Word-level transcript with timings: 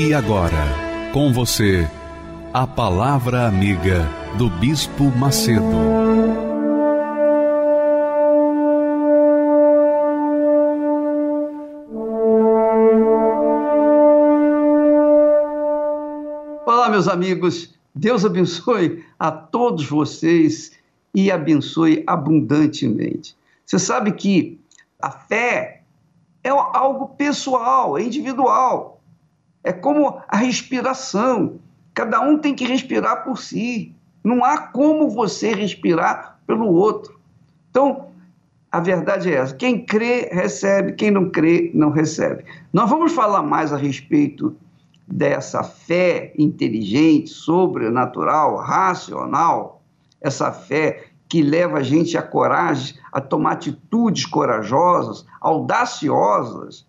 E 0.00 0.14
agora, 0.14 1.10
com 1.12 1.32
você, 1.32 1.84
a 2.54 2.64
Palavra 2.68 3.48
Amiga 3.48 4.08
do 4.38 4.48
Bispo 4.48 5.10
Macedo. 5.16 5.64
Olá, 16.64 16.88
meus 16.88 17.08
amigos. 17.08 17.74
Deus 17.92 18.24
abençoe 18.24 19.04
a 19.18 19.32
todos 19.32 19.84
vocês 19.84 20.78
e 21.12 21.28
abençoe 21.28 22.04
abundantemente. 22.06 23.36
Você 23.66 23.80
sabe 23.80 24.12
que 24.12 24.60
a 25.02 25.10
fé 25.10 25.82
é 26.44 26.50
algo 26.50 27.08
pessoal, 27.16 27.98
é 27.98 28.02
individual. 28.04 28.97
É 29.68 29.72
como 29.74 30.18
a 30.26 30.36
respiração. 30.38 31.58
Cada 31.92 32.22
um 32.22 32.38
tem 32.38 32.54
que 32.54 32.64
respirar 32.64 33.22
por 33.22 33.36
si. 33.36 33.94
Não 34.24 34.42
há 34.42 34.56
como 34.56 35.10
você 35.10 35.52
respirar 35.54 36.38
pelo 36.46 36.72
outro. 36.72 37.20
Então, 37.70 38.06
a 38.72 38.80
verdade 38.80 39.30
é 39.30 39.34
essa: 39.36 39.54
quem 39.54 39.84
crê, 39.84 40.30
recebe, 40.32 40.94
quem 40.94 41.10
não 41.10 41.28
crê, 41.28 41.70
não 41.74 41.90
recebe. 41.90 42.46
Nós 42.72 42.88
vamos 42.88 43.12
falar 43.12 43.42
mais 43.42 43.70
a 43.70 43.76
respeito 43.76 44.56
dessa 45.06 45.62
fé 45.62 46.32
inteligente, 46.38 47.28
sobrenatural, 47.28 48.56
racional, 48.56 49.82
essa 50.18 50.50
fé 50.50 51.08
que 51.28 51.42
leva 51.42 51.76
a 51.76 51.82
gente 51.82 52.16
a 52.16 52.22
coragem, 52.22 52.98
a 53.12 53.20
tomar 53.20 53.52
atitudes 53.52 54.24
corajosas, 54.24 55.26
audaciosas, 55.42 56.86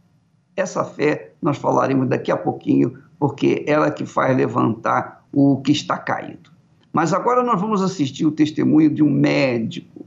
essa 0.55 0.85
fé 0.85 1.28
nós 1.41 1.57
falaremos 1.57 2.07
daqui 2.07 2.31
a 2.31 2.37
pouquinho, 2.37 2.97
porque 3.17 3.63
ela 3.67 3.87
é 3.87 3.91
que 3.91 4.05
faz 4.05 4.35
levantar 4.35 5.23
o 5.31 5.57
que 5.57 5.71
está 5.71 5.97
caído. 5.97 6.51
Mas 6.91 7.13
agora 7.13 7.43
nós 7.43 7.59
vamos 7.59 7.81
assistir 7.81 8.25
o 8.25 8.31
testemunho 8.31 8.89
de 8.89 9.03
um 9.03 9.09
médico. 9.09 10.05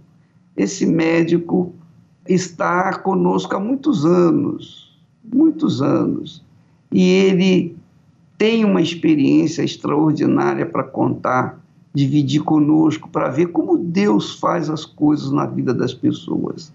Esse 0.56 0.84
médico 0.84 1.72
está 2.28 2.98
conosco 2.98 3.54
há 3.54 3.60
muitos 3.60 4.04
anos, 4.04 4.98
muitos 5.24 5.80
anos, 5.80 6.44
e 6.90 7.08
ele 7.08 7.76
tem 8.36 8.64
uma 8.64 8.82
experiência 8.82 9.62
extraordinária 9.62 10.66
para 10.66 10.82
contar, 10.82 11.60
dividir 11.94 12.42
conosco, 12.42 13.08
para 13.08 13.28
ver 13.28 13.46
como 13.46 13.78
Deus 13.78 14.38
faz 14.38 14.68
as 14.68 14.84
coisas 14.84 15.30
na 15.30 15.46
vida 15.46 15.72
das 15.72 15.94
pessoas. 15.94 16.72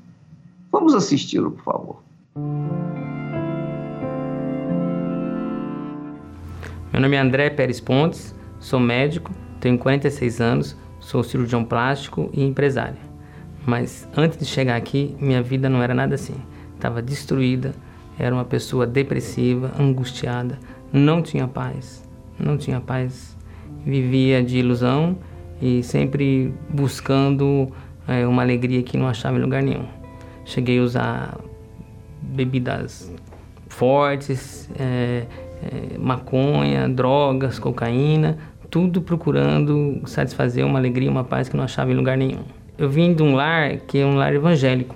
Vamos 0.71 0.93
assisti-lo, 0.93 1.51
por 1.51 1.63
favor. 1.63 3.16
Meu 6.97 7.03
nome 7.03 7.15
é 7.15 7.19
André 7.19 7.51
Pérez 7.51 7.79
Pontes, 7.79 8.33
sou 8.59 8.79
médico, 8.79 9.31
tenho 9.59 9.77
46 9.77 10.41
anos, 10.41 10.75
sou 10.99 11.23
cirurgião 11.23 11.63
plástico 11.63 12.27
e 12.33 12.43
empresário. 12.43 12.97
Mas 13.67 14.09
antes 14.17 14.39
de 14.39 14.45
chegar 14.45 14.75
aqui, 14.75 15.15
minha 15.21 15.43
vida 15.43 15.69
não 15.69 15.83
era 15.83 15.93
nada 15.93 16.15
assim. 16.15 16.33
Estava 16.73 16.99
destruída, 16.99 17.75
era 18.17 18.33
uma 18.33 18.43
pessoa 18.43 18.87
depressiva, 18.87 19.71
angustiada, 19.79 20.57
não 20.91 21.21
tinha 21.21 21.47
paz, 21.47 22.03
não 22.39 22.57
tinha 22.57 22.81
paz. 22.81 23.37
Vivia 23.85 24.43
de 24.43 24.57
ilusão 24.57 25.19
e 25.61 25.83
sempre 25.83 26.51
buscando 26.67 27.71
é, 28.07 28.25
uma 28.25 28.41
alegria 28.41 28.81
que 28.81 28.97
não 28.97 29.07
achava 29.07 29.37
em 29.37 29.41
lugar 29.41 29.61
nenhum. 29.61 29.85
Cheguei 30.45 30.79
a 30.79 30.81
usar 30.81 31.37
bebidas 32.23 33.13
fortes, 33.69 34.67
é, 34.79 35.27
é, 35.63 35.97
maconha, 35.97 36.87
drogas, 36.87 37.59
cocaína, 37.59 38.37
tudo 38.69 39.01
procurando 39.01 40.01
satisfazer 40.05 40.65
uma 40.65 40.79
alegria, 40.79 41.09
uma 41.09 41.23
paz 41.23 41.49
que 41.49 41.55
não 41.55 41.63
achava 41.63 41.91
em 41.91 41.95
lugar 41.95 42.17
nenhum. 42.17 42.41
Eu 42.77 42.89
vim 42.89 43.13
de 43.13 43.23
um 43.23 43.33
lar 43.33 43.77
que 43.87 43.97
é 43.97 44.05
um 44.05 44.15
lar 44.15 44.33
evangélico. 44.33 44.95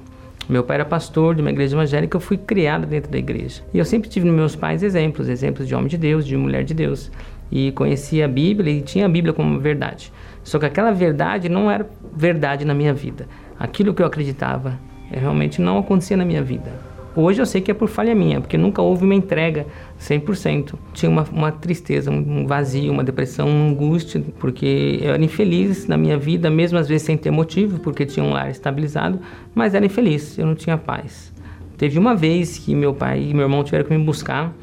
Meu 0.49 0.63
pai 0.63 0.75
era 0.75 0.85
pastor 0.85 1.33
de 1.33 1.41
uma 1.41 1.49
igreja 1.49 1.75
evangélica, 1.75 2.15
eu 2.15 2.21
fui 2.21 2.37
criado 2.37 2.85
dentro 2.85 3.11
da 3.11 3.17
igreja. 3.17 3.61
E 3.73 3.79
eu 3.79 3.85
sempre 3.85 4.09
tive 4.09 4.25
nos 4.25 4.35
meus 4.35 4.55
pais 4.55 4.83
exemplos, 4.83 5.29
exemplos 5.29 5.67
de 5.67 5.73
homem 5.73 5.87
de 5.87 5.97
Deus, 5.97 6.25
de 6.25 6.35
mulher 6.35 6.63
de 6.63 6.73
Deus. 6.73 7.11
E 7.51 7.71
conhecia 7.71 8.25
a 8.25 8.27
Bíblia 8.27 8.73
e 8.73 8.81
tinha 8.81 9.05
a 9.05 9.09
Bíblia 9.09 9.33
como 9.33 9.59
verdade. 9.59 10.11
Só 10.43 10.59
que 10.59 10.65
aquela 10.65 10.91
verdade 10.91 11.47
não 11.47 11.69
era 11.69 11.89
verdade 12.15 12.65
na 12.65 12.73
minha 12.73 12.93
vida. 12.93 13.27
Aquilo 13.59 13.93
que 13.93 14.01
eu 14.01 14.05
acreditava 14.05 14.77
realmente 15.09 15.61
não 15.61 15.77
acontecia 15.77 16.17
na 16.17 16.25
minha 16.25 16.41
vida. 16.41 16.71
Hoje 17.13 17.41
eu 17.41 17.45
sei 17.45 17.59
que 17.59 17.69
é 17.69 17.73
por 17.73 17.89
falha 17.89 18.15
minha, 18.15 18.39
porque 18.39 18.57
nunca 18.57 18.81
houve 18.81 19.03
uma 19.03 19.13
entrega 19.13 19.65
100%. 19.99 20.75
Tinha 20.93 21.09
uma, 21.09 21.23
uma 21.31 21.51
tristeza, 21.51 22.09
um 22.09 22.45
vazio, 22.47 22.91
uma 22.91 23.03
depressão, 23.03 23.49
uma 23.49 23.69
angústia, 23.69 24.23
porque 24.39 24.99
eu 25.01 25.13
era 25.13 25.23
infeliz 25.23 25.87
na 25.87 25.97
minha 25.97 26.17
vida, 26.17 26.49
mesmo 26.49 26.77
às 26.77 26.87
vezes 26.87 27.03
sem 27.03 27.17
ter 27.17 27.31
motivo, 27.31 27.79
porque 27.79 28.05
tinha 28.05 28.25
um 28.25 28.31
lar 28.31 28.49
estabilizado, 28.49 29.19
mas 29.53 29.73
era 29.73 29.85
infeliz, 29.85 30.37
eu 30.37 30.45
não 30.45 30.55
tinha 30.55 30.77
paz. 30.77 31.33
Teve 31.77 31.99
uma 31.99 32.15
vez 32.15 32.57
que 32.57 32.73
meu 32.73 32.93
pai 32.93 33.21
e 33.29 33.33
meu 33.33 33.43
irmão 33.43 33.63
tiveram 33.63 33.85
que 33.85 33.97
me 33.97 34.03
buscar 34.03 34.53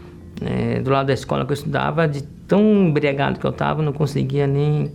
é, 0.41 0.81
do 0.81 0.91
lado 0.91 1.09
da 1.09 1.13
escola 1.13 1.45
que 1.45 1.53
eu 1.53 1.55
estudava, 1.55 2.09
de 2.09 2.23
tão 2.47 2.63
embriagado 2.87 3.39
que 3.39 3.45
eu 3.45 3.51
estava, 3.51 3.83
não 3.83 3.93
conseguia 3.93 4.47
nem 4.47 4.91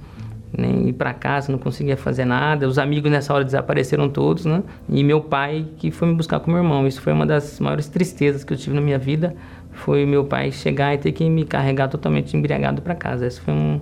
nem 0.58 0.90
ir 0.90 0.94
para 0.94 1.14
casa, 1.14 1.52
não 1.52 1.60
conseguia 1.60 1.98
fazer 1.98 2.26
nada. 2.26 2.68
Os 2.68 2.78
amigos 2.78 3.12
nessa 3.12 3.34
hora 3.34 3.44
desapareceram 3.44 4.10
todos, 4.10 4.46
né? 4.46 4.64
E 4.88 5.04
meu 5.04 5.22
pai 5.22 5.66
que 5.78 5.92
foi 5.92 6.08
me 6.08 6.16
buscar 6.16 6.40
com 6.40 6.52
meu 6.52 6.62
irmão. 6.62 6.88
Isso 6.88 7.02
foi 7.02 7.14
uma 7.14 7.26
das 7.26 7.60
maiores 7.60 7.88
tristezas 7.88 8.44
que 8.44 8.54
eu 8.54 8.58
tive 8.58 8.76
na 8.76 8.82
minha 8.82 9.00
vida, 9.00 9.36
foi 9.72 10.06
meu 10.06 10.26
pai 10.26 10.52
chegar 10.52 10.94
e 10.94 10.98
ter 10.98 11.12
que 11.12 11.28
me 11.30 11.46
carregar 11.46 11.88
totalmente 11.88 12.38
embriagado 12.38 12.82
para 12.82 12.94
casa. 12.94 13.26
Esse 13.26 13.42
foi 13.42 13.54
um, 13.54 13.82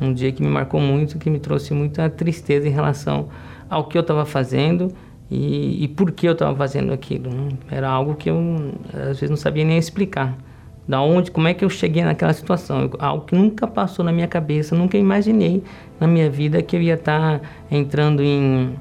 um 0.00 0.12
dia 0.12 0.30
que 0.32 0.42
me 0.42 0.48
marcou 0.48 0.80
muito, 0.80 1.18
que 1.18 1.28
me 1.28 1.40
trouxe 1.40 1.74
muita 1.74 2.08
tristeza 2.08 2.68
em 2.68 2.70
relação 2.70 3.28
ao 3.68 3.84
que 3.84 3.96
eu 3.96 4.02
estava 4.02 4.24
fazendo 4.24 4.88
e, 5.30 5.84
e, 5.84 5.88
por 5.88 6.12
que 6.12 6.28
eu 6.28 6.32
estava 6.32 6.54
fazendo 6.54 6.92
aquilo. 6.92 7.30
Né? 7.30 7.48
Era 7.70 7.88
algo 7.88 8.14
que 8.14 8.28
eu 8.28 8.38
às 8.92 9.18
vezes 9.18 9.30
não 9.30 9.36
sabia 9.36 9.64
nem 9.64 9.78
explicar. 9.78 10.36
Da 10.86 11.00
onde, 11.00 11.30
como 11.30 11.46
é 11.46 11.54
que 11.54 11.64
eu 11.64 11.70
cheguei 11.70 12.02
naquela 12.02 12.32
situação? 12.32 12.90
Algo 12.98 13.24
que 13.24 13.36
nunca 13.36 13.66
passou 13.66 14.04
na 14.04 14.10
minha 14.10 14.26
cabeça, 14.26 14.74
nunca 14.74 14.98
imaginei 14.98 15.62
na 16.00 16.06
minha 16.06 16.28
vida 16.28 16.60
que 16.60 16.74
eu 16.74 16.82
ia 16.82 16.94
estar 16.94 17.38
tá 17.38 17.46
entrando 17.70 18.22
em, 18.22 18.74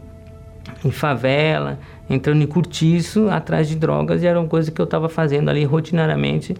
em 0.83 0.91
favela, 0.91 1.77
entrando 2.09 2.41
em 2.41 2.47
curtiço 2.47 3.29
atrás 3.29 3.67
de 3.67 3.75
drogas 3.75 4.23
e 4.23 4.27
era 4.27 4.39
uma 4.39 4.47
coisa 4.47 4.71
que 4.71 4.81
eu 4.81 4.85
estava 4.85 5.07
fazendo 5.07 5.49
ali 5.49 5.63
rotinariamente 5.63 6.55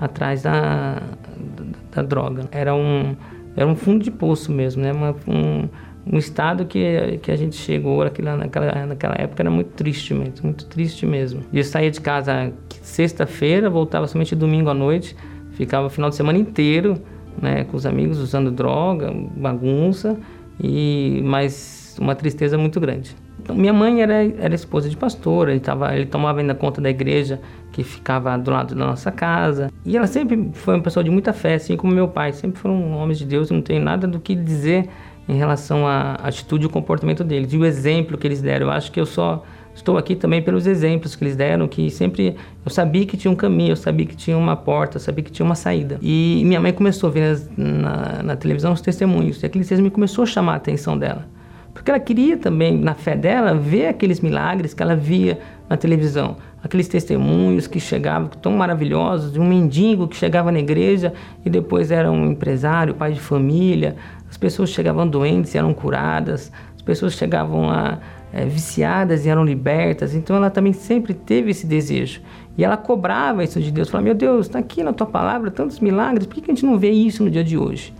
atrás 0.00 0.42
da, 0.42 0.94
da, 0.94 1.64
da, 1.96 2.02
droga. 2.02 2.48
Era 2.52 2.74
um, 2.74 3.16
era 3.56 3.66
um 3.66 3.74
fundo 3.74 4.04
de 4.04 4.10
poço 4.12 4.52
mesmo, 4.52 4.82
né? 4.82 4.92
Uma, 4.92 5.14
um, 5.26 5.68
um 6.06 6.18
estado 6.18 6.66
que, 6.66 7.18
que 7.22 7.30
a 7.30 7.36
gente 7.36 7.56
chegou 7.56 8.04
naquela, 8.04 8.36
naquela, 8.36 8.86
naquela 8.86 9.14
época 9.16 9.42
era 9.42 9.50
muito 9.50 9.70
triste 9.70 10.12
mesmo, 10.12 10.34
muito 10.42 10.66
triste 10.66 11.06
mesmo. 11.06 11.42
E 11.52 11.58
eu 11.58 11.64
saía 11.64 11.90
de 11.90 12.00
casa 12.00 12.52
sexta-feira, 12.82 13.70
voltava 13.70 14.06
somente 14.06 14.34
domingo 14.34 14.68
à 14.68 14.74
noite, 14.74 15.16
ficava 15.52 15.86
o 15.86 15.90
final 15.90 16.10
de 16.10 16.16
semana 16.16 16.38
inteiro 16.38 17.00
né, 17.40 17.64
com 17.64 17.76
os 17.76 17.86
amigos 17.86 18.18
usando 18.18 18.50
droga, 18.50 19.12
bagunça, 19.36 20.16
e 20.60 21.20
mas 21.24 21.96
uma 22.00 22.14
tristeza 22.14 22.56
muito 22.58 22.80
grande. 22.80 23.16
Então, 23.42 23.54
minha 23.54 23.72
mãe 23.72 24.00
era, 24.00 24.24
era 24.24 24.54
esposa 24.54 24.88
de 24.88 24.96
pastor, 24.96 25.50
ele, 25.50 25.60
tava, 25.60 25.94
ele 25.94 26.06
tomava 26.06 26.40
ainda 26.40 26.54
conta 26.54 26.80
da 26.80 26.88
igreja 26.88 27.40
que 27.72 27.82
ficava 27.82 28.38
do 28.38 28.50
lado 28.50 28.74
da 28.74 28.86
nossa 28.86 29.10
casa. 29.10 29.70
E 29.84 29.96
ela 29.96 30.06
sempre 30.06 30.50
foi 30.54 30.76
uma 30.76 30.82
pessoa 30.82 31.04
de 31.04 31.10
muita 31.10 31.32
fé, 31.32 31.54
assim 31.54 31.76
como 31.76 31.92
meu 31.92 32.08
pai. 32.08 32.32
Sempre 32.32 32.58
foram 32.58 32.92
homens 32.92 33.18
de 33.18 33.26
Deus, 33.26 33.50
não 33.50 33.60
tenho 33.60 33.82
nada 33.82 34.06
do 34.06 34.18
que 34.18 34.34
dizer 34.34 34.88
em 35.28 35.36
relação 35.36 35.86
à 35.86 36.14
atitude 36.14 36.66
e 36.66 36.68
comportamento 36.68 37.24
deles 37.24 37.52
e 37.52 37.56
o 37.56 37.64
exemplo 37.64 38.16
que 38.18 38.26
eles 38.26 38.40
deram. 38.40 38.66
Eu 38.66 38.72
acho 38.72 38.92
que 38.92 39.00
eu 39.00 39.06
só 39.06 39.42
estou 39.74 39.98
aqui 39.98 40.14
também 40.14 40.40
pelos 40.40 40.66
exemplos 40.66 41.16
que 41.16 41.24
eles 41.24 41.36
deram, 41.36 41.66
que 41.66 41.90
sempre 41.90 42.36
eu 42.64 42.70
sabia 42.70 43.04
que 43.04 43.16
tinha 43.16 43.30
um 43.30 43.34
caminho, 43.34 43.72
eu 43.72 43.76
sabia 43.76 44.06
que 44.06 44.16
tinha 44.16 44.36
uma 44.36 44.56
porta, 44.56 44.96
eu 44.96 45.00
sabia 45.00 45.24
que 45.24 45.32
tinha 45.32 45.44
uma 45.44 45.54
saída. 45.54 45.98
E 46.00 46.42
minha 46.44 46.60
mãe 46.60 46.72
começou 46.72 47.08
a 47.08 47.12
ver 47.12 47.40
na, 47.56 48.22
na 48.22 48.36
televisão 48.36 48.72
os 48.72 48.80
testemunhos, 48.80 49.42
e 49.42 49.46
aquele 49.46 49.64
testemunho 49.64 49.90
começou 49.90 50.22
a 50.22 50.26
chamar 50.26 50.52
a 50.52 50.56
atenção 50.56 50.96
dela. 50.96 51.26
Porque 51.74 51.90
ela 51.90 51.98
queria 51.98 52.36
também, 52.36 52.78
na 52.78 52.94
fé 52.94 53.16
dela, 53.16 53.52
ver 53.52 53.88
aqueles 53.88 54.20
milagres 54.20 54.72
que 54.72 54.80
ela 54.80 54.94
via 54.94 55.40
na 55.68 55.76
televisão. 55.76 56.36
Aqueles 56.62 56.86
testemunhos 56.86 57.66
que 57.66 57.80
chegavam 57.80 58.28
tão 58.28 58.52
maravilhosos, 58.52 59.32
de 59.32 59.40
um 59.40 59.44
mendigo 59.44 60.06
que 60.06 60.16
chegava 60.16 60.52
na 60.52 60.60
igreja 60.60 61.12
e 61.44 61.50
depois 61.50 61.90
era 61.90 62.10
um 62.12 62.30
empresário, 62.30 62.94
pai 62.94 63.12
de 63.12 63.20
família. 63.20 63.96
As 64.34 64.36
pessoas 64.36 64.70
chegavam 64.70 65.06
doentes 65.06 65.54
e 65.54 65.58
eram 65.58 65.72
curadas. 65.72 66.50
As 66.74 66.82
pessoas 66.82 67.12
chegavam 67.12 67.66
lá 67.66 68.00
é, 68.32 68.44
viciadas 68.44 69.24
e 69.24 69.28
eram 69.28 69.44
libertas. 69.44 70.12
Então 70.12 70.34
ela 70.34 70.50
também 70.50 70.72
sempre 70.72 71.14
teve 71.14 71.52
esse 71.52 71.64
desejo. 71.64 72.20
E 72.58 72.64
ela 72.64 72.76
cobrava 72.76 73.44
isso 73.44 73.60
de 73.60 73.70
Deus. 73.70 73.88
Falava, 73.88 74.06
meu 74.06 74.14
Deus, 74.14 74.46
está 74.46 74.58
aqui 74.58 74.82
na 74.82 74.92
tua 74.92 75.06
palavra 75.06 75.52
tantos 75.52 75.78
milagres, 75.78 76.26
por 76.26 76.34
que 76.34 76.50
a 76.50 76.52
gente 76.52 76.66
não 76.66 76.76
vê 76.76 76.90
isso 76.90 77.22
no 77.22 77.30
dia 77.30 77.44
de 77.44 77.56
hoje? 77.56 77.94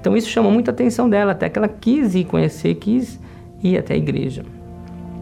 Então 0.00 0.16
isso 0.16 0.28
chamou 0.28 0.50
muita 0.50 0.72
atenção 0.72 1.08
dela, 1.08 1.30
até 1.30 1.48
que 1.48 1.56
ela 1.56 1.68
quis 1.68 2.16
ir 2.16 2.24
conhecer, 2.24 2.74
quis 2.74 3.20
ir 3.62 3.78
até 3.78 3.94
a 3.94 3.96
igreja. 3.96 4.44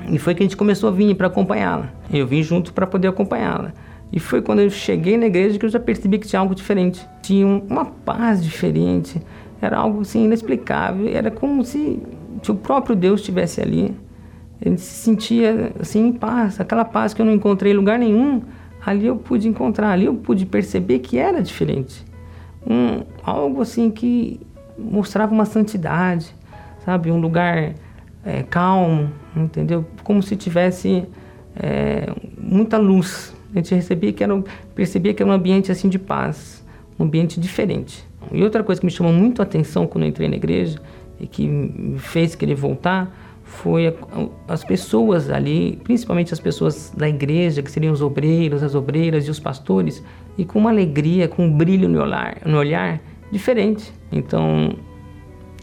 E 0.09 0.19
foi 0.19 0.35
que 0.35 0.43
a 0.43 0.47
gente 0.47 0.57
começou 0.57 0.89
a 0.89 0.93
vir 0.93 1.15
para 1.17 1.27
acompanhá-la. 1.27 1.91
Eu 2.11 2.27
vim 2.27 2.43
junto 2.43 2.73
para 2.73 2.87
poder 2.87 3.09
acompanhá-la. 3.09 3.75
E 4.11 4.19
foi 4.19 4.41
quando 4.41 4.61
eu 4.61 4.71
cheguei 4.71 5.19
na 5.19 5.27
igreja 5.27 5.59
que 5.59 5.67
eu 5.67 5.71
já 5.71 5.81
percebi 5.81 6.19
que 6.19 6.27
tinha 6.27 6.41
algo 6.41 6.55
diferente. 6.55 7.07
Tinha 7.21 7.47
uma 7.47 7.85
paz 7.85 8.43
diferente. 8.43 9.21
Era 9.61 9.79
algo 9.79 10.01
assim 10.03 10.25
inexplicável. 10.25 11.09
Era 11.09 11.31
como 11.31 11.65
se, 11.65 12.03
se 12.43 12.51
o 12.51 12.55
próprio 12.55 12.95
Deus 12.95 13.21
estivesse 13.21 13.61
ali. 13.61 13.95
Ele 14.61 14.79
se 14.79 15.05
sentia 15.05 15.73
assim 15.79 16.09
em 16.09 16.13
paz, 16.13 16.61
aquela 16.61 16.85
paz 16.85 17.13
que 17.13 17.21
eu 17.21 17.27
não 17.27 17.33
encontrei 17.33 17.73
em 17.73 17.77
lugar 17.77 17.99
nenhum. 17.99 18.43
Ali 18.85 19.07
eu 19.07 19.17
pude 19.17 19.49
encontrar, 19.49 19.91
ali 19.91 20.07
eu 20.07 20.15
pude 20.15 20.47
perceber 20.47 21.01
que 21.01 21.19
era 21.19 21.43
diferente. 21.43 22.05
Um, 22.65 23.03
algo 23.23 23.61
assim 23.61 23.91
que 23.91 24.41
mostrava 24.79 25.35
uma 25.35 25.45
santidade, 25.45 26.33
sabe? 26.85 27.11
Um 27.11 27.21
lugar 27.21 27.75
é, 28.25 28.43
calmo, 28.45 29.11
entendeu? 29.35 29.85
Como 30.05 30.23
se 30.23 30.37
tivesse 30.37 31.05
é, 31.57 32.13
muita 32.39 32.79
luz. 32.79 33.35
A 33.53 33.57
gente 33.57 33.75
recebia 33.75 34.13
que 34.13 34.23
era, 34.23 34.41
percebia 34.75 35.13
que 35.13 35.23
era 35.23 35.31
um 35.31 35.35
ambiente 35.35 35.73
assim 35.73 35.89
de 35.89 35.99
paz, 35.99 36.65
um 36.99 37.05
ambiente 37.05 37.41
diferente. 37.41 38.06
E 38.33 38.43
outra 38.43 38.63
coisa 38.63 38.81
que 38.81 38.87
me 38.87 38.93
chamou 38.93 39.13
muito 39.13 39.41
a 39.41 39.45
atenção 39.45 39.87
quando 39.87 40.05
eu 40.05 40.09
entrei 40.09 40.29
na 40.29 40.37
igreja 40.37 40.79
e 41.21 41.27
que 41.27 41.47
me 41.47 41.99
fez 41.99 42.35
querer 42.35 42.55
voltar 42.55 43.15
foi 43.45 43.87
a, 43.87 43.93
as 44.49 44.65
pessoas 44.65 45.31
ali, 45.31 45.79
principalmente 45.85 46.35
as 46.35 46.41
pessoas 46.41 46.93
da 46.97 47.09
igreja, 47.09 47.63
que 47.63 47.71
seriam 47.71 47.93
os 47.93 48.03
obreiros, 48.03 48.63
as 48.63 48.75
obreiras 48.75 49.27
e 49.27 49.31
os 49.31 49.39
pastores, 49.39 50.03
e 50.37 50.45
com 50.45 50.59
uma 50.59 50.71
alegria, 50.71 51.29
com 51.29 51.47
um 51.47 51.57
brilho 51.57 51.89
no 51.89 52.03
olhar, 52.03 52.39
no 52.45 52.59
olhar 52.59 53.01
diferente. 53.31 53.93
Então, 54.11 54.77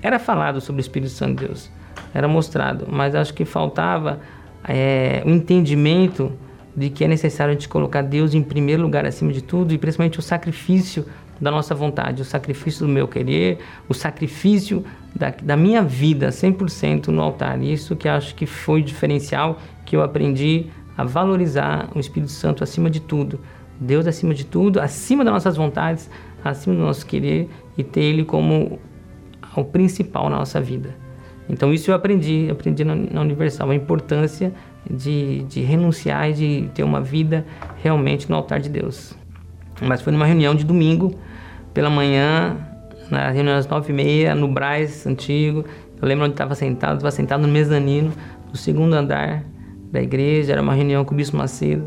era 0.01 0.17
falado 0.17 0.61
sobre 0.61 0.79
o 0.79 0.83
Espírito 0.83 1.11
Santo 1.11 1.41
de 1.41 1.47
Deus, 1.47 1.69
era 2.13 2.27
mostrado, 2.27 2.87
mas 2.89 3.15
acho 3.15 3.33
que 3.33 3.43
faltava 3.43 4.21
é, 4.67 5.21
o 5.25 5.29
entendimento 5.29 6.31
de 6.75 6.89
que 6.89 7.03
é 7.03 7.07
necessário 7.07 7.51
a 7.51 7.53
gente 7.53 7.67
colocar 7.67 8.01
Deus 8.01 8.33
em 8.33 8.41
primeiro 8.41 8.81
lugar 8.81 9.05
acima 9.05 9.31
de 9.31 9.41
tudo 9.41 9.73
e 9.73 9.77
principalmente 9.77 10.17
o 10.17 10.21
sacrifício 10.21 11.05
da 11.43 11.51
nossa 11.51 11.75
vontade, 11.75 12.21
o 12.21 12.25
sacrifício 12.25 12.87
do 12.87 12.91
meu 12.91 13.07
querer, 13.07 13.59
o 13.89 13.93
sacrifício 13.93 14.83
da, 15.13 15.29
da 15.29 15.57
minha 15.57 15.83
vida 15.83 16.29
100% 16.29 17.07
no 17.07 17.21
altar. 17.21 17.61
Isso 17.61 17.95
que 17.95 18.07
acho 18.07 18.33
que 18.33 18.45
foi 18.45 18.79
o 18.79 18.83
diferencial 18.83 19.59
que 19.85 19.95
eu 19.95 20.01
aprendi 20.01 20.67
a 20.97 21.03
valorizar 21.03 21.89
o 21.93 21.99
Espírito 21.99 22.31
Santo 22.31 22.63
acima 22.63 22.89
de 22.89 23.01
tudo. 23.01 23.39
Deus 23.79 24.07
acima 24.07 24.33
de 24.33 24.45
tudo, 24.45 24.79
acima 24.79 25.25
das 25.25 25.33
nossas 25.33 25.57
vontades, 25.57 26.09
acima 26.43 26.75
do 26.75 26.81
nosso 26.81 27.05
querer 27.05 27.49
e 27.77 27.83
ter 27.83 28.01
Ele 28.01 28.23
como 28.23 28.79
o 29.55 29.63
principal 29.65 30.29
na 30.29 30.37
nossa 30.37 30.61
vida. 30.61 30.95
Então 31.49 31.73
isso 31.73 31.91
eu 31.91 31.95
aprendi, 31.95 32.47
aprendi 32.49 32.85
na, 32.85 32.95
na 32.95 33.19
Universal, 33.19 33.69
a 33.69 33.75
importância 33.75 34.53
de, 34.89 35.43
de 35.43 35.59
renunciar 35.59 36.29
e 36.29 36.33
de 36.33 36.69
ter 36.73 36.83
uma 36.83 37.01
vida 37.01 37.45
realmente 37.81 38.29
no 38.29 38.35
altar 38.37 38.61
de 38.61 38.69
Deus. 38.69 39.13
Mas 39.81 40.01
foi 40.01 40.13
numa 40.13 40.25
reunião 40.25 40.55
de 40.55 40.63
domingo, 40.63 41.13
pela 41.73 41.89
manhã, 41.89 42.57
na 43.09 43.29
reunião 43.29 43.55
às 43.55 43.67
nove 43.67 43.91
e 43.91 43.95
meia, 43.95 44.35
no 44.35 44.47
Braz 44.47 45.05
antigo. 45.05 45.65
Eu 46.01 46.07
lembro 46.07 46.25
onde 46.25 46.33
estava 46.33 46.55
sentado, 46.55 46.95
estava 46.95 47.11
sentado 47.11 47.41
no 47.41 47.47
mezanino, 47.47 48.11
no 48.49 48.57
segundo 48.57 48.93
andar 48.93 49.43
da 49.91 50.01
igreja, 50.01 50.53
era 50.53 50.61
uma 50.61 50.73
reunião 50.73 51.05
com 51.05 51.13
o 51.13 51.17
Bispo 51.17 51.37
Macedo. 51.37 51.85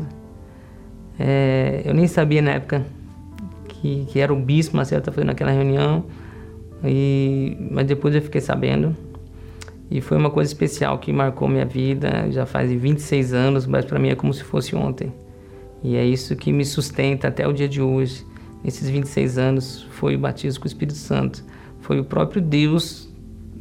É, 1.19 1.81
eu 1.85 1.93
nem 1.93 2.07
sabia 2.07 2.41
na 2.41 2.51
época 2.51 2.85
que, 3.67 4.05
que 4.09 4.19
era 4.19 4.33
o 4.33 4.35
Bispo 4.35 4.75
Macedo 4.77 5.01
que 5.01 5.09
estava 5.09 5.15
fazendo 5.15 5.31
aquela 5.31 5.51
reunião, 5.51 6.05
e, 6.83 7.57
mas 7.71 7.85
depois 7.85 8.15
eu 8.15 8.21
fiquei 8.21 8.41
sabendo. 8.41 8.95
E 9.89 10.01
foi 10.01 10.17
uma 10.17 10.29
coisa 10.29 10.51
especial 10.51 10.97
que 10.97 11.13
marcou 11.13 11.47
minha 11.47 11.65
vida, 11.65 12.29
já 12.29 12.45
faz 12.45 12.71
26 12.71 13.33
anos, 13.33 13.65
mas 13.65 13.85
para 13.85 13.97
mim 13.97 14.09
é 14.09 14.15
como 14.15 14.33
se 14.33 14.43
fosse 14.43 14.75
ontem. 14.75 15.13
E 15.83 15.95
é 15.95 16.03
isso 16.03 16.35
que 16.35 16.51
me 16.51 16.65
sustenta 16.65 17.27
até 17.29 17.47
o 17.47 17.53
dia 17.53 17.69
de 17.69 17.81
hoje. 17.81 18.25
Nesses 18.67 18.89
26 18.89 19.37
anos 19.37 19.83
foi 19.91 20.17
o 20.17 20.19
batismo 20.19 20.59
com 20.59 20.65
o 20.65 20.67
Espírito 20.67 20.97
Santo. 20.97 21.41
Foi 21.79 22.01
o 22.01 22.03
próprio 22.03 22.41
Deus 22.41 23.09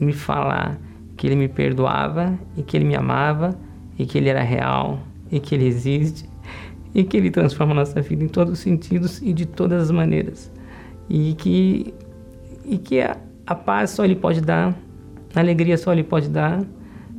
me 0.01 0.13
falar 0.13 0.81
que 1.17 1.29
ele 1.29 1.37
me 1.37 1.47
perdoava 1.47 2.37
e 2.57 2.63
que 2.65 2.77
ele 2.77 2.85
me 2.85 2.97
amava 2.97 3.57
e 3.97 4.05
que 4.05 4.19
ele 4.19 4.29
era 4.29 4.43
real 4.43 4.99
e 5.31 5.39
que 5.39 5.55
ele 5.55 5.65
existe 5.65 6.29
e 6.93 7.05
que 7.05 7.17
ele 7.17 7.31
transforma 7.31 7.71
a 7.71 7.77
nossa 7.77 8.03
vida 8.03 8.25
em 8.25 8.27
todos 8.27 8.55
os 8.55 8.59
sentidos 8.59 9.23
e 9.23 9.33
de 9.33 9.47
todas 9.47 9.81
as 9.81 9.91
maneiras. 9.93 10.51
E 11.09 11.35
que 11.35 11.95
e 12.65 12.77
que 12.77 13.01
a, 13.01 13.17
a 13.47 13.55
paz 13.55 13.91
só 13.91 14.05
ele 14.05 14.17
pode 14.17 14.41
dar, 14.41 14.77
a 15.37 15.39
alegria 15.39 15.79
só 15.79 15.93
ele 15.93 16.03
pode 16.03 16.29
dar 16.29 16.65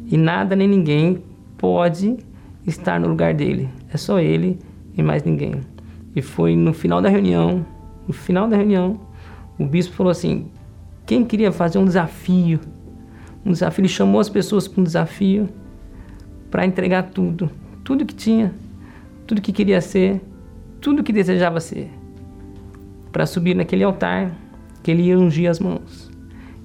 e 0.07 0.17
nada 0.17 0.57
nem 0.57 0.67
ninguém 0.67 1.23
pode 1.57 2.17
estar 2.65 2.99
no 2.99 3.07
lugar 3.07 3.33
dele. 3.33 3.69
É 3.93 3.95
só 3.95 4.19
ele 4.19 4.59
e 4.93 5.01
mais 5.01 5.23
ninguém. 5.23 5.61
E 6.13 6.21
foi 6.21 6.53
no 6.53 6.73
final 6.73 7.01
da 7.01 7.07
reunião, 7.07 7.65
no 8.07 8.13
final 8.13 8.47
da 8.47 8.55
reunião, 8.55 8.99
o 9.59 9.65
bispo 9.65 9.93
falou 9.93 10.11
assim: 10.11 10.47
quem 11.05 11.25
queria 11.25 11.51
fazer 11.51 11.77
um 11.77 11.85
desafio, 11.85 12.59
um 13.45 13.51
desafio, 13.51 13.81
ele 13.81 13.89
chamou 13.89 14.19
as 14.19 14.29
pessoas 14.29 14.67
para 14.67 14.81
um 14.81 14.83
desafio 14.83 15.49
para 16.49 16.65
entregar 16.65 17.03
tudo, 17.03 17.49
tudo 17.83 18.05
que 18.05 18.15
tinha, 18.15 18.53
tudo 19.25 19.41
que 19.41 19.51
queria 19.51 19.81
ser, 19.81 20.21
tudo 20.79 21.03
que 21.03 21.11
desejava 21.11 21.59
ser, 21.59 21.89
para 23.11 23.25
subir 23.25 23.55
naquele 23.55 23.83
altar 23.83 24.31
que 24.81 24.91
ele 24.91 25.03
ia 25.03 25.19
ungir 25.19 25.49
as 25.49 25.59
mãos. 25.59 26.09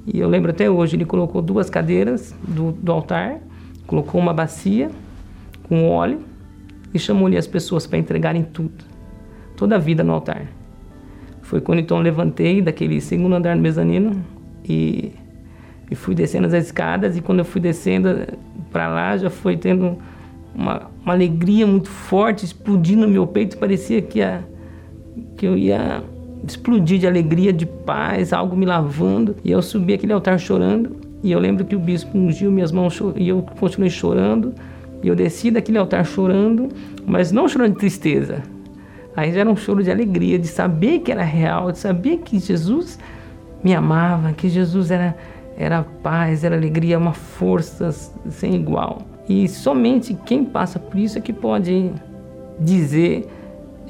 E 0.07 0.19
eu 0.19 0.29
lembro 0.29 0.51
até 0.51 0.69
hoje, 0.69 0.97
ele 0.97 1.05
colocou 1.05 1.41
duas 1.41 1.71
cadeiras 1.71 2.35
do, 2.47 2.73
do 2.73 2.93
altar, 2.93 3.41
colocou 3.87 4.21
uma 4.21 4.33
bacia 4.33 4.91
com 5.69 5.89
óleo 5.89 6.21
e 6.93 6.99
chamou-lhe 6.99 7.37
as 7.37 7.47
pessoas 7.47 7.87
para 7.87 7.99
entregarem 7.99 8.43
tudo, 8.43 8.85
toda 9.57 9.77
a 9.77 9.79
vida 9.79 10.03
no 10.03 10.13
altar. 10.13 10.47
Foi 11.53 11.61
quando 11.61 11.81
então 11.81 11.99
levantei 11.99 12.63
daquele 12.63 12.99
segundo 12.99 13.35
andar 13.35 13.55
no 13.55 13.61
mezanino 13.61 14.25
e, 14.67 15.13
e 15.91 15.95
fui 15.95 16.15
descendo 16.15 16.47
as 16.47 16.55
escadas. 16.55 17.15
E 17.15 17.21
quando 17.21 17.41
eu 17.41 17.45
fui 17.45 17.61
descendo 17.61 18.27
para 18.71 18.89
lá, 18.89 19.19
já 19.19 19.29
foi 19.29 19.59
tendo 19.59 19.99
uma, 20.55 20.89
uma, 21.05 21.13
alegria 21.13 21.67
muito 21.67 21.91
forte 21.91 22.47
explodindo 22.47 23.03
no 23.03 23.13
meu 23.13 23.27
peito. 23.27 23.59
Parecia 23.59 24.01
que, 24.01 24.21
que 25.37 25.47
eu 25.47 25.59
ia 25.59 26.03
explodir 26.49 26.99
de 26.99 27.07
alegria, 27.07 27.53
de 27.53 27.67
paz, 27.67 28.33
algo 28.33 28.57
me 28.57 28.65
lavando. 28.65 29.37
E 29.45 29.51
eu 29.51 29.61
subi 29.61 29.93
aquele 29.93 30.15
altar 30.15 30.41
chorando. 30.41 30.97
E 31.23 31.33
eu 31.33 31.39
lembro 31.39 31.67
que 31.67 31.77
o 31.77 31.79
bispo 31.79 32.17
ungiu 32.17 32.51
minhas 32.51 32.73
mãos 32.73 32.99
e 33.15 33.29
eu 33.29 33.43
continuei 33.61 33.91
chorando. 33.91 34.55
E 35.03 35.09
eu 35.09 35.15
desci 35.15 35.51
daquele 35.51 35.77
altar 35.77 36.07
chorando, 36.07 36.71
mas 37.05 37.31
não 37.31 37.47
chorando 37.47 37.73
de 37.73 37.79
tristeza. 37.79 38.43
Aí 39.15 39.33
já 39.33 39.41
era 39.41 39.51
um 39.51 39.57
choro 39.57 39.83
de 39.83 39.91
alegria, 39.91 40.39
de 40.39 40.47
saber 40.47 41.01
que 41.01 41.13
era 41.13 41.23
real, 41.23 41.71
de 41.71 41.79
saber 41.79 42.19
que 42.19 42.39
Jesus 42.39 42.99
me 43.63 43.75
amava, 43.75 44.33
que 44.33 44.49
Jesus 44.49 44.91
era, 44.91 45.17
era 45.57 45.83
paz, 46.03 46.45
era 46.45 46.57
alegria, 46.57 46.99
uma 46.99 47.13
força 47.13 47.93
sem 48.31 48.55
igual. 48.55 49.03
E 49.29 49.49
somente 49.49 50.15
quem 50.27 50.45
passa 50.45 50.79
por 50.79 50.99
isso 50.99 51.19
é 51.19 51.21
que 51.21 51.33
pode 51.33 51.93
dizer 52.59 53.29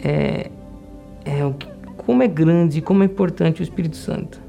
é, 0.02 0.50
é, 1.25 1.52
como 1.97 2.23
é 2.23 2.29
grande, 2.29 2.81
como 2.81 3.02
é 3.02 3.07
importante 3.07 3.61
o 3.61 3.62
Espírito 3.62 3.97
Santo. 3.97 4.41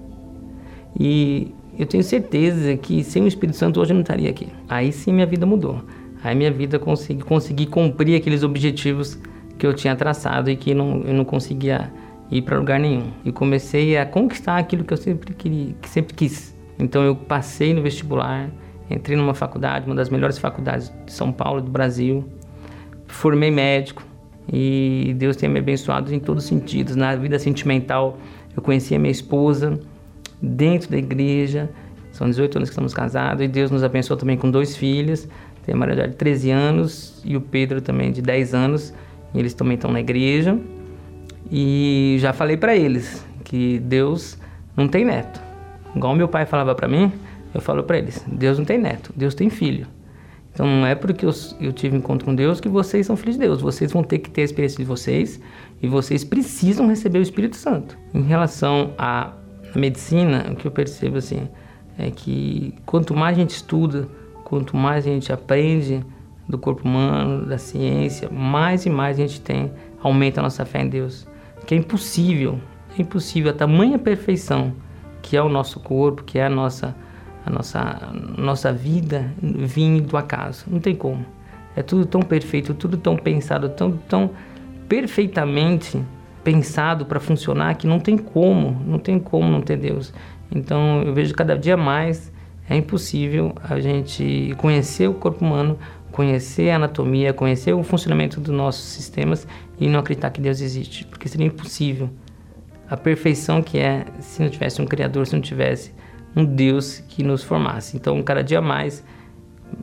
E 0.99 1.53
eu 1.77 1.85
tenho 1.85 2.03
certeza 2.03 2.75
que 2.77 3.03
sem 3.03 3.23
o 3.23 3.27
Espírito 3.27 3.57
Santo 3.57 3.79
hoje 3.79 3.91
eu 3.91 3.95
não 3.95 4.01
estaria 4.01 4.29
aqui. 4.29 4.47
Aí 4.67 4.91
sim 4.91 5.13
minha 5.13 5.25
vida 5.25 5.45
mudou. 5.45 5.81
Aí 6.23 6.35
minha 6.35 6.51
vida 6.51 6.79
consegui, 6.79 7.23
consegui 7.23 7.65
cumprir 7.65 8.15
aqueles 8.15 8.43
objetivos 8.43 9.19
que 9.63 9.67
eu 9.67 9.73
tinha 9.73 9.95
traçado 9.95 10.51
e 10.51 10.57
que 10.57 10.73
não, 10.73 11.03
eu 11.05 11.13
não 11.13 11.23
conseguia 11.23 11.89
ir 12.29 12.41
para 12.41 12.57
lugar 12.57 12.77
nenhum. 12.77 13.13
E 13.23 13.31
comecei 13.31 13.97
a 13.97 14.05
conquistar 14.05 14.57
aquilo 14.57 14.83
que 14.83 14.91
eu 14.91 14.97
sempre 14.97 15.33
queria, 15.33 15.73
que 15.81 15.87
sempre 15.87 16.13
quis. 16.13 16.53
Então 16.77 17.01
eu 17.01 17.15
passei 17.15 17.73
no 17.73 17.81
vestibular, 17.81 18.49
entrei 18.89 19.15
numa 19.15 19.33
faculdade, 19.33 19.85
uma 19.85 19.95
das 19.95 20.09
melhores 20.09 20.37
faculdades 20.37 20.91
de 21.05 21.13
São 21.13 21.31
Paulo, 21.31 21.61
do 21.61 21.71
Brasil. 21.71 22.25
Formei 23.07 23.51
médico 23.51 24.03
e 24.51 25.15
Deus 25.17 25.37
tem 25.37 25.47
me 25.47 25.59
abençoado 25.59 26.13
em 26.13 26.19
todos 26.19 26.43
os 26.43 26.49
sentidos. 26.49 26.97
Na 26.97 27.15
vida 27.15 27.39
sentimental, 27.39 28.17
eu 28.57 28.61
conheci 28.61 28.93
a 28.93 28.99
minha 28.99 29.13
esposa 29.13 29.79
dentro 30.41 30.91
da 30.91 30.97
igreja. 30.97 31.69
São 32.11 32.29
18 32.29 32.57
anos 32.57 32.67
que 32.67 32.73
estamos 32.73 32.93
casados 32.93 33.41
e 33.41 33.47
Deus 33.47 33.71
nos 33.71 33.81
abençoou 33.81 34.19
também 34.19 34.35
com 34.35 34.51
dois 34.51 34.75
filhos 34.75 35.25
Tem 35.65 35.73
a 35.73 35.77
Maria 35.77 36.05
de 36.05 36.17
13 36.17 36.51
anos 36.51 37.21
e 37.23 37.37
o 37.37 37.41
Pedro 37.41 37.79
também 37.79 38.11
de 38.11 38.21
10 38.21 38.53
anos. 38.53 38.93
Eles 39.33 39.53
também 39.53 39.75
estão 39.75 39.91
na 39.91 39.99
igreja. 39.99 40.57
E 41.51 42.17
já 42.19 42.33
falei 42.33 42.57
para 42.57 42.75
eles 42.75 43.25
que 43.43 43.79
Deus 43.79 44.37
não 44.75 44.87
tem 44.87 45.05
neto. 45.05 45.41
Igual 45.95 46.15
meu 46.15 46.27
pai 46.27 46.45
falava 46.45 46.73
para 46.73 46.87
mim, 46.87 47.11
eu 47.53 47.61
falo 47.61 47.83
para 47.83 47.97
eles: 47.97 48.23
Deus 48.27 48.57
não 48.57 48.65
tem 48.65 48.77
neto, 48.77 49.13
Deus 49.15 49.35
tem 49.35 49.49
filho. 49.49 49.87
Então 50.53 50.67
não 50.67 50.85
é 50.85 50.93
porque 50.93 51.25
eu, 51.25 51.31
eu, 51.59 51.73
tive 51.73 51.97
encontro 51.97 52.25
com 52.25 52.35
Deus 52.35 52.59
que 52.59 52.69
vocês 52.69 53.07
são 53.07 53.17
filhos 53.17 53.35
de 53.35 53.41
Deus. 53.41 53.61
Vocês 53.61 53.91
vão 53.91 54.03
ter 54.03 54.19
que 54.19 54.29
ter 54.29 54.41
a 54.41 54.45
experiência 54.45 54.77
de 54.77 54.83
vocês 54.83 55.39
e 55.81 55.87
vocês 55.87 56.23
precisam 56.23 56.87
receber 56.87 57.19
o 57.19 57.21
Espírito 57.21 57.55
Santo. 57.55 57.97
Em 58.13 58.21
relação 58.21 58.93
à 58.97 59.33
medicina, 59.75 60.45
o 60.51 60.55
que 60.55 60.67
eu 60.67 60.71
percebo 60.71 61.17
assim 61.17 61.47
é 61.97 62.11
que 62.11 62.75
quanto 62.85 63.15
mais 63.15 63.35
a 63.35 63.39
gente 63.41 63.51
estuda, 63.51 64.07
quanto 64.43 64.77
mais 64.77 65.07
a 65.07 65.09
gente 65.09 65.33
aprende 65.33 66.05
do 66.53 66.57
corpo 66.59 66.87
humano, 66.87 67.45
da 67.45 67.57
ciência, 67.57 68.29
mais 68.29 68.85
e 68.85 68.89
mais 68.89 69.17
a 69.17 69.21
gente 69.23 69.41
tem 69.41 69.71
aumenta 70.01 70.39
a 70.39 70.43
nossa 70.43 70.63
fé 70.65 70.81
em 70.81 70.87
Deus. 70.87 71.27
Que 71.65 71.73
é 71.73 71.77
impossível, 71.77 72.59
é 72.97 73.01
impossível 73.01 73.51
a 73.51 73.53
tamanha 73.53 73.97
perfeição 73.97 74.73
que 75.21 75.37
é 75.37 75.41
o 75.41 75.49
nosso 75.49 75.79
corpo, 75.79 76.23
que 76.23 76.37
é 76.37 76.45
a 76.45 76.49
nossa 76.49 76.95
a 77.45 77.49
nossa 77.49 78.13
nossa 78.37 78.71
vida 78.71 79.33
vir 79.41 80.01
do 80.01 80.15
acaso. 80.15 80.65
Não 80.67 80.79
tem 80.79 80.95
como. 80.95 81.25
É 81.75 81.81
tudo 81.81 82.05
tão 82.05 82.21
perfeito, 82.21 82.73
tudo 82.73 82.97
tão 82.97 83.17
pensado, 83.17 83.69
tão 83.69 83.91
tão 84.07 84.29
perfeitamente 84.87 85.99
pensado 86.43 87.05
para 87.05 87.19
funcionar 87.19 87.75
que 87.75 87.87
não 87.87 87.99
tem 87.99 88.17
como, 88.17 88.79
não 88.85 88.99
tem 88.99 89.17
como 89.17 89.49
não 89.49 89.61
ter 89.61 89.77
Deus. 89.77 90.13
Então 90.53 91.01
eu 91.01 91.13
vejo 91.13 91.33
cada 91.33 91.57
dia 91.57 91.75
mais 91.75 92.31
é 92.69 92.77
impossível 92.77 93.53
a 93.61 93.79
gente 93.79 94.55
conhecer 94.57 95.07
o 95.07 95.13
corpo 95.13 95.43
humano, 95.43 95.77
conhecer 96.13 96.69
a 96.69 96.75
anatomia, 96.75 97.33
conhecer 97.33 97.73
o 97.73 97.81
funcionamento 97.81 98.39
dos 98.39 98.53
nossos 98.55 98.83
sistemas 98.83 99.47
e 99.79 99.89
não 99.89 99.99
acreditar 99.99 100.29
que 100.29 100.39
Deus 100.39 100.61
existe, 100.61 101.05
porque 101.05 101.27
seria 101.27 101.47
impossível. 101.47 102.07
A 102.87 102.95
perfeição 102.95 103.63
que 103.63 103.79
é 103.79 104.05
se 104.19 104.41
não 104.41 104.47
tivesse 104.47 104.79
um 104.79 104.85
Criador, 104.85 105.25
se 105.25 105.33
não 105.33 105.41
tivesse 105.41 105.91
um 106.35 106.45
Deus 106.45 107.03
que 107.09 107.23
nos 107.23 107.43
formasse. 107.43 107.97
Então, 107.97 108.21
cada 108.21 108.43
dia 108.43 108.61
mais 108.61 109.03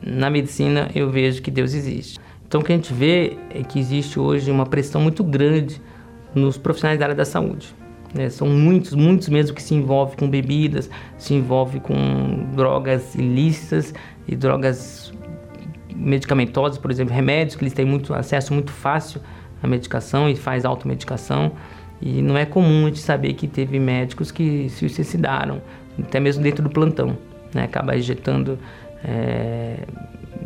na 0.01 0.29
medicina 0.29 0.89
eu 0.95 1.09
vejo 1.09 1.41
que 1.41 1.51
Deus 1.51 1.73
existe. 1.73 2.17
Então, 2.47 2.61
o 2.61 2.63
que 2.63 2.71
a 2.71 2.75
gente 2.77 2.93
vê 2.93 3.37
é 3.49 3.61
que 3.61 3.77
existe 3.77 4.17
hoje 4.17 4.49
uma 4.49 4.65
pressão 4.65 5.01
muito 5.01 5.25
grande 5.25 5.81
nos 6.33 6.57
profissionais 6.57 6.97
da 6.97 7.05
área 7.05 7.15
da 7.15 7.25
saúde. 7.25 7.75
Né? 8.13 8.29
São 8.29 8.47
muitos, 8.47 8.93
muitos 8.93 9.27
mesmo 9.27 9.53
que 9.53 9.61
se 9.61 9.75
envolvem 9.75 10.15
com 10.15 10.29
bebidas, 10.29 10.89
se 11.17 11.33
envolvem 11.33 11.81
com 11.81 11.93
drogas 12.55 13.15
ilícitas 13.15 13.93
e 14.25 14.33
drogas 14.33 15.11
medicamentosas, 15.95 16.77
por 16.77 16.91
exemplo, 16.91 17.13
remédios, 17.13 17.55
que 17.55 17.63
eles 17.63 17.73
têm 17.73 17.85
muito 17.85 18.13
acesso 18.13 18.53
muito 18.53 18.71
fácil 18.71 19.21
à 19.61 19.67
medicação 19.67 20.29
e 20.29 20.35
faz 20.35 20.65
automedicação. 20.65 21.51
E 22.01 22.21
não 22.21 22.37
é 22.37 22.45
comum 22.45 22.85
a 22.85 22.87
gente 22.89 22.99
saber 22.99 23.33
que 23.33 23.47
teve 23.47 23.79
médicos 23.79 24.31
que 24.31 24.67
se 24.69 24.89
suicidaram, 24.89 25.61
até 25.99 26.19
mesmo 26.19 26.41
dentro 26.41 26.63
do 26.63 26.69
plantão. 26.69 27.17
Né? 27.53 27.63
Acaba 27.63 27.95
injetando 27.95 28.57
é, 29.03 29.85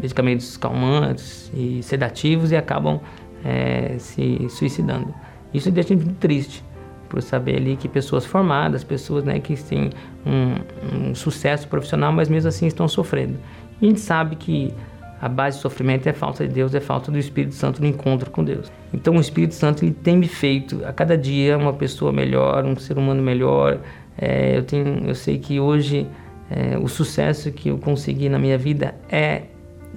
medicamentos 0.02 0.58
calmantes 0.58 1.52
e 1.54 1.82
sedativos 1.82 2.52
e 2.52 2.56
acabam 2.56 3.00
é, 3.44 3.96
se 4.00 4.48
suicidando. 4.50 5.14
Isso 5.54 5.72
deixa 5.72 5.94
a 5.94 5.96
gente 5.96 6.06
muito 6.06 6.20
triste 6.20 6.64
por 7.08 7.22
saber 7.22 7.58
ali 7.58 7.78
que 7.78 7.88
pessoas 7.88 8.26
formadas, 8.26 8.84
pessoas 8.84 9.24
né, 9.24 9.40
que 9.40 9.56
têm 9.56 9.90
um, 10.26 11.10
um 11.10 11.16
sucesso 11.16 11.68
profissional, 11.68 12.12
mas 12.12 12.28
mesmo 12.28 12.50
assim 12.50 12.68
estão 12.68 12.88
sofrendo. 12.88 13.38
E 13.82 13.86
a 13.86 13.90
gente 13.90 14.02
sabe 14.02 14.36
que 14.36 14.74
a 15.22 15.30
base 15.30 15.58
do 15.58 15.62
sofrimento 15.62 16.08
é 16.08 16.14
falta 16.14 16.48
de 16.48 16.54
Deus, 16.54 16.76
é 16.76 16.80
falta 16.80 17.12
do 17.12 17.18
Espírito 17.18 17.56
Santo 17.56 17.82
no 17.82 17.88
encontro 17.88 18.30
com 18.30 18.44
Deus. 18.44 18.72
Então 18.94 19.16
o 19.16 19.20
Espírito 19.20 19.56
Santo 19.56 19.84
ele 19.84 19.94
tem 19.94 20.18
me 20.18 20.28
feito 20.28 20.82
a 20.86 20.94
cada 20.94 21.18
dia 21.18 21.58
uma 21.58 21.74
pessoa 21.74 22.12
melhor, 22.12 22.66
um 22.66 22.76
ser 22.76 22.98
humano 22.98 23.22
melhor. 23.22 23.80
É, 24.18 24.58
eu, 24.58 24.64
tenho, 24.64 25.08
eu 25.08 25.16
sei 25.16 25.38
que 25.38 25.60
hoje 25.60 26.08
é, 26.50 26.78
o 26.78 26.88
sucesso 26.88 27.52
que 27.52 27.70
eu 27.70 27.78
consegui 27.78 28.30
na 28.30 28.38
minha 28.38 28.58
vida 28.58 28.96
é 29.10 29.44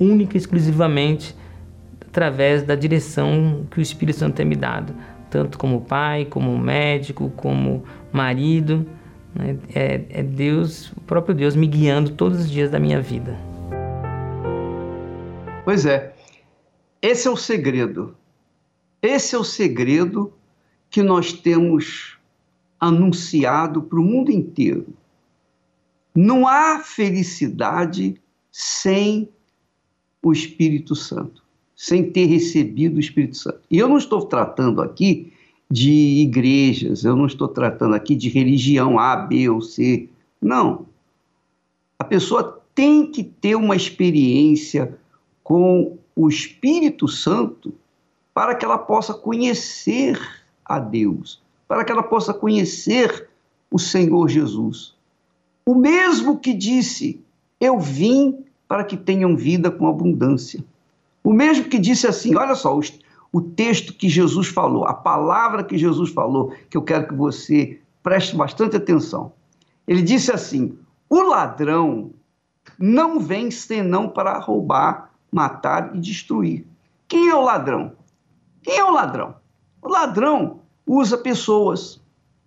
única 0.00 0.36
e 0.36 0.38
exclusivamente 0.38 1.34
através 2.00 2.62
da 2.62 2.74
direção 2.74 3.66
que 3.70 3.78
o 3.78 3.82
Espírito 3.82 4.18
Santo 4.18 4.36
tem 4.36 4.46
me 4.46 4.56
dado 4.56 4.94
tanto 5.30 5.58
como 5.58 5.80
pai, 5.80 6.24
como 6.24 6.56
médico, 6.58 7.30
como 7.36 7.84
marido. 8.12 8.86
Né? 9.34 9.56
É, 9.74 10.00
é 10.10 10.22
Deus, 10.22 10.90
o 10.92 11.00
próprio 11.02 11.34
Deus, 11.34 11.54
me 11.54 11.66
guiando 11.66 12.10
todos 12.10 12.40
os 12.40 12.50
dias 12.50 12.70
da 12.70 12.78
minha 12.78 13.00
vida. 13.00 13.36
Pois 15.68 15.84
é, 15.84 16.14
esse 17.02 17.28
é 17.28 17.30
o 17.30 17.36
segredo. 17.36 18.16
Esse 19.02 19.34
é 19.34 19.38
o 19.38 19.44
segredo 19.44 20.32
que 20.88 21.02
nós 21.02 21.30
temos 21.30 22.16
anunciado 22.80 23.82
para 23.82 24.00
o 24.00 24.02
mundo 24.02 24.30
inteiro. 24.30 24.86
Não 26.16 26.48
há 26.48 26.78
felicidade 26.78 28.18
sem 28.50 29.28
o 30.22 30.32
Espírito 30.32 30.96
Santo 30.96 31.44
sem 31.76 32.10
ter 32.10 32.24
recebido 32.24 32.96
o 32.96 33.00
Espírito 33.00 33.36
Santo. 33.36 33.60
E 33.70 33.76
eu 33.76 33.90
não 33.90 33.98
estou 33.98 34.24
tratando 34.24 34.80
aqui 34.80 35.34
de 35.70 36.22
igrejas, 36.22 37.04
eu 37.04 37.14
não 37.14 37.26
estou 37.26 37.46
tratando 37.46 37.94
aqui 37.94 38.16
de 38.16 38.30
religião 38.30 38.98
A, 38.98 39.14
B 39.14 39.50
ou 39.50 39.60
C. 39.60 40.08
Não. 40.40 40.86
A 41.98 42.04
pessoa 42.04 42.58
tem 42.74 43.10
que 43.10 43.22
ter 43.22 43.54
uma 43.54 43.76
experiência 43.76 44.98
com 45.48 45.96
o 46.14 46.28
Espírito 46.28 47.08
Santo 47.08 47.72
para 48.34 48.54
que 48.54 48.66
ela 48.66 48.76
possa 48.76 49.14
conhecer 49.14 50.20
a 50.62 50.78
Deus, 50.78 51.40
para 51.66 51.86
que 51.86 51.90
ela 51.90 52.02
possa 52.02 52.34
conhecer 52.34 53.30
o 53.70 53.78
Senhor 53.78 54.28
Jesus. 54.28 54.94
O 55.64 55.74
mesmo 55.74 56.38
que 56.38 56.52
disse: 56.52 57.24
Eu 57.58 57.80
vim 57.80 58.44
para 58.68 58.84
que 58.84 58.94
tenham 58.94 59.34
vida 59.34 59.70
com 59.70 59.88
abundância. 59.88 60.62
O 61.24 61.32
mesmo 61.32 61.64
que 61.64 61.78
disse 61.78 62.06
assim: 62.06 62.36
olha 62.36 62.54
só, 62.54 62.78
o, 63.32 63.40
texto 63.40 63.94
que 63.94 64.06
Jesus 64.06 64.48
falou, 64.48 64.84
a 64.84 64.92
palavra 64.92 65.64
que 65.64 65.78
Jesus 65.78 66.10
falou, 66.10 66.52
que 66.68 66.76
eu 66.76 66.82
quero 66.82 67.08
que 67.08 67.14
você 67.14 67.80
preste 68.02 68.36
bastante 68.36 68.76
atenção. 68.76 69.32
Ele 69.86 70.02
disse 70.02 70.30
assim: 70.30 70.78
o 71.08 71.22
ladrão 71.22 72.10
não 72.78 73.18
vem 73.18 73.50
senão 73.50 74.10
para 74.10 74.38
roubar, 74.38 75.07
matar 75.30 75.94
e 75.94 76.00
destruir. 76.00 76.66
Quem 77.06 77.28
é 77.28 77.34
o 77.34 77.42
ladrão? 77.42 77.92
Quem 78.62 78.78
é 78.78 78.84
o 78.84 78.90
ladrão? 78.90 79.34
O 79.82 79.88
ladrão 79.88 80.60
usa 80.86 81.16
pessoas 81.16 82.00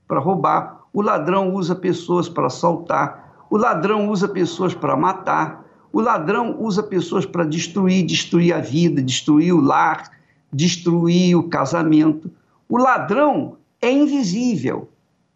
para 0.08 0.20
roubar, 0.20 0.82
o 0.94 1.02
ladrão 1.02 1.54
usa 1.54 1.76
pessoas 1.76 2.28
para 2.28 2.48
assaltar, 2.48 3.46
o 3.50 3.58
ladrão 3.58 4.10
usa 4.10 4.28
pessoas 4.28 4.74
para 4.74 4.96
matar, 4.96 5.66
o 5.94 6.00
ladrão 6.00 6.56
usa 6.60 6.82
pessoas 6.82 7.26
para 7.26 7.44
destruir, 7.44 8.06
destruir 8.06 8.54
a 8.54 8.60
vida, 8.60 9.02
destruir 9.02 9.54
o 9.54 9.60
lar, 9.60 10.10
destruir 10.52 11.36
o 11.36 11.50
casamento. 11.50 12.32
O 12.68 12.78
ladrão 12.78 13.58
é 13.82 13.92
invisível. 13.92 14.90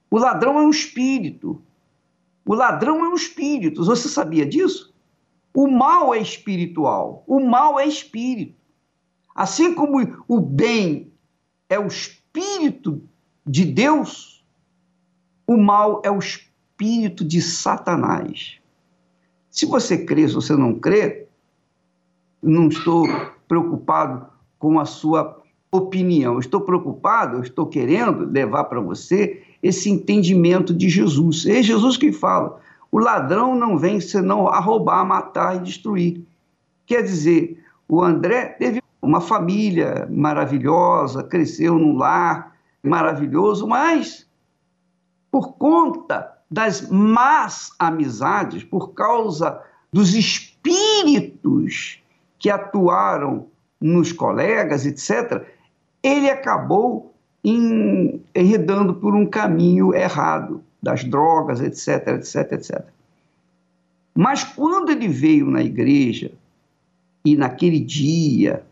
O 0.09 0.17
ladrão 0.17 0.57
é 0.57 0.61
um 0.61 0.69
espírito. 0.69 1.61
O 2.45 2.53
ladrão 2.53 3.03
é 3.03 3.09
um 3.09 3.15
espírito. 3.15 3.83
Você 3.83 4.07
sabia 4.07 4.45
disso? 4.45 4.94
O 5.55 5.69
mal 5.69 6.13
é 6.13 6.19
espiritual. 6.19 7.23
O 7.25 7.39
mal 7.39 7.79
é 7.79 7.87
espírito. 7.87 8.53
Assim 9.33 9.73
como 9.73 9.97
o 10.27 10.41
bem 10.41 11.13
é 11.69 11.79
o 11.79 11.87
espírito 11.87 13.01
de 13.47 13.63
Deus, 13.63 14.45
o 15.47 15.55
mal 15.55 16.01
é 16.03 16.11
o 16.11 16.19
espírito 16.19 17.23
de 17.23 17.41
Satanás. 17.41 18.57
Se 19.49 19.65
você 19.65 20.05
crê, 20.05 20.27
se 20.27 20.35
você 20.35 20.53
não 20.57 20.77
crê, 20.77 21.27
não 22.43 22.67
estou 22.67 23.07
preocupado 23.47 24.27
com 24.59 24.77
a 24.77 24.83
sua 24.83 25.41
opinião. 25.71 26.37
Estou 26.37 26.59
preocupado, 26.59 27.41
estou 27.41 27.65
querendo 27.65 28.25
levar 28.25 28.65
para 28.65 28.81
você 28.81 29.41
esse 29.63 29.89
entendimento 29.89 30.73
de 30.73 30.89
Jesus. 30.89 31.45
É 31.45 31.63
Jesus 31.63 31.95
que 31.95 32.11
fala: 32.11 32.59
o 32.91 32.99
ladrão 32.99 33.55
não 33.55 33.77
vem 33.77 33.99
senão 33.99 34.47
a 34.47 34.59
roubar, 34.59 35.05
matar 35.05 35.55
e 35.57 35.59
destruir. 35.59 36.25
Quer 36.85 37.01
dizer, 37.01 37.63
o 37.87 38.01
André 38.01 38.45
teve 38.45 38.81
uma 39.01 39.21
família 39.21 40.07
maravilhosa, 40.09 41.23
cresceu 41.23 41.77
num 41.77 41.97
lar 41.97 42.55
maravilhoso, 42.83 43.67
mas 43.67 44.27
por 45.31 45.53
conta 45.53 46.35
das 46.49 46.89
más 46.89 47.71
amizades, 47.77 48.63
por 48.63 48.93
causa 48.93 49.61
dos 49.91 50.13
espíritos 50.13 52.01
que 52.39 52.49
atuaram 52.49 53.47
nos 53.79 54.11
colegas, 54.11 54.85
etc., 54.85 55.45
ele 56.01 56.29
acabou 56.29 57.13
enredando 57.43 58.95
por 58.95 59.13
um 59.13 59.25
caminho 59.25 59.93
errado 59.93 60.63
das 60.85 61.03
drogas, 61.03 61.61
etc, 61.61 62.09
etc, 62.09 62.51
etc. 62.51 62.85
Mas 64.13 64.43
quando 64.43 64.91
ele 64.91 65.07
veio 65.07 65.49
na 65.49 65.63
igreja, 65.63 66.31
E 67.25 67.35
naquele 67.35 67.79
dia 67.79 68.63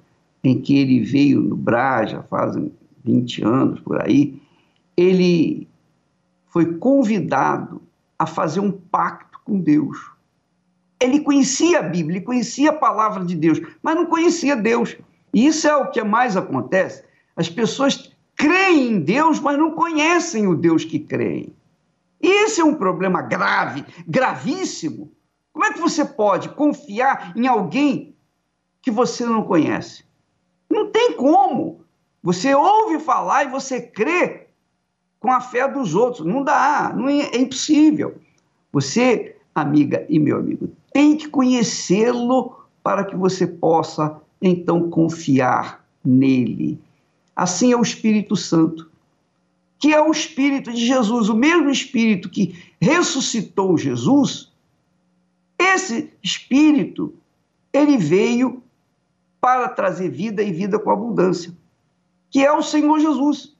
em 0.43 0.61
que 0.61 0.77
ele 0.77 0.99
veio 0.99 1.41
no 1.41 1.55
Brás, 1.55 2.11
já 2.11 2.21
fazem 2.21 2.71
20 3.03 3.43
anos 3.43 3.79
por 3.79 3.99
aí, 3.99 4.39
ele 4.95 5.67
foi 6.49 6.75
convidado 6.75 7.81
a 8.19 8.27
fazer 8.27 8.59
um 8.59 8.71
pacto 8.71 9.39
com 9.43 9.59
Deus. 9.59 9.97
Ele 10.99 11.21
conhecia 11.21 11.79
a 11.79 11.81
Bíblia, 11.81 12.17
ele 12.17 12.25
conhecia 12.25 12.69
a 12.69 12.73
palavra 12.73 13.25
de 13.25 13.35
Deus, 13.35 13.59
mas 13.81 13.95
não 13.95 14.05
conhecia 14.05 14.55
Deus. 14.55 14.95
E 15.33 15.47
isso 15.47 15.67
é 15.67 15.75
o 15.75 15.89
que 15.89 16.03
mais 16.03 16.37
acontece. 16.37 17.03
As 17.35 17.49
pessoas 17.49 18.13
creem 18.35 18.91
em 18.91 18.99
Deus, 18.99 19.39
mas 19.39 19.57
não 19.57 19.71
conhecem 19.71 20.45
o 20.45 20.55
Deus 20.55 20.85
que 20.85 20.99
creem. 20.99 21.51
Esse 22.23 22.61
é 22.61 22.63
um 22.63 22.75
problema 22.75 23.21
grave, 23.21 23.83
gravíssimo. 24.07 25.11
Como 25.51 25.65
é 25.65 25.73
que 25.73 25.79
você 25.79 26.05
pode 26.05 26.47
confiar 26.49 27.33
em 27.35 27.47
alguém 27.47 28.15
que 28.81 28.89
você 28.89 29.25
não 29.25 29.43
conhece? 29.43 30.05
Não 30.69 30.89
tem 30.89 31.17
como. 31.17 31.81
Você 32.23 32.55
ouve 32.55 32.97
falar 32.99 33.43
e 33.43 33.49
você 33.49 33.81
crê 33.81 34.47
com 35.19 35.29
a 35.31 35.41
fé 35.41 35.67
dos 35.67 35.93
outros. 35.93 36.25
Não 36.25 36.43
dá, 36.43 36.93
não 36.95 37.09
é, 37.09 37.19
é 37.19 37.37
impossível. 37.37 38.15
Você, 38.71 39.35
amiga 39.53 40.05
e 40.07 40.17
meu 40.17 40.37
amigo, 40.37 40.69
tem 40.93 41.17
que 41.17 41.27
conhecê-lo 41.27 42.63
para 42.81 43.03
que 43.03 43.17
você 43.17 43.45
possa 43.45 44.21
então 44.41 44.89
confiar 44.89 45.85
nele. 46.03 46.79
Assim 47.35 47.73
é 47.73 47.77
o 47.77 47.81
Espírito 47.81 48.35
Santo, 48.35 48.89
que 49.83 49.93
é 49.93 50.01
o 50.01 50.11
Espírito 50.11 50.71
de 50.71 50.85
Jesus, 50.85 51.27
o 51.27 51.35
mesmo 51.35 51.69
Espírito 51.69 52.29
que 52.29 52.57
ressuscitou 52.79 53.77
Jesus. 53.77 54.49
Esse 55.59 56.09
Espírito, 56.23 57.13
ele 57.73 57.97
veio 57.97 58.63
para 59.41 59.67
trazer 59.67 60.07
vida 60.07 60.41
e 60.41 60.53
vida 60.53 60.79
com 60.79 60.89
abundância, 60.89 61.51
que 62.31 62.45
é 62.45 62.49
o 62.53 62.63
Senhor 62.63 62.97
Jesus. 62.97 63.53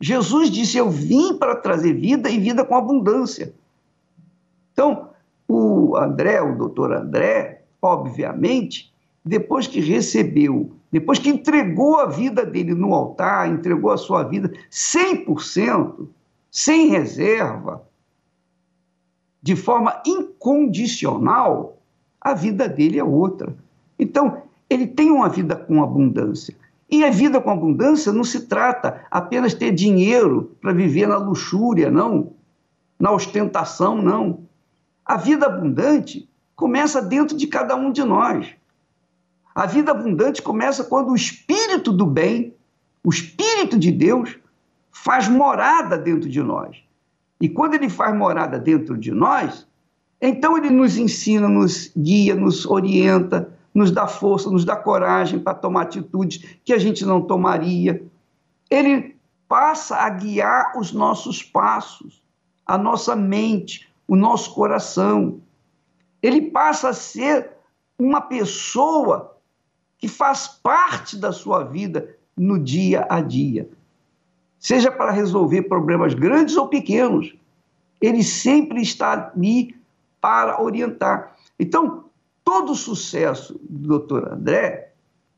Jesus 0.00 0.50
disse: 0.50 0.76
Eu 0.76 0.90
vim 0.90 1.34
para 1.38 1.54
trazer 1.54 1.92
vida 1.92 2.28
e 2.28 2.40
vida 2.40 2.64
com 2.64 2.74
abundância. 2.74 3.54
Então, 4.72 5.10
o 5.46 5.96
André, 5.96 6.42
o 6.42 6.58
doutor 6.58 6.92
André, 6.92 7.62
obviamente, 7.80 8.89
depois 9.24 9.66
que 9.66 9.80
recebeu, 9.80 10.72
depois 10.90 11.18
que 11.18 11.28
entregou 11.28 11.98
a 11.98 12.06
vida 12.06 12.44
dele 12.44 12.74
no 12.74 12.94
altar, 12.94 13.48
entregou 13.48 13.90
a 13.90 13.96
sua 13.96 14.22
vida 14.22 14.50
100%, 14.70 16.08
sem 16.50 16.88
reserva, 16.88 17.82
de 19.42 19.54
forma 19.54 20.02
incondicional, 20.04 21.78
a 22.20 22.34
vida 22.34 22.68
dele 22.68 22.98
é 22.98 23.04
outra. 23.04 23.54
Então, 23.98 24.42
ele 24.68 24.86
tem 24.86 25.10
uma 25.10 25.28
vida 25.28 25.56
com 25.56 25.82
abundância. 25.82 26.54
E 26.90 27.04
a 27.04 27.10
vida 27.10 27.40
com 27.40 27.50
abundância 27.50 28.12
não 28.12 28.24
se 28.24 28.46
trata 28.46 29.06
apenas 29.10 29.54
ter 29.54 29.70
dinheiro 29.70 30.56
para 30.60 30.72
viver 30.72 31.06
na 31.06 31.16
luxúria, 31.16 31.90
não, 31.90 32.32
na 32.98 33.12
ostentação, 33.12 34.02
não. 34.02 34.40
A 35.04 35.16
vida 35.16 35.46
abundante 35.46 36.28
começa 36.56 37.00
dentro 37.00 37.36
de 37.36 37.46
cada 37.46 37.76
um 37.76 37.92
de 37.92 38.02
nós. 38.02 38.54
A 39.54 39.66
vida 39.66 39.90
abundante 39.90 40.40
começa 40.40 40.84
quando 40.84 41.10
o 41.10 41.16
espírito 41.16 41.92
do 41.92 42.06
bem, 42.06 42.54
o 43.04 43.10
espírito 43.10 43.78
de 43.78 43.90
Deus, 43.90 44.38
faz 44.92 45.28
morada 45.28 45.98
dentro 45.98 46.28
de 46.28 46.42
nós. 46.42 46.76
E 47.40 47.48
quando 47.48 47.74
ele 47.74 47.88
faz 47.88 48.16
morada 48.16 48.58
dentro 48.58 48.96
de 48.96 49.10
nós, 49.10 49.66
então 50.20 50.56
ele 50.56 50.70
nos 50.70 50.98
ensina, 50.98 51.48
nos 51.48 51.90
guia, 51.96 52.34
nos 52.34 52.66
orienta, 52.66 53.52
nos 53.74 53.90
dá 53.90 54.06
força, 54.06 54.50
nos 54.50 54.64
dá 54.64 54.76
coragem 54.76 55.38
para 55.38 55.54
tomar 55.54 55.82
atitudes 55.82 56.58
que 56.64 56.72
a 56.72 56.78
gente 56.78 57.04
não 57.04 57.22
tomaria. 57.22 58.04
Ele 58.68 59.16
passa 59.48 59.96
a 59.96 60.10
guiar 60.10 60.78
os 60.78 60.92
nossos 60.92 61.42
passos, 61.42 62.22
a 62.66 62.76
nossa 62.76 63.16
mente, 63.16 63.88
o 64.06 64.14
nosso 64.14 64.54
coração. 64.54 65.40
Ele 66.22 66.42
passa 66.50 66.90
a 66.90 66.94
ser 66.94 67.50
uma 67.98 68.20
pessoa 68.20 69.39
que 70.00 70.08
faz 70.08 70.48
parte 70.48 71.16
da 71.16 71.30
sua 71.30 71.62
vida 71.62 72.16
no 72.36 72.58
dia 72.58 73.06
a 73.10 73.20
dia. 73.20 73.68
Seja 74.58 74.90
para 74.90 75.12
resolver 75.12 75.62
problemas 75.62 76.14
grandes 76.14 76.56
ou 76.56 76.68
pequenos, 76.68 77.34
ele 78.00 78.24
sempre 78.24 78.80
está 78.80 79.30
ali 79.34 79.76
para 80.20 80.60
orientar. 80.60 81.36
Então, 81.58 82.04
todo 82.42 82.72
o 82.72 82.76
sucesso 82.76 83.60
do 83.68 83.88
doutor 83.88 84.32
André 84.32 84.92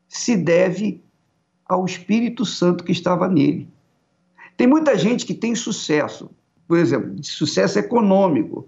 se 0.07 0.37
deve 0.37 1.03
ao 1.65 1.85
Espírito 1.85 2.45
Santo 2.45 2.83
que 2.83 2.91
estava 2.91 3.27
nele. 3.27 3.67
Tem 4.55 4.67
muita 4.67 4.97
gente 4.97 5.25
que 5.25 5.33
tem 5.33 5.55
sucesso, 5.55 6.29
por 6.67 6.77
exemplo, 6.77 7.15
de 7.15 7.27
sucesso 7.27 7.79
econômico, 7.79 8.67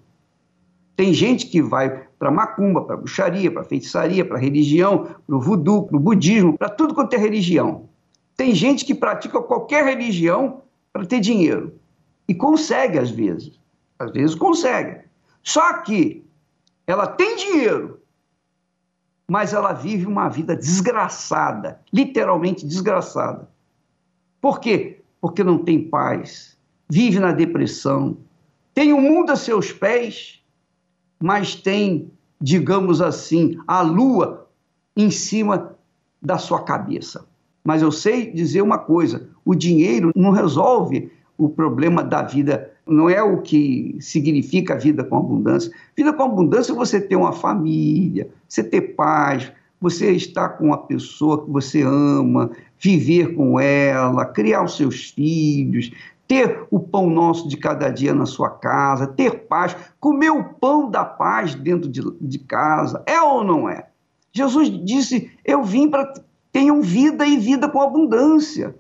tem 0.96 1.14
gente 1.14 1.48
que 1.48 1.62
vai 1.62 2.05
para 2.18 2.32
macumba, 2.32 2.84
para 2.84 2.98
bruxaria, 2.98 3.52
para 3.52 3.64
feitiçaria, 3.64 4.26
para 4.26 4.38
religião, 4.38 5.16
para 5.26 5.36
o 5.36 5.40
voodoo, 5.40 5.84
para 5.84 5.98
o 5.98 6.00
budismo, 6.00 6.58
para 6.58 6.70
tudo 6.70 6.94
quanto 6.94 7.14
é 7.14 7.18
religião. 7.18 7.90
Tem 8.36 8.54
gente 8.54 8.86
que 8.86 8.94
pratica 8.94 9.42
qualquer 9.42 9.86
religião 9.86 10.62
para 10.92 11.06
ter 11.06 11.20
dinheiro. 11.20 11.74
E 12.28 12.34
consegue 12.34 12.98
às 12.98 13.10
vezes. 13.10 13.60
Às 14.00 14.12
vezes 14.12 14.36
consegue. 14.36 15.02
Só 15.44 15.82
que 15.82 16.26
ela 16.88 17.08
tem 17.08 17.36
dinheiro, 17.36 18.00
mas 19.28 19.54
ela 19.54 19.74
vive 19.74 20.06
uma 20.06 20.30
vida 20.30 20.56
desgraçada, 20.56 21.82
literalmente 21.92 22.66
desgraçada. 22.66 23.50
Por 24.40 24.60
quê? 24.60 25.02
Porque 25.20 25.44
não 25.44 25.58
tem 25.58 25.90
paz, 25.90 26.58
vive 26.90 27.20
na 27.20 27.32
depressão, 27.32 28.18
tem 28.74 28.94
o 28.94 29.02
mundo 29.02 29.32
a 29.32 29.36
seus 29.36 29.72
pés 29.72 30.44
mas 31.20 31.56
tem, 31.56 32.12
digamos 32.40 33.02
assim, 33.02 33.58
a 33.68 33.82
lua 33.82 34.48
em 34.96 35.10
cima 35.10 35.76
da 36.22 36.38
sua 36.38 36.64
cabeça. 36.64 37.26
Mas 37.64 37.82
eu 37.82 37.92
sei 37.92 38.32
dizer 38.32 38.62
uma 38.62 38.78
coisa: 38.78 39.28
o 39.44 39.56
dinheiro 39.56 40.12
não 40.16 40.32
resolve 40.32 41.12
o 41.38 41.50
problema 41.50 42.04
da 42.04 42.22
vida, 42.22 42.72
não 42.88 43.10
é 43.10 43.22
o 43.22 43.42
que 43.42 43.98
significa 44.00 44.76
a 44.76 44.78
vida 44.78 45.04
com 45.04 45.18
abundância. 45.18 45.72
Vida 45.96 46.14
com 46.14 46.24
abundância 46.24 46.72
é 46.72 46.76
você 46.76 47.02
ter 47.02 47.16
uma 47.16 47.34
família, 47.34 48.30
você 48.48 48.64
ter 48.64 48.96
paz, 48.96 49.52
você 49.82 50.12
estar 50.12 50.50
com 50.50 50.66
uma 50.68 50.78
pessoa 50.78 51.44
que 51.44 51.52
você 51.52 51.82
ama, 51.82 52.52
viver 52.80 53.36
com 53.36 53.60
ela, 53.60 54.26
criar 54.26 54.64
os 54.64 54.78
seus 54.78 55.10
filhos, 55.10 55.92
ter 56.28 56.66
o 56.72 56.80
pão 56.80 57.10
nosso 57.10 57.48
de 57.48 57.58
cada 57.58 57.90
dia 57.90 58.14
na 58.14 58.26
sua 58.26 58.50
casa, 58.50 59.08
ter 59.08 59.46
paz, 59.48 59.76
comer 60.00 60.32
o 60.32 60.44
pão 60.44 60.90
da 60.90 61.06
paz 61.06 61.56
dentro 61.56 61.90
de, 61.90 62.02
de 62.22 62.40
casa. 62.40 63.04
É 63.06 63.22
ou 63.22 63.44
não 63.44 63.70
é? 63.70 63.88
Jesus 64.32 64.70
disse: 64.84 65.32
Eu 65.44 65.64
vim 65.64 65.90
para 65.90 66.14
tenham 66.52 66.82
vida 66.82 67.28
e 67.28 67.38
vida 67.38 67.68
com 67.68 67.82
abundância. 67.82 68.74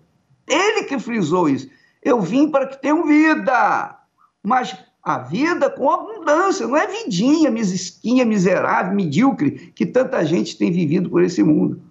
Ele 0.48 0.84
que 0.84 0.98
frisou 0.98 1.50
isso. 1.50 1.70
Eu 2.02 2.22
vim 2.22 2.50
para 2.50 2.68
que 2.68 2.82
tenham 2.82 3.06
vida, 3.06 4.00
mas 4.42 4.78
a 5.04 5.20
vida 5.20 5.70
com 5.70 5.92
abundância, 5.92 6.66
não 6.66 6.78
é 6.78 6.88
vidinha, 6.88 7.52
mesquinha, 7.52 8.24
miserável, 8.24 8.94
medíocre, 8.94 9.74
que 9.76 9.86
tanta 9.86 10.24
gente 10.24 10.58
tem 10.58 10.72
vivido 10.72 11.10
por 11.10 11.22
esse 11.22 11.44
mundo. 11.44 11.82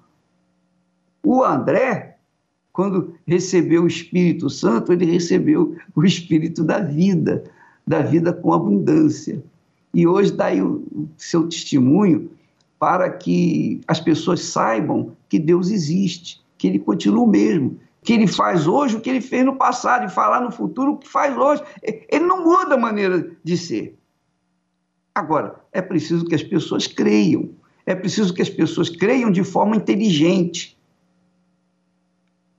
O 1.22 1.44
André 1.44 2.13
quando 2.74 3.14
recebeu 3.24 3.84
o 3.84 3.86
Espírito 3.86 4.50
Santo, 4.50 4.92
ele 4.92 5.04
recebeu 5.04 5.76
o 5.94 6.04
Espírito 6.04 6.64
da 6.64 6.80
vida, 6.80 7.44
da 7.86 8.02
vida 8.02 8.32
com 8.32 8.52
abundância. 8.52 9.40
E 9.94 10.04
hoje 10.08 10.32
dá 10.32 10.46
aí 10.46 10.60
o 10.60 11.08
seu 11.16 11.48
testemunho 11.48 12.32
para 12.76 13.08
que 13.08 13.80
as 13.86 14.00
pessoas 14.00 14.40
saibam 14.40 15.12
que 15.28 15.38
Deus 15.38 15.70
existe, 15.70 16.42
que 16.58 16.66
Ele 16.66 16.80
continua 16.80 17.22
o 17.22 17.28
mesmo, 17.28 17.78
que 18.02 18.12
Ele 18.12 18.26
faz 18.26 18.66
hoje 18.66 18.96
o 18.96 19.00
que 19.00 19.08
Ele 19.08 19.20
fez 19.20 19.46
no 19.46 19.54
passado 19.54 20.06
e 20.06 20.10
falar 20.10 20.40
no 20.40 20.50
futuro 20.50 20.94
o 20.94 20.98
que 20.98 21.08
faz 21.08 21.36
hoje. 21.38 21.62
Ele 21.80 22.24
não 22.24 22.42
muda 22.42 22.74
a 22.74 22.78
maneira 22.78 23.30
de 23.44 23.56
ser. 23.56 23.96
Agora, 25.14 25.60
é 25.72 25.80
preciso 25.80 26.24
que 26.24 26.34
as 26.34 26.42
pessoas 26.42 26.88
creiam, 26.88 27.50
é 27.86 27.94
preciso 27.94 28.34
que 28.34 28.42
as 28.42 28.50
pessoas 28.50 28.90
creiam 28.90 29.30
de 29.30 29.44
forma 29.44 29.76
inteligente 29.76 30.73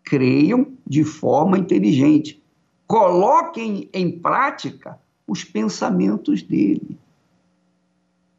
creiam 0.06 0.68
de 0.86 1.04
forma 1.04 1.58
inteligente, 1.58 2.42
coloquem 2.88 3.90
em 3.92 4.20
prática 4.20 5.00
os 5.28 5.44
pensamentos 5.44 6.44
dele. 6.44 6.98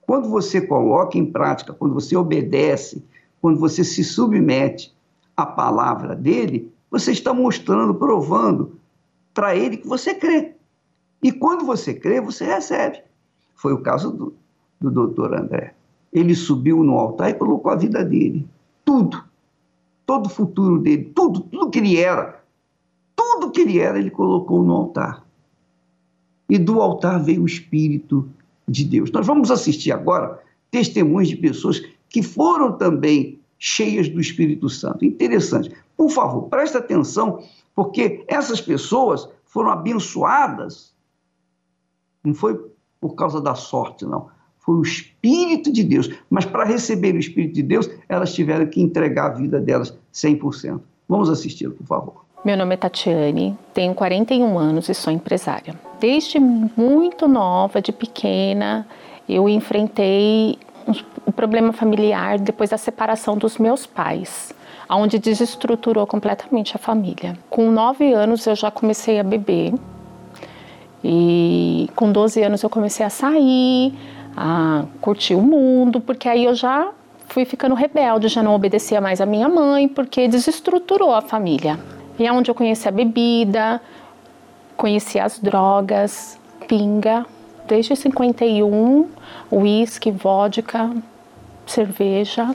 Quando 0.02 0.28
você 0.28 0.60
coloca 0.60 1.18
em 1.18 1.26
prática, 1.26 1.72
quando 1.72 1.92
você 1.92 2.16
obedece, 2.16 3.04
quando 3.40 3.58
você 3.58 3.82
se 3.82 4.04
submete 4.04 4.94
à 5.36 5.44
palavra 5.44 6.14
dele, 6.14 6.72
você 6.88 7.10
está 7.10 7.34
mostrando, 7.34 7.94
provando 7.94 8.78
para 9.34 9.56
ele 9.56 9.76
que 9.76 9.88
você 9.88 10.14
crê. 10.14 10.54
E 11.20 11.32
quando 11.32 11.66
você 11.66 11.92
crê, 11.92 12.20
você 12.20 12.44
recebe. 12.44 13.02
Foi 13.56 13.72
o 13.72 13.82
caso 13.82 14.12
do, 14.12 14.34
do 14.80 14.90
doutor 14.90 15.34
André. 15.34 15.74
Ele 16.12 16.34
subiu 16.34 16.84
no 16.84 16.94
altar 16.94 17.30
e 17.30 17.34
colocou 17.34 17.72
a 17.72 17.76
vida 17.76 18.04
dele. 18.04 18.48
tudo, 18.84 19.25
todo 20.06 20.26
o 20.26 20.30
futuro 20.30 20.78
dele, 20.78 21.12
tudo, 21.14 21.40
tudo 21.40 21.68
que 21.68 21.80
ele 21.80 21.98
era, 21.98 22.40
tudo 23.14 23.50
que 23.50 23.60
ele 23.60 23.80
era, 23.80 23.98
ele 23.98 24.10
colocou 24.10 24.62
no 24.62 24.72
altar. 24.72 25.26
E 26.48 26.56
do 26.56 26.80
altar 26.80 27.22
veio 27.22 27.42
o 27.42 27.46
Espírito 27.46 28.28
de 28.68 28.84
Deus. 28.84 29.10
Nós 29.10 29.26
vamos 29.26 29.50
assistir 29.50 29.90
agora 29.90 30.40
testemunhos 30.70 31.28
de 31.28 31.36
pessoas 31.36 31.82
que 32.08 32.22
foram 32.22 32.72
também 32.72 33.40
cheias 33.58 34.08
do 34.08 34.20
Espírito 34.20 34.68
Santo. 34.70 35.04
Interessante. 35.04 35.74
Por 35.96 36.10
favor, 36.10 36.42
preste 36.48 36.76
atenção, 36.76 37.42
porque 37.74 38.24
essas 38.28 38.60
pessoas 38.60 39.28
foram 39.44 39.70
abençoadas, 39.70 40.94
não 42.22 42.34
foi 42.34 42.60
por 43.00 43.14
causa 43.14 43.40
da 43.40 43.54
sorte, 43.54 44.04
não. 44.04 44.28
Foi 44.66 44.74
o 44.74 44.82
Espírito 44.82 45.72
de 45.72 45.84
Deus. 45.84 46.10
Mas 46.28 46.44
para 46.44 46.64
receber 46.64 47.14
o 47.14 47.18
Espírito 47.18 47.54
de 47.54 47.62
Deus, 47.62 47.88
elas 48.08 48.34
tiveram 48.34 48.66
que 48.66 48.82
entregar 48.82 49.26
a 49.26 49.34
vida 49.34 49.60
delas 49.60 49.96
100%. 50.12 50.80
Vamos 51.08 51.30
assistir, 51.30 51.70
por 51.70 51.86
favor. 51.86 52.26
Meu 52.44 52.56
nome 52.56 52.74
é 52.74 52.76
Tatiane, 52.76 53.56
tenho 53.72 53.94
41 53.94 54.58
anos 54.58 54.88
e 54.88 54.94
sou 54.94 55.12
empresária. 55.12 55.74
Desde 55.98 56.38
muito 56.38 57.26
nova, 57.26 57.80
de 57.80 57.92
pequena, 57.92 58.86
eu 59.28 59.48
enfrentei 59.48 60.58
um 61.26 61.32
problema 61.32 61.72
familiar 61.72 62.38
depois 62.38 62.70
da 62.70 62.78
separação 62.78 63.36
dos 63.36 63.58
meus 63.58 63.86
pais, 63.86 64.52
onde 64.88 65.18
desestruturou 65.18 66.06
completamente 66.06 66.76
a 66.76 66.78
família. 66.78 67.36
Com 67.50 67.70
9 67.70 68.12
anos 68.12 68.46
eu 68.46 68.54
já 68.54 68.70
comecei 68.70 69.18
a 69.18 69.24
beber 69.24 69.74
e 71.02 71.88
com 71.96 72.10
12 72.10 72.42
anos 72.42 72.62
eu 72.62 72.70
comecei 72.70 73.04
a 73.04 73.10
sair, 73.10 73.92
a 74.36 74.84
curtir 75.00 75.34
o 75.34 75.40
mundo, 75.40 76.00
porque 76.00 76.28
aí 76.28 76.44
eu 76.44 76.54
já 76.54 76.90
fui 77.28 77.44
ficando 77.44 77.74
rebelde, 77.74 78.28
já 78.28 78.42
não 78.42 78.54
obedecia 78.54 79.00
mais 79.00 79.20
a 79.20 79.26
minha 79.26 79.48
mãe, 79.48 79.88
porque 79.88 80.28
desestruturou 80.28 81.14
a 81.14 81.22
família. 81.22 81.78
E 82.18 82.26
é 82.26 82.32
onde 82.32 82.50
eu 82.50 82.54
conheci 82.54 82.86
a 82.88 82.90
bebida, 82.90 83.80
conheci 84.76 85.18
as 85.18 85.38
drogas, 85.38 86.38
pinga, 86.68 87.24
desde 87.66 87.96
51, 87.96 89.08
uísque, 89.50 90.10
vodka, 90.10 90.90
cerveja. 91.66 92.54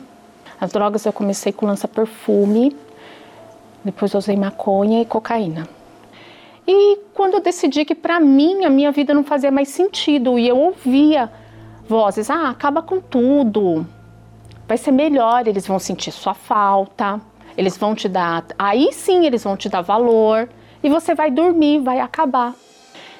As 0.59 0.71
drogas 0.71 1.05
eu 1.05 1.13
comecei 1.13 1.51
com 1.51 1.65
lança-perfume, 1.65 2.75
depois 3.83 4.13
usei 4.13 4.35
maconha 4.35 5.01
e 5.01 5.05
cocaína. 5.05 5.67
E 6.67 6.99
quando 7.13 7.33
eu 7.35 7.41
decidi 7.41 7.83
que 7.83 7.95
para 7.95 8.19
mim 8.19 8.65
a 8.65 8.69
minha 8.69 8.91
vida 8.91 9.13
não 9.13 9.23
fazia 9.23 9.51
mais 9.51 9.69
sentido 9.69 10.37
e 10.37 10.47
eu 10.47 10.57
ouvia 10.57 11.29
vozes, 11.91 12.29
ah, 12.29 12.49
acaba 12.49 12.81
com 12.81 13.01
tudo, 13.01 13.85
vai 14.65 14.77
ser 14.77 14.93
melhor, 14.93 15.45
eles 15.45 15.67
vão 15.67 15.77
sentir 15.77 16.13
sua 16.13 16.33
falta, 16.33 17.19
eles 17.57 17.77
vão 17.77 17.93
te 17.93 18.07
dar, 18.07 18.45
aí 18.57 18.93
sim 18.93 19.25
eles 19.25 19.43
vão 19.43 19.57
te 19.57 19.67
dar 19.67 19.81
valor 19.81 20.47
e 20.81 20.89
você 20.89 21.13
vai 21.13 21.29
dormir, 21.29 21.79
vai 21.79 21.99
acabar. 21.99 22.55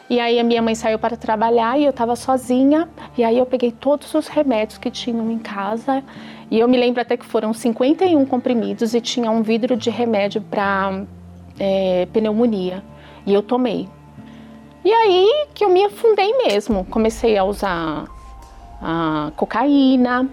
E 0.10 0.20
aí 0.20 0.40
a 0.40 0.44
minha 0.44 0.62
mãe 0.62 0.74
saiu 0.74 0.98
para 0.98 1.18
trabalhar 1.18 1.78
e 1.78 1.86
eu 1.86 1.90
estava 1.90 2.18
sozinha. 2.18 2.90
E 3.18 3.24
aí 3.24 3.38
eu 3.38 3.46
peguei 3.46 3.72
todos 3.72 4.14
os 4.14 4.28
remédios 4.28 4.78
que 4.78 4.92
tinham 4.92 5.32
em 5.32 5.38
casa. 5.40 6.04
E 6.50 6.60
eu 6.60 6.68
me 6.68 6.78
lembro 6.78 7.02
até 7.02 7.16
que 7.16 7.26
foram 7.26 7.54
51 7.54 8.26
comprimidos 8.26 8.94
e 8.94 9.00
tinha 9.00 9.32
um 9.32 9.42
vidro 9.42 9.78
de 9.78 9.90
remédio 9.90 10.42
para 10.42 11.06
é, 11.58 12.08
pneumonia. 12.12 12.84
E 13.26 13.34
eu 13.34 13.42
tomei. 13.42 13.88
E 14.84 14.92
aí 14.92 15.48
que 15.54 15.64
eu 15.64 15.70
me 15.70 15.86
afundei 15.86 16.34
mesmo. 16.46 16.84
Comecei 16.90 17.38
a 17.38 17.46
usar 17.46 18.06
cocaína. 19.36 20.28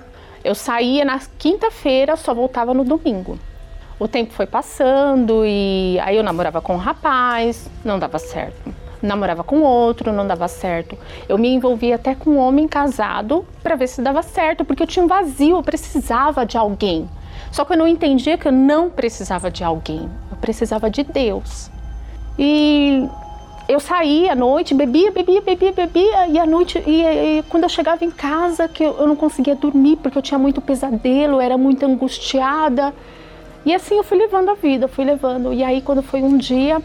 Eu 0.45 0.55
saía 0.55 1.05
na 1.05 1.19
quinta-feira, 1.39 2.17
só 2.17 2.33
voltava 2.33 2.73
no 2.73 2.85
domingo. 2.85 3.39
O 3.99 4.07
tempo 4.07 4.33
foi 4.33 4.47
passando 4.47 5.45
e 5.45 5.99
aí 6.01 6.17
eu 6.17 6.23
namorava 6.23 6.61
com 6.61 6.75
um 6.75 6.79
rapaz, 6.79 7.69
não 7.85 7.99
dava 7.99 8.19
certo 8.19 8.73
namorava 9.03 9.45
com 9.45 9.61
outro, 9.61 10.13
não 10.13 10.27
dava 10.27 10.49
certo. 10.49 10.99
Eu 11.29 11.39
me 11.39 11.49
envolvia 11.49 11.95
até 11.95 12.15
com 12.15 12.31
um 12.31 12.39
homem 12.39 12.67
casado 12.67 13.47
para 13.63 13.77
ver 13.77 13.87
se 13.87 14.03
dava 14.03 14.23
certo, 14.23 14.65
porque 14.65 14.83
eu 14.83 14.87
tinha 14.87 15.05
um 15.05 15.09
vazio, 15.09 15.57
eu 15.57 15.63
precisava 15.63 16.45
de 16.45 16.57
alguém. 16.57 17.09
Só 17.51 17.65
que 17.65 17.73
eu 17.73 17.77
não 17.77 17.87
entendia 17.87 18.37
que 18.37 18.49
eu 18.49 18.53
não 18.53 18.91
precisava 18.91 19.51
de 19.51 19.65
alguém, 19.65 20.09
eu 20.31 20.37
precisava 20.39 20.91
de 20.91 21.03
Deus. 21.03 21.71
E 22.39 23.09
eu 23.69 23.79
saía 23.79 24.33
à 24.33 24.35
noite, 24.35 24.75
bebia, 24.75 25.13
bebia, 25.13 25.43
bebia, 25.43 25.73
bebia, 25.73 26.27
e 26.29 26.39
à 26.39 26.47
noite, 26.47 26.83
e, 26.87 27.03
e 27.03 27.43
quando 27.51 27.65
eu 27.65 27.69
chegava 27.69 28.03
em 28.03 28.11
casa, 28.11 28.67
que 28.67 28.83
eu, 28.83 28.97
eu 28.99 29.07
não 29.07 29.15
conseguia 29.15 29.55
dormir 29.55 29.97
porque 29.97 30.17
eu 30.17 30.23
tinha 30.23 30.39
muito 30.39 30.63
pesadelo, 30.63 31.39
era 31.39 31.59
muito 31.59 31.85
angustiada. 31.85 32.95
E 33.67 33.75
assim 33.75 33.97
eu 33.97 34.03
fui 34.03 34.17
levando 34.17 34.49
a 34.49 34.55
vida, 34.55 34.89
fui 34.89 35.05
levando. 35.05 35.53
E 35.53 35.63
aí 35.63 35.83
quando 35.83 36.03
foi 36.03 36.23
um 36.23 36.39
dia, 36.39 36.81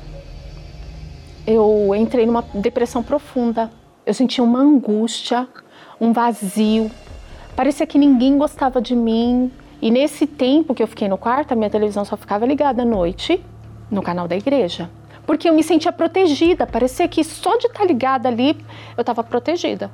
eu 1.47 1.95
entrei 1.95 2.25
numa 2.25 2.43
depressão 2.53 3.01
profunda. 3.01 3.71
Eu 4.05 4.13
senti 4.13 4.41
uma 4.41 4.59
angústia, 4.59 5.47
um 6.01 6.11
vazio. 6.11 6.91
Parecia 7.55 7.87
que 7.87 7.97
ninguém 7.97 8.37
gostava 8.37 8.81
de 8.81 8.93
mim. 8.93 9.49
E 9.81 9.89
nesse 9.89 10.27
tempo 10.27 10.73
que 10.73 10.83
eu 10.83 10.87
fiquei 10.87 11.07
no 11.07 11.17
quarto, 11.17 11.53
a 11.53 11.55
minha 11.55 11.69
televisão 11.69 12.03
só 12.03 12.17
ficava 12.17 12.45
ligada 12.45 12.81
à 12.81 12.85
noite 12.85 13.41
no 13.89 14.01
canal 14.01 14.27
da 14.27 14.35
igreja. 14.35 14.89
Porque 15.25 15.49
eu 15.49 15.53
me 15.53 15.63
sentia 15.63 15.91
protegida. 15.91 16.67
Parecia 16.67 17.07
que 17.07 17.23
só 17.23 17.57
de 17.57 17.67
estar 17.67 17.85
ligada 17.85 18.27
ali 18.27 18.57
eu 18.97 19.01
estava 19.01 19.23
protegida. 19.23 19.89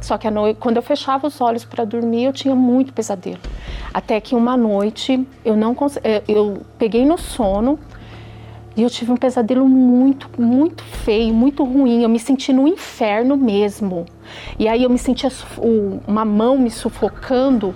Só 0.00 0.18
que 0.18 0.28
noite, 0.30 0.58
quando 0.58 0.76
eu 0.76 0.82
fechava 0.82 1.28
os 1.28 1.40
olhos 1.40 1.64
para 1.64 1.84
dormir, 1.84 2.24
eu 2.24 2.32
tinha 2.32 2.54
muito 2.54 2.92
pesadelo. 2.92 3.38
Até 3.94 4.20
que 4.20 4.34
uma 4.34 4.56
noite 4.56 5.24
eu 5.44 5.56
não 5.56 5.76
eh, 6.02 6.22
eu 6.26 6.62
peguei 6.76 7.06
no 7.06 7.16
sono 7.16 7.78
e 8.76 8.82
eu 8.82 8.90
tive 8.90 9.12
um 9.12 9.16
pesadelo 9.16 9.68
muito, 9.68 10.28
muito 10.36 10.82
feio, 10.82 11.32
muito 11.32 11.62
ruim. 11.62 12.02
Eu 12.02 12.08
me 12.08 12.18
senti 12.18 12.52
no 12.52 12.66
inferno 12.66 13.36
mesmo. 13.36 14.06
E 14.58 14.66
aí 14.66 14.82
eu 14.82 14.90
me 14.90 14.98
sentia 14.98 15.30
uma 16.06 16.24
mão 16.24 16.58
me 16.58 16.70
sufocando. 16.70 17.74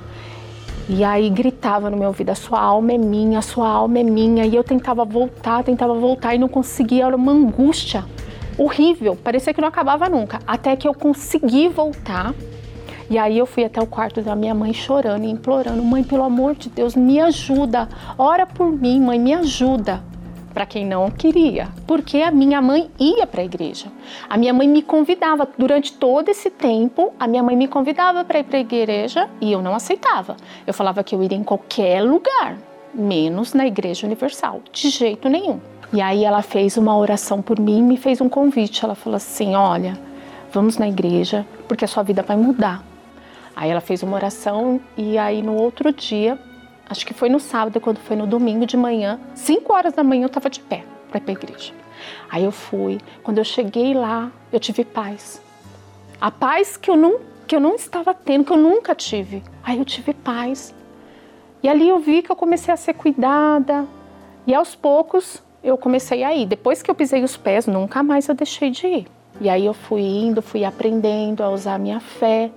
E 0.88 1.02
aí 1.02 1.28
gritava 1.28 1.90
no 1.90 1.96
meu 1.96 2.08
ouvido: 2.08 2.30
a 2.30 2.34
sua 2.34 2.60
alma 2.60 2.92
é 2.92 2.98
minha, 2.98 3.38
a 3.38 3.42
sua 3.42 3.68
alma 3.68 3.98
é 3.98 4.02
minha. 4.02 4.44
E 4.44 4.54
eu 4.54 4.62
tentava 4.62 5.04
voltar, 5.04 5.64
tentava 5.64 5.94
voltar 5.94 6.34
e 6.34 6.38
não 6.38 6.48
conseguia. 6.48 7.06
Era 7.06 7.16
uma 7.16 7.32
angústia 7.32 8.04
horrível. 8.56 9.16
Parecia 9.16 9.52
que 9.52 9.60
não 9.60 9.68
acabava 9.68 10.08
nunca. 10.08 10.38
Até 10.46 10.76
que 10.76 10.86
eu 10.86 10.94
consegui 10.94 11.68
voltar. 11.68 12.34
E 13.08 13.18
aí 13.18 13.38
eu 13.38 13.46
fui 13.46 13.64
até 13.64 13.80
o 13.80 13.86
quarto 13.86 14.20
da 14.20 14.34
minha 14.34 14.54
mãe 14.54 14.72
chorando 14.72 15.24
e 15.24 15.30
implorando: 15.30 15.82
Mãe, 15.82 16.04
pelo 16.04 16.22
amor 16.22 16.54
de 16.54 16.68
Deus, 16.68 16.94
me 16.94 17.20
ajuda. 17.20 17.88
Ora 18.16 18.46
por 18.46 18.70
mim, 18.70 19.00
mãe, 19.00 19.18
me 19.18 19.34
ajuda 19.34 20.02
para 20.56 20.64
quem 20.64 20.86
não 20.86 21.10
queria, 21.10 21.68
porque 21.86 22.22
a 22.22 22.30
minha 22.30 22.62
mãe 22.62 22.90
ia 22.98 23.26
para 23.26 23.42
a 23.42 23.44
igreja. 23.44 23.92
A 24.26 24.38
minha 24.38 24.54
mãe 24.54 24.66
me 24.66 24.80
convidava 24.80 25.46
durante 25.58 25.92
todo 25.92 26.30
esse 26.30 26.48
tempo, 26.48 27.12
a 27.20 27.28
minha 27.28 27.42
mãe 27.42 27.54
me 27.54 27.68
convidava 27.68 28.24
para 28.24 28.38
ir 28.38 28.44
para 28.44 28.56
a 28.56 28.60
igreja 28.62 29.28
e 29.38 29.52
eu 29.52 29.60
não 29.60 29.74
aceitava. 29.74 30.34
Eu 30.66 30.72
falava 30.72 31.04
que 31.04 31.14
eu 31.14 31.22
iria 31.22 31.36
em 31.36 31.44
qualquer 31.44 32.02
lugar, 32.02 32.56
menos 32.94 33.52
na 33.52 33.66
Igreja 33.66 34.06
Universal, 34.06 34.62
de 34.72 34.88
jeito 34.88 35.28
nenhum. 35.28 35.60
E 35.92 36.00
aí 36.00 36.24
ela 36.24 36.40
fez 36.40 36.78
uma 36.78 36.96
oração 36.96 37.42
por 37.42 37.60
mim, 37.60 37.82
me 37.82 37.98
fez 37.98 38.22
um 38.22 38.28
convite. 38.30 38.82
Ela 38.82 38.94
falou 38.94 39.18
assim: 39.18 39.54
"Olha, 39.54 39.98
vamos 40.50 40.78
na 40.78 40.88
igreja, 40.88 41.44
porque 41.68 41.84
a 41.84 41.88
sua 41.88 42.02
vida 42.02 42.22
vai 42.22 42.38
mudar". 42.38 42.82
Aí 43.54 43.68
ela 43.68 43.82
fez 43.82 44.02
uma 44.02 44.16
oração 44.16 44.80
e 44.96 45.18
aí 45.18 45.42
no 45.42 45.54
outro 45.54 45.92
dia 45.92 46.38
acho 46.88 47.06
que 47.06 47.14
foi 47.14 47.28
no 47.28 47.40
sábado, 47.40 47.80
quando 47.80 47.98
foi 47.98 48.16
no 48.16 48.26
domingo 48.26 48.66
de 48.66 48.76
manhã, 48.76 49.20
5 49.34 49.72
horas 49.72 49.92
da 49.92 50.02
manhã 50.04 50.24
eu 50.24 50.28
estava 50.28 50.48
de 50.48 50.60
pé 50.60 50.84
para 51.08 51.18
ir 51.18 51.20
para 51.20 51.32
a 51.32 51.34
igreja. 51.34 51.72
Aí 52.30 52.44
eu 52.44 52.52
fui. 52.52 53.00
Quando 53.22 53.38
eu 53.38 53.44
cheguei 53.44 53.94
lá, 53.94 54.30
eu 54.52 54.60
tive 54.60 54.84
paz. 54.84 55.40
A 56.20 56.30
paz 56.30 56.76
que 56.76 56.90
eu 56.90 56.96
não 56.96 57.20
que 57.46 57.54
eu 57.54 57.60
não 57.60 57.76
estava 57.76 58.12
tendo, 58.12 58.44
que 58.44 58.52
eu 58.52 58.56
nunca 58.56 58.92
tive. 58.92 59.40
Aí 59.62 59.78
eu 59.78 59.84
tive 59.84 60.12
paz. 60.12 60.74
E 61.62 61.68
ali 61.68 61.88
eu 61.88 62.00
vi 62.00 62.20
que 62.20 62.30
eu 62.30 62.34
comecei 62.34 62.74
a 62.74 62.76
ser 62.76 62.94
cuidada. 62.94 63.86
E 64.46 64.54
aos 64.54 64.74
poucos 64.74 65.42
eu 65.62 65.78
comecei 65.78 66.24
a 66.24 66.34
ir. 66.34 66.46
Depois 66.46 66.82
que 66.82 66.90
eu 66.90 66.94
pisei 66.94 67.22
os 67.22 67.36
pés, 67.36 67.66
nunca 67.66 68.02
mais 68.02 68.28
eu 68.28 68.34
deixei 68.34 68.70
de 68.70 68.86
ir. 68.86 69.06
E 69.40 69.48
aí 69.48 69.64
eu 69.64 69.74
fui 69.74 70.00
indo, 70.00 70.42
fui 70.42 70.64
aprendendo 70.64 71.42
a 71.42 71.50
usar 71.50 71.74
a 71.74 71.78
minha 71.78 72.00
fé. 72.00 72.50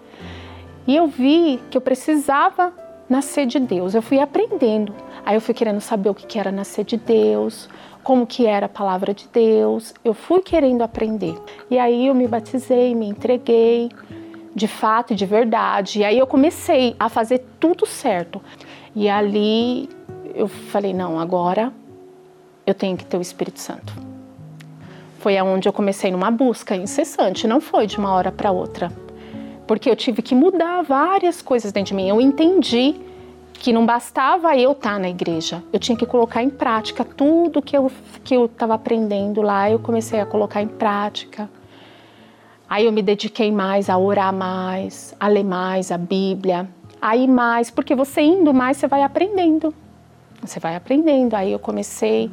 E 0.88 0.96
eu 0.96 1.08
vi 1.08 1.60
que 1.70 1.78
eu 1.78 1.82
precisava 1.82 2.74
nascer 3.10 3.46
de 3.48 3.60
Deus. 3.60 3.96
Eu 3.96 4.02
fui 4.02 4.20
aprendendo. 4.20 4.94
Aí 5.26 5.36
eu 5.36 5.42
fui 5.42 5.54
querendo 5.54 5.82
saber 5.82 6.10
o 6.10 6.14
que 6.14 6.40
era 6.40 6.52
nascer 6.52 6.86
de 6.86 6.96
Deus, 6.96 7.68
como 8.04 8.28
que 8.28 8.46
era 8.46 8.68
a 8.68 8.70
palavra 8.70 9.14
de 9.14 9.28
Deus. 9.34 9.94
Eu 10.06 10.14
fui 10.14 10.42
querendo 10.42 10.84
aprender. 10.84 11.36
E 11.70 11.80
aí 11.80 12.08
eu 12.08 12.14
me 12.14 12.28
batizei, 12.28 12.94
me 12.94 13.08
entreguei 13.08 13.90
de 14.56 14.68
fato 14.68 15.14
e 15.14 15.16
de 15.16 15.26
verdade. 15.26 16.00
E 16.00 16.06
aí 16.06 16.18
eu 16.18 16.28
comecei 16.28 16.96
a 17.00 17.10
fazer 17.10 17.44
tudo 17.60 17.86
certo. 17.86 18.42
E 18.96 19.10
ali 19.10 19.90
eu 20.36 20.48
falei, 20.48 20.94
não, 20.94 21.20
agora 21.20 21.74
eu 22.66 22.74
tenho 22.74 22.96
que 22.96 23.06
ter 23.06 23.18
o 23.18 23.22
Espírito 23.22 23.60
Santo. 23.60 23.94
Foi 25.20 25.38
aonde 25.38 25.68
eu 25.68 25.74
comecei 25.74 26.12
numa 26.12 26.32
busca 26.32 26.76
incessante, 26.76 27.46
não 27.46 27.60
foi 27.60 27.86
de 27.86 27.98
uma 27.98 28.14
hora 28.14 28.32
para 28.32 28.52
outra 28.52 28.90
porque 29.70 29.88
eu 29.88 29.96
tive 29.96 30.24
que 30.24 30.34
mudar 30.34 30.82
várias 30.82 31.44
coisas 31.44 31.72
dentro 31.72 31.90
de 31.90 31.94
mim. 31.94 32.10
Eu 32.10 32.20
entendi 32.20 32.96
que 33.54 33.72
não 33.72 33.86
bastava 33.86 34.58
eu 34.58 34.72
estar 34.72 34.94
tá 34.94 35.00
na 35.00 35.08
igreja, 35.08 35.64
eu 35.72 35.78
tinha 35.78 35.96
que 35.96 36.08
colocar 36.08 36.42
em 36.42 36.50
prática 36.50 37.06
tudo 37.06 37.62
que 37.62 37.78
eu 37.78 37.92
que 38.24 38.36
eu 38.36 38.46
estava 38.46 38.74
aprendendo 38.74 39.44
lá. 39.44 39.70
Eu 39.70 39.78
comecei 39.78 40.20
a 40.20 40.26
colocar 40.26 40.64
em 40.64 40.68
prática. 40.68 41.48
Aí 42.68 42.86
eu 42.88 42.92
me 42.92 43.04
dediquei 43.04 43.52
mais 43.52 43.92
a 43.92 43.98
orar 44.00 44.34
mais, 44.34 45.16
a 45.20 45.28
ler 45.28 45.44
mais 45.44 45.92
a 45.92 46.00
Bíblia, 46.00 46.68
a 47.00 47.16
ir 47.16 47.28
mais, 47.28 47.70
porque 47.70 47.94
você 47.94 48.22
indo 48.22 48.52
mais 48.52 48.78
você 48.78 48.88
vai 48.88 49.04
aprendendo. 49.04 49.72
Você 50.42 50.60
vai 50.60 50.76
aprendendo. 50.76 51.36
Aí 51.36 51.52
eu 51.52 51.60
comecei 51.60 52.32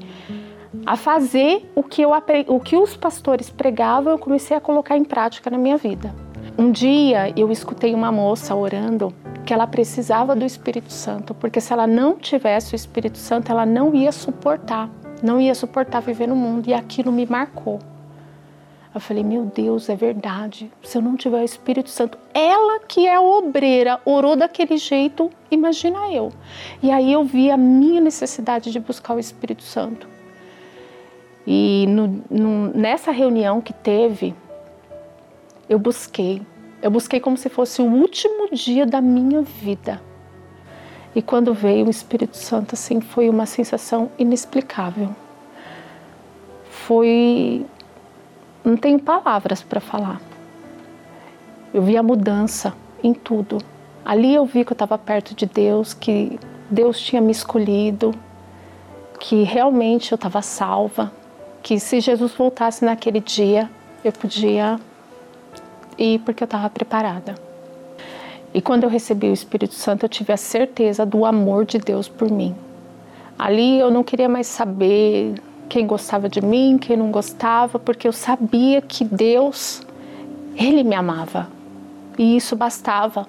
a 0.87 0.97
fazer 0.97 1.71
o 1.75 1.83
que 1.83 2.01
eu 2.01 2.13
o 2.47 2.61
que 2.61 2.77
os 2.79 2.97
pastores 2.97 3.51
pregavam, 3.51 4.11
eu 4.11 4.19
comecei 4.19 4.57
a 4.57 4.61
colocar 4.61 4.97
em 4.97 5.05
prática 5.05 5.51
na 5.51 5.59
minha 5.59 5.77
vida. 5.77 6.26
Um 6.59 6.73
dia 6.73 7.35
eu 7.37 7.53
escutei 7.53 7.95
uma 7.95 8.11
moça 8.11 8.55
orando 8.55 9.13
que 9.45 9.53
ela 9.53 9.67
precisava 9.67 10.35
do 10.35 10.43
Espírito 10.43 10.91
Santo, 10.91 11.35
porque 11.35 11.61
se 11.61 11.71
ela 11.71 11.87
não 11.87 12.17
tivesse 12.17 12.75
o 12.75 12.77
Espírito 12.77 13.19
Santo, 13.19 13.53
ela 13.53 13.67
não 13.67 13.95
ia 13.95 14.11
suportar, 14.11 14.89
não 15.23 15.39
ia 15.39 15.55
suportar 15.55 16.01
viver 16.01 16.27
no 16.27 16.35
mundo, 16.35 16.67
e 16.69 16.73
aquilo 16.73 17.13
me 17.13 17.27
marcou. 17.27 17.79
Eu 18.95 19.01
falei, 19.01 19.23
meu 19.23 19.45
Deus, 19.45 19.91
é 19.91 19.95
verdade. 19.95 20.73
Se 20.83 20.97
eu 20.97 21.03
não 21.03 21.15
tiver 21.15 21.43
o 21.43 21.45
Espírito 21.45 21.91
Santo, 21.91 22.17
ela 22.33 22.81
que 22.81 23.07
é 23.07 23.21
obreira, 23.21 24.01
orou 24.07 24.35
daquele 24.35 24.79
jeito, 24.79 25.31
imagina 25.51 26.11
eu. 26.11 26.33
E 26.83 26.91
aí 26.91 27.13
eu 27.13 27.23
vi 27.23 27.51
a 27.51 27.59
minha 27.59 28.01
necessidade 28.01 28.73
de 28.73 28.81
buscar 28.81 29.15
o 29.15 29.19
Espírito 29.19 29.63
Santo. 29.63 30.09
E 31.47 31.85
no, 31.91 32.25
no, 32.31 32.69
nessa 32.75 33.13
reunião 33.13 33.61
que 33.61 33.75
teve, 33.75 34.35
eu 35.69 35.79
busquei. 35.79 36.43
Eu 36.83 36.91
busquei 36.91 37.21
como 37.21 37.37
se 37.37 37.49
fosse 37.49 37.81
o 37.83 37.87
último 37.87 38.49
dia 38.53 38.87
da 38.87 39.01
minha 39.01 39.43
vida. 39.43 40.01
E 41.15 41.23
quando 41.23 41.55
veio 41.55 41.87
o 41.87 41.91
Espírito 41.91 42.37
Santo, 42.37 42.75
assim, 42.75 43.01
foi 43.01 43.29
uma 43.31 43.47
sensação 43.47 44.11
inexplicável. 44.19 45.15
Foi. 46.71 47.65
Não 48.63 48.77
tenho 48.77 48.99
palavras 48.99 49.63
para 49.63 49.81
falar. 49.81 50.21
Eu 51.73 51.83
vi 51.83 51.97
a 51.97 52.03
mudança 52.03 52.75
em 53.03 53.15
tudo. 53.15 53.59
Ali 54.05 54.35
eu 54.35 54.45
vi 54.45 54.65
que 54.65 54.73
eu 54.73 54.75
estava 54.75 54.99
perto 54.99 55.35
de 55.35 55.47
Deus, 55.47 55.95
que 55.95 56.39
Deus 56.71 57.01
tinha 57.01 57.21
me 57.21 57.33
escolhido, 57.33 58.15
que 59.19 59.43
realmente 59.43 60.13
eu 60.13 60.17
estava 60.17 60.43
salva, 60.43 61.13
que 61.63 61.81
se 61.81 62.01
Jesus 62.01 62.33
voltasse 62.33 62.85
naquele 62.85 63.21
dia, 63.21 63.71
eu 64.05 64.13
podia 64.13 64.79
ir 65.99 66.21
porque 66.21 66.43
eu 66.43 66.47
estava 66.47 66.69
preparada. 66.71 67.35
E 68.55 68.61
quando 68.61 68.85
eu 68.85 68.91
recebi 68.91 69.29
o 69.29 69.33
Espírito 69.33 69.75
Santo, 69.75 70.05
eu 70.05 70.09
tive 70.09 70.33
a 70.33 70.37
certeza 70.37 71.05
do 71.05 71.27
amor 71.27 71.65
de 71.65 71.79
Deus 71.79 72.09
por 72.09 72.31
mim. 72.31 72.55
Ali 73.39 73.79
eu 73.79 73.91
não 73.91 74.03
queria 74.03 74.29
mais 74.29 74.47
saber 74.47 75.35
quem 75.69 75.87
gostava 75.87 76.29
de 76.29 76.41
mim, 76.41 76.79
quem 76.79 76.97
não 76.97 77.11
gostava, 77.11 77.79
porque 77.79 78.09
eu 78.09 78.13
sabia 78.13 78.81
que 78.81 79.05
Deus, 79.05 79.83
Ele 80.57 80.83
me 80.83 80.95
amava. 80.95 81.49
E 82.19 82.37
isso 82.37 82.57
bastava. 82.57 83.29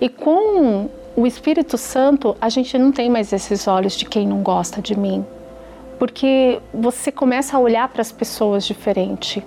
E 0.00 0.08
com 0.08 0.88
o 1.16 1.26
Espírito 1.26 1.78
Santo, 1.78 2.36
a 2.40 2.48
gente 2.48 2.76
não 2.76 2.92
tem 2.92 3.08
mais 3.08 3.32
esses 3.32 3.66
olhos 3.66 3.94
de 3.94 4.04
quem 4.04 4.26
não 4.26 4.42
gosta 4.42 4.82
de 4.82 4.98
mim. 4.98 5.24
Porque 5.98 6.60
você 6.72 7.10
começa 7.10 7.56
a 7.56 7.60
olhar 7.60 7.88
para 7.88 8.02
as 8.02 8.12
pessoas 8.12 8.66
diferente. 8.66 9.42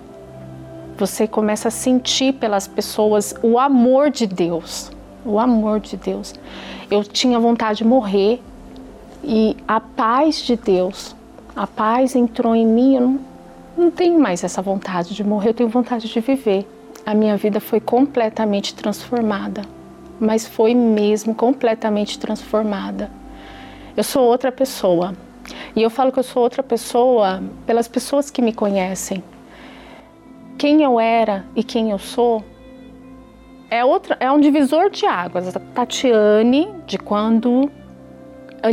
Você 1.02 1.26
começa 1.26 1.66
a 1.66 1.70
sentir 1.72 2.34
pelas 2.34 2.68
pessoas 2.68 3.34
o 3.42 3.58
amor 3.58 4.08
de 4.08 4.24
Deus. 4.24 4.88
O 5.26 5.36
amor 5.36 5.80
de 5.80 5.96
Deus. 5.96 6.32
Eu 6.88 7.02
tinha 7.02 7.40
vontade 7.40 7.78
de 7.78 7.84
morrer 7.84 8.40
e 9.24 9.56
a 9.66 9.80
paz 9.80 10.36
de 10.36 10.54
Deus, 10.54 11.16
a 11.56 11.66
paz 11.66 12.14
entrou 12.14 12.54
em 12.54 12.64
mim. 12.64 12.94
Eu 12.94 13.00
não, 13.00 13.20
não 13.76 13.90
tenho 13.90 14.16
mais 14.20 14.44
essa 14.44 14.62
vontade 14.62 15.12
de 15.12 15.24
morrer, 15.24 15.48
eu 15.48 15.54
tenho 15.54 15.68
vontade 15.68 16.06
de 16.08 16.20
viver. 16.20 16.70
A 17.04 17.14
minha 17.14 17.36
vida 17.36 17.58
foi 17.58 17.80
completamente 17.80 18.72
transformada, 18.72 19.62
mas 20.20 20.46
foi 20.46 20.72
mesmo 20.72 21.34
completamente 21.34 22.16
transformada. 22.16 23.10
Eu 23.96 24.04
sou 24.04 24.22
outra 24.22 24.52
pessoa. 24.52 25.16
E 25.74 25.82
eu 25.82 25.90
falo 25.90 26.12
que 26.12 26.20
eu 26.20 26.22
sou 26.22 26.44
outra 26.44 26.62
pessoa 26.62 27.42
pelas 27.66 27.88
pessoas 27.88 28.30
que 28.30 28.40
me 28.40 28.52
conhecem 28.52 29.20
quem 30.62 30.80
eu 30.80 31.00
era 31.00 31.44
e 31.56 31.64
quem 31.64 31.90
eu 31.90 31.98
sou 31.98 32.40
é 33.68 33.84
outra 33.84 34.16
é 34.20 34.30
um 34.30 34.38
divisor 34.38 34.90
de 34.90 35.04
águas. 35.04 35.56
A 35.56 35.58
Tatiane 35.58 36.68
de 36.86 36.98
quando 36.98 37.68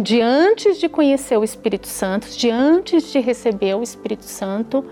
de 0.04 0.22
antes 0.22 0.80
de 0.80 0.88
conhecer 0.88 1.36
o 1.36 1.44
Espírito 1.44 1.88
Santo, 1.88 2.30
de 2.30 2.52
antes 2.52 3.12
de 3.12 3.20
receber 3.20 3.74
o 3.74 3.82
Espírito 3.82 4.24
Santo, 4.24 4.86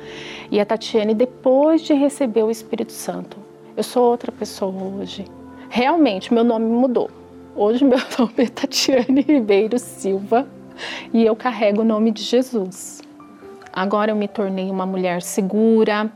e 0.49 0.59
a 0.59 0.65
Tatiane 0.65 1.13
depois 1.13 1.83
de 1.83 1.93
receber 1.93 2.41
o 2.41 2.49
Espírito 2.49 2.93
Santo. 2.93 3.37
Eu 3.75 3.83
sou 3.83 4.09
outra 4.09 4.31
pessoa 4.31 4.73
hoje. 4.83 5.23
Realmente, 5.69 6.33
meu 6.33 6.43
nome 6.43 6.65
mudou. 6.65 7.11
Hoje, 7.55 7.85
meu 7.85 7.99
nome 8.17 8.33
é 8.39 8.47
Tatiane 8.47 9.21
Ribeiro 9.21 9.77
Silva 9.77 10.47
e 11.13 11.23
eu 11.23 11.35
carrego 11.35 11.81
o 11.81 11.85
nome 11.85 12.09
de 12.09 12.23
Jesus. 12.23 13.03
Agora 13.71 14.09
eu 14.09 14.15
me 14.15 14.27
tornei 14.27 14.71
uma 14.71 14.87
mulher 14.87 15.21
segura, 15.21 16.11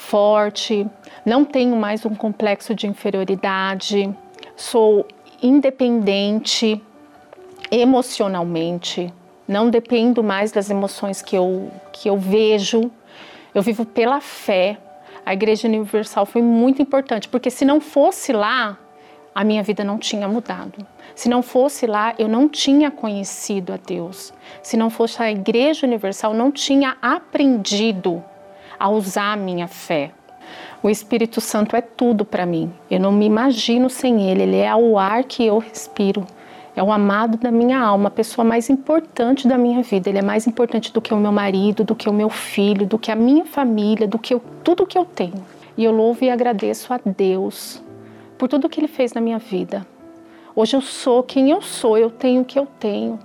forte, 0.00 0.86
não 1.24 1.44
tenho 1.44 1.76
mais 1.76 2.04
um 2.06 2.14
complexo 2.14 2.74
de 2.74 2.86
inferioridade, 2.86 4.12
sou 4.56 5.06
independente 5.42 6.82
emocionalmente, 7.70 9.12
não 9.46 9.68
dependo 9.68 10.22
mais 10.24 10.50
das 10.50 10.70
emoções 10.70 11.20
que 11.20 11.36
eu, 11.36 11.70
que 11.92 12.08
eu 12.08 12.16
vejo, 12.16 12.90
eu 13.54 13.62
vivo 13.62 13.84
pela 13.84 14.20
fé. 14.20 14.78
A 15.24 15.34
Igreja 15.34 15.68
Universal 15.68 16.24
foi 16.24 16.42
muito 16.42 16.80
importante, 16.80 17.28
porque 17.28 17.50
se 17.50 17.64
não 17.64 17.78
fosse 17.80 18.32
lá, 18.32 18.78
a 19.34 19.44
minha 19.44 19.62
vida 19.62 19.84
não 19.84 19.98
tinha 19.98 20.26
mudado. 20.26 20.84
Se 21.14 21.28
não 21.28 21.42
fosse 21.42 21.86
lá, 21.86 22.14
eu 22.18 22.26
não 22.26 22.48
tinha 22.48 22.90
conhecido 22.90 23.74
a 23.74 23.76
Deus. 23.76 24.32
Se 24.62 24.76
não 24.76 24.88
fosse 24.88 25.22
a 25.22 25.30
Igreja 25.30 25.86
Universal, 25.86 26.32
não 26.32 26.50
tinha 26.50 26.96
aprendido 27.02 28.24
a 28.80 28.88
usar 28.88 29.34
a 29.34 29.36
minha 29.36 29.68
fé. 29.68 30.10
O 30.82 30.88
Espírito 30.88 31.42
Santo 31.42 31.76
é 31.76 31.82
tudo 31.82 32.24
para 32.24 32.46
mim. 32.46 32.72
Eu 32.90 32.98
não 32.98 33.12
me 33.12 33.26
imagino 33.26 33.90
sem 33.90 34.30
ele. 34.30 34.42
Ele 34.42 34.56
é 34.56 34.74
o 34.74 34.98
ar 34.98 35.24
que 35.24 35.44
eu 35.44 35.58
respiro. 35.58 36.26
É 36.74 36.82
o 36.82 36.90
amado 36.90 37.36
da 37.36 37.50
minha 37.50 37.78
alma, 37.78 38.08
a 38.08 38.10
pessoa 38.10 38.44
mais 38.44 38.70
importante 38.70 39.46
da 39.46 39.58
minha 39.58 39.82
vida. 39.82 40.08
Ele 40.08 40.18
é 40.18 40.22
mais 40.22 40.46
importante 40.46 40.90
do 40.90 41.02
que 41.02 41.12
o 41.12 41.18
meu 41.18 41.30
marido, 41.30 41.84
do 41.84 41.94
que 41.94 42.08
o 42.08 42.12
meu 42.12 42.30
filho, 42.30 42.86
do 42.86 42.98
que 42.98 43.12
a 43.12 43.14
minha 43.14 43.44
família, 43.44 44.08
do 44.08 44.18
que 44.18 44.32
eu, 44.32 44.42
tudo 44.64 44.86
que 44.86 44.96
eu 44.96 45.04
tenho. 45.04 45.44
E 45.76 45.84
eu 45.84 45.92
louvo 45.92 46.24
e 46.24 46.30
agradeço 46.30 46.94
a 46.94 47.00
Deus 47.04 47.82
por 48.38 48.48
tudo 48.48 48.68
que 48.68 48.80
ele 48.80 48.88
fez 48.88 49.12
na 49.12 49.20
minha 49.20 49.38
vida. 49.38 49.86
Hoje 50.56 50.74
eu 50.74 50.80
sou 50.80 51.22
quem 51.22 51.50
eu 51.50 51.60
sou, 51.60 51.98
eu 51.98 52.10
tenho 52.10 52.40
o 52.40 52.44
que 52.44 52.58
eu 52.58 52.66
tenho. 52.78 53.18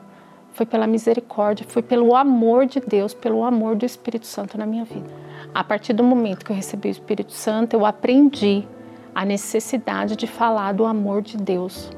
Foi 0.52 0.66
pela 0.66 0.86
misericórdia, 0.88 1.66
foi 1.68 1.82
pelo 1.82 2.16
amor 2.16 2.66
de 2.66 2.82
Deus, 2.82 3.14
pelo 3.14 3.44
amor 3.44 3.76
do 3.76 3.86
Espírito 3.86 4.26
Santo 4.26 4.58
na 4.58 4.66
minha 4.66 4.84
vida. 4.84 5.25
A 5.56 5.64
partir 5.64 5.94
do 5.94 6.04
momento 6.04 6.44
que 6.44 6.52
eu 6.52 6.56
recebi 6.56 6.90
o 6.90 6.92
Espírito 6.92 7.32
Santo, 7.32 7.78
eu 7.78 7.86
aprendi 7.86 8.68
a 9.16 9.24
necessidade 9.24 10.18
de 10.18 10.28
falar 10.28 10.74
do 10.74 10.84
amor 10.84 11.22
de 11.22 11.38
Deus. 11.38 11.90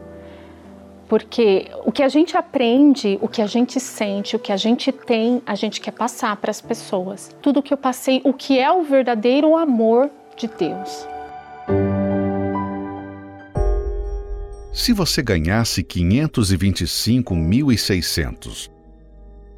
Porque 1.10 1.65
o 1.84 1.91
que 1.91 2.04
a 2.04 2.08
gente 2.08 2.38
aprende, 2.38 3.17
o 3.20 3.28
que 3.28 3.41
a 3.41 3.48
gente 3.48 3.80
sente, 3.80 4.36
o 4.36 4.39
que 4.39 4.52
a 4.52 4.58
gente 4.58 4.91
tem, 4.91 5.41
a 5.43 5.56
gente 5.56 5.82
quer 5.82 5.89
passar 5.89 6.38
para 6.38 6.52
as 6.52 6.62
pessoas. 6.62 7.36
Tudo 7.41 7.63
que 7.63 7.74
eu 7.74 7.78
passei, 7.78 8.22
o 8.24 8.32
que 8.32 8.60
é 8.60 8.72
o 8.72 8.84
verdadeiro 8.84 9.58
amor 9.58 10.12
de 10.36 10.48
Deus. 10.48 11.08
Se 14.72 14.93
você 14.93 15.24
ganhasse 15.24 15.84
525.600, 15.84 18.70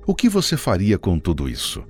o 0.08 0.16
que 0.16 0.30
você 0.30 0.56
faria 0.56 0.98
com 0.98 1.20
tudo 1.20 1.50
isso? 1.50 1.84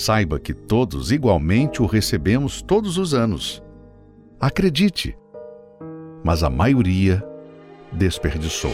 Saiba 0.00 0.40
que 0.40 0.54
todos 0.54 1.12
igualmente 1.12 1.82
o 1.82 1.86
recebemos 1.86 2.62
todos 2.62 2.96
os 2.96 3.12
anos. 3.12 3.62
Acredite, 4.40 5.14
mas 6.24 6.42
a 6.42 6.48
maioria 6.48 7.22
desperdiçou. 7.92 8.72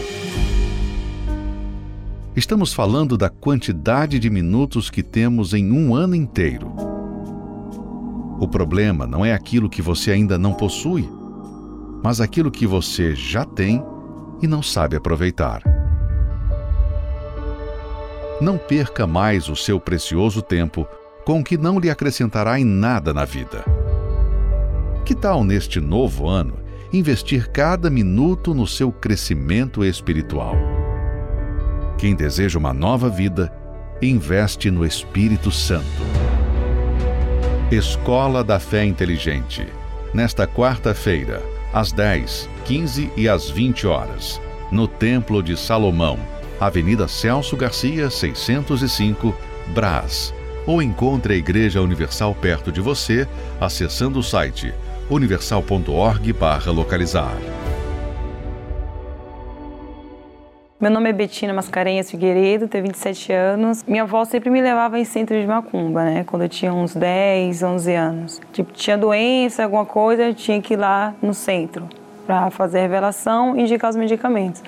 Estamos 2.33 2.73
falando 2.73 3.17
da 3.17 3.29
quantidade 3.29 4.19
de 4.19 4.29
minutos 4.29 4.89
que 4.89 5.03
temos 5.03 5.53
em 5.53 5.69
um 5.69 5.93
ano 5.93 6.15
inteiro. 6.15 6.71
O 8.39 8.47
problema 8.47 9.05
não 9.05 9.25
é 9.25 9.33
aquilo 9.33 9.69
que 9.69 9.81
você 9.81 10.11
ainda 10.11 10.37
não 10.37 10.53
possui, 10.53 11.09
mas 12.01 12.21
aquilo 12.21 12.49
que 12.49 12.65
você 12.65 13.13
já 13.13 13.43
tem 13.43 13.83
e 14.41 14.47
não 14.47 14.63
sabe 14.63 14.95
aproveitar. 14.95 15.61
Não 18.39 18.57
perca 18.57 19.05
mais 19.05 19.49
o 19.49 19.57
seu 19.57 19.77
precioso 19.77 20.41
tempo 20.41 20.87
com 21.27 21.43
que 21.43 21.57
não 21.57 21.77
lhe 21.77 21.89
acrescentará 21.89 22.57
em 22.57 22.63
nada 22.63 23.13
na 23.13 23.25
vida. 23.25 23.65
Que 25.03 25.13
tal 25.13 25.43
neste 25.43 25.81
novo 25.81 26.25
ano 26.25 26.53
investir 26.93 27.49
cada 27.49 27.89
minuto 27.89 28.53
no 28.53 28.65
seu 28.65 28.93
crescimento 28.93 29.83
espiritual. 29.83 30.55
Quem 31.97 32.15
deseja 32.15 32.57
uma 32.57 32.71
nova 32.71 33.09
vida, 33.09 33.51
investe 34.01 34.71
no 34.71 34.85
Espírito 34.85 35.51
Santo. 35.51 35.83
Escola 37.69 38.41
da 38.41 38.57
Fé 38.57 38.85
Inteligente. 38.85 39.67
Nesta 40.13 40.47
quarta-feira, 40.47 41.43
às 41.73 41.91
10, 41.91 42.49
15 42.63 43.11
e 43.17 43.27
às 43.27 43.49
20 43.49 43.85
horas, 43.85 44.39
no 44.71 44.87
Templo 44.87 45.43
de 45.43 45.57
Salomão, 45.57 46.17
Avenida 46.57 47.05
Celso 47.05 47.57
Garcia, 47.57 48.09
605, 48.09 49.35
Brás. 49.75 50.33
Ou 50.67 50.79
encontre 50.81 51.33
a 51.33 51.37
Igreja 51.37 51.81
Universal 51.81 52.35
perto 52.35 52.71
de 52.71 52.81
você 52.81 53.27
acessando 53.59 54.19
o 54.19 54.23
site 54.23 54.71
universal.org/localizar. 55.09 57.35
Meu 60.79 60.91
nome 60.91 61.09
é 61.09 61.13
Betina 61.13 61.53
Mascarenhas 61.53 62.11
Figueiredo, 62.11 62.67
tenho 62.67 62.83
27 62.83 63.33
anos. 63.33 63.83
Minha 63.87 64.03
avó 64.03 64.23
sempre 64.25 64.51
me 64.51 64.61
levava 64.61 64.99
em 64.99 65.05
centro 65.05 65.39
de 65.39 65.47
macumba, 65.47 66.03
né? 66.03 66.23
Quando 66.23 66.43
eu 66.43 66.49
tinha 66.49 66.71
uns 66.71 66.93
10, 66.93 67.63
11 67.63 67.95
anos. 67.95 68.39
Tipo, 68.53 68.71
tinha 68.73 68.95
doença, 68.95 69.63
alguma 69.63 69.85
coisa, 69.85 70.21
eu 70.23 70.35
tinha 70.35 70.61
que 70.61 70.75
ir 70.75 70.77
lá 70.77 71.15
no 71.19 71.33
centro 71.33 71.89
para 72.27 72.51
fazer 72.51 72.77
a 72.77 72.81
revelação 72.83 73.57
e 73.57 73.61
indicar 73.61 73.89
os 73.89 73.95
medicamentos. 73.95 74.61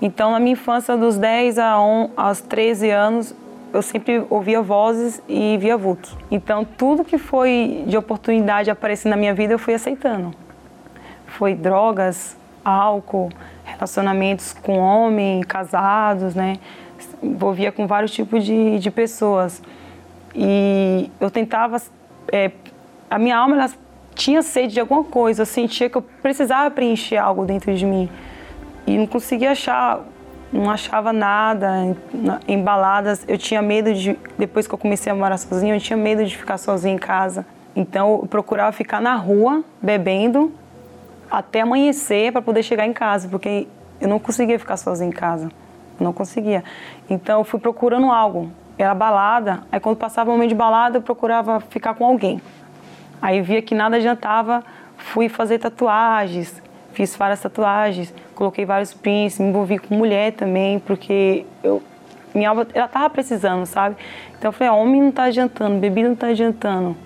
Então, 0.00 0.32
na 0.32 0.40
minha 0.40 0.54
infância, 0.54 0.96
dos 0.96 1.16
10 1.16 1.60
a 1.60 1.80
11, 1.80 2.10
aos 2.16 2.40
13 2.40 2.90
anos, 2.90 3.32
eu 3.72 3.82
sempre 3.82 4.24
ouvia 4.28 4.60
vozes 4.60 5.22
e 5.28 5.56
via 5.58 5.76
vultos. 5.76 6.16
Então, 6.30 6.64
tudo 6.64 7.04
que 7.04 7.18
foi 7.18 7.84
de 7.86 7.96
oportunidade 7.96 8.70
aparecer 8.70 9.08
na 9.08 9.16
minha 9.16 9.34
vida, 9.34 9.54
eu 9.54 9.58
fui 9.58 9.74
aceitando. 9.74 10.34
Foi 11.26 11.54
drogas, 11.54 12.36
álcool, 12.64 13.30
relacionamentos 13.64 14.52
com 14.52 14.78
homens, 14.78 15.44
casados, 15.46 16.34
né? 16.34 16.58
Envolvia 17.22 17.72
com 17.72 17.86
vários 17.86 18.12
tipos 18.12 18.44
de, 18.44 18.78
de 18.78 18.90
pessoas. 18.90 19.62
E 20.34 21.10
eu 21.20 21.30
tentava. 21.30 21.80
É, 22.30 22.50
a 23.10 23.18
minha 23.18 23.36
alma 23.36 23.56
ela 23.56 23.70
tinha 24.14 24.42
sede 24.42 24.74
de 24.74 24.80
alguma 24.80 25.04
coisa, 25.04 25.42
eu 25.42 25.46
sentia 25.46 25.88
que 25.88 25.96
eu 25.96 26.02
precisava 26.02 26.70
preencher 26.70 27.16
algo 27.16 27.44
dentro 27.44 27.74
de 27.74 27.86
mim. 27.86 28.08
E 28.86 28.98
não 28.98 29.06
conseguia 29.06 29.52
achar, 29.52 30.00
não 30.52 30.70
achava 30.70 31.12
nada. 31.12 31.96
Em 32.46 32.62
baladas, 32.62 33.24
eu 33.26 33.38
tinha 33.38 33.62
medo 33.62 33.94
de. 33.94 34.18
Depois 34.38 34.66
que 34.66 34.74
eu 34.74 34.78
comecei 34.78 35.10
a 35.10 35.14
morar 35.14 35.38
sozinha, 35.38 35.74
eu 35.74 35.80
tinha 35.80 35.96
medo 35.96 36.24
de 36.24 36.36
ficar 36.36 36.58
sozinha 36.58 36.94
em 36.94 36.98
casa. 36.98 37.46
Então 37.74 38.20
eu 38.20 38.26
procurava 38.26 38.70
ficar 38.72 39.00
na 39.00 39.14
rua, 39.14 39.64
bebendo, 39.80 40.52
até 41.30 41.62
amanhecer 41.62 42.30
para 42.30 42.42
poder 42.42 42.62
chegar 42.62 42.86
em 42.86 42.92
casa, 42.92 43.28
porque 43.28 43.66
eu 44.00 44.08
não 44.08 44.18
conseguia 44.18 44.58
ficar 44.58 44.76
sozinha 44.76 45.08
em 45.08 45.12
casa. 45.12 45.50
Eu 45.98 46.04
não 46.04 46.12
conseguia. 46.12 46.62
Então 47.08 47.40
eu 47.40 47.44
fui 47.44 47.58
procurando 47.58 48.10
algo. 48.10 48.50
Era 48.76 48.94
balada, 48.94 49.62
aí 49.70 49.78
quando 49.78 49.96
passava 49.96 50.30
o 50.30 50.32
momento 50.32 50.50
de 50.50 50.54
balada, 50.54 50.98
eu 50.98 51.02
procurava 51.02 51.60
ficar 51.60 51.94
com 51.94 52.04
alguém. 52.04 52.42
Aí 53.20 53.40
via 53.40 53.62
que 53.62 53.74
nada 53.74 53.96
adiantava, 53.96 54.64
fui 54.96 55.28
fazer 55.28 55.58
tatuagens, 55.58 56.60
fiz 56.92 57.14
várias 57.14 57.40
tatuagens, 57.40 58.12
coloquei 58.42 58.64
vários 58.64 58.92
prints, 58.92 59.38
me 59.38 59.50
envolvi 59.50 59.78
com 59.78 59.94
mulher 59.94 60.32
também, 60.32 60.80
porque 60.80 61.46
eu 61.62 61.80
minha 62.34 62.48
alma 62.48 62.66
ela 62.74 62.88
tava 62.88 63.08
precisando, 63.08 63.66
sabe? 63.66 63.94
Então 64.36 64.48
eu 64.48 64.52
falei, 64.52 64.68
ah, 64.68 64.74
homem 64.74 65.00
não 65.00 65.10
está 65.10 65.24
adiantando, 65.24 65.78
bebida 65.78 66.08
não 66.08 66.14
está 66.14 66.28
adiantando. 66.28 66.96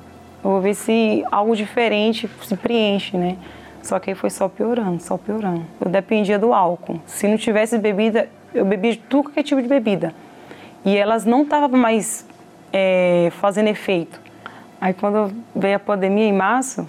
Eu 0.43 0.51
vou 0.51 0.61
ver 0.61 0.75
se 0.75 1.25
algo 1.31 1.55
diferente 1.55 2.31
se 2.43 2.57
preenche, 2.57 3.19
né? 3.19 3.37
Só 3.83 3.99
que 3.99 4.11
aí 4.11 4.17
foi 4.17 4.31
só 4.31 4.49
piorando, 4.49 5.03
só 5.03 5.19
piorando. 5.19 5.67
Eu 5.81 5.91
dependia 5.91 6.39
do 6.39 6.55
álcool. 6.55 7.01
Se 7.05 7.29
não 7.29 7.37
tivesse 7.37 7.77
bebida, 7.77 8.31
eu 8.55 8.65
bebia 8.65 8.93
de 8.93 8.99
tudo 8.99 9.29
que 9.29 9.41
é 9.41 9.43
tipo 9.43 9.61
de 9.61 9.69
bebida. 9.69 10.15
E 10.85 10.97
elas 10.97 11.25
não 11.25 11.43
estavam 11.43 11.77
mais 11.79 12.25
é, 12.73 13.29
fazendo 13.33 13.67
efeito. 13.67 14.19
Aí 14.81 14.95
quando 14.95 15.33
veio 15.55 15.77
a 15.77 15.81
pandemia 15.81 16.25
em 16.25 16.33
março, 16.33 16.87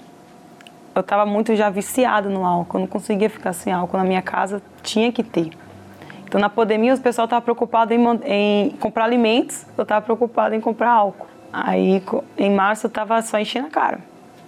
eu 0.97 1.01
estava 1.01 1.25
muito 1.25 1.55
já 1.55 1.69
viciado 1.69 2.29
no 2.29 2.45
álcool. 2.45 2.77
Eu 2.77 2.81
não 2.81 2.87
conseguia 2.87 3.29
ficar 3.29 3.53
sem 3.53 3.71
álcool. 3.71 3.97
Na 3.97 4.03
minha 4.03 4.21
casa 4.21 4.61
tinha 4.81 5.11
que 5.11 5.23
ter. 5.23 5.51
Então 6.27 6.41
na 6.41 6.49
pandemia 6.49 6.93
o 6.93 6.99
pessoal 6.99 7.25
estava 7.25 7.41
preocupado 7.41 7.93
em, 7.93 7.99
em, 8.25 8.71
comprar 8.71 9.05
alimentos, 9.05 9.65
eu 9.77 9.83
estava 9.83 10.03
preocupado 10.03 10.53
em 10.53 10.59
comprar 10.59 10.91
álcool. 10.91 11.27
Aí 11.53 12.03
em 12.37 12.51
março 12.53 12.85
eu 12.85 12.89
estava 12.89 13.21
só 13.21 13.39
enchendo 13.39 13.67
a 13.67 13.69
cara, 13.69 13.99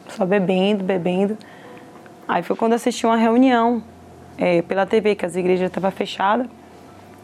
só 0.09 0.25
bebendo, 0.25 0.83
bebendo. 0.83 1.37
Aí 2.27 2.43
foi 2.43 2.55
quando 2.55 2.73
eu 2.73 2.75
assisti 2.75 3.05
uma 3.05 3.15
reunião 3.15 3.81
é, 4.37 4.61
pela 4.61 4.85
TV, 4.85 5.15
que 5.15 5.25
as 5.25 5.37
igrejas 5.37 5.67
estavam 5.67 5.89
fechadas. 5.89 6.47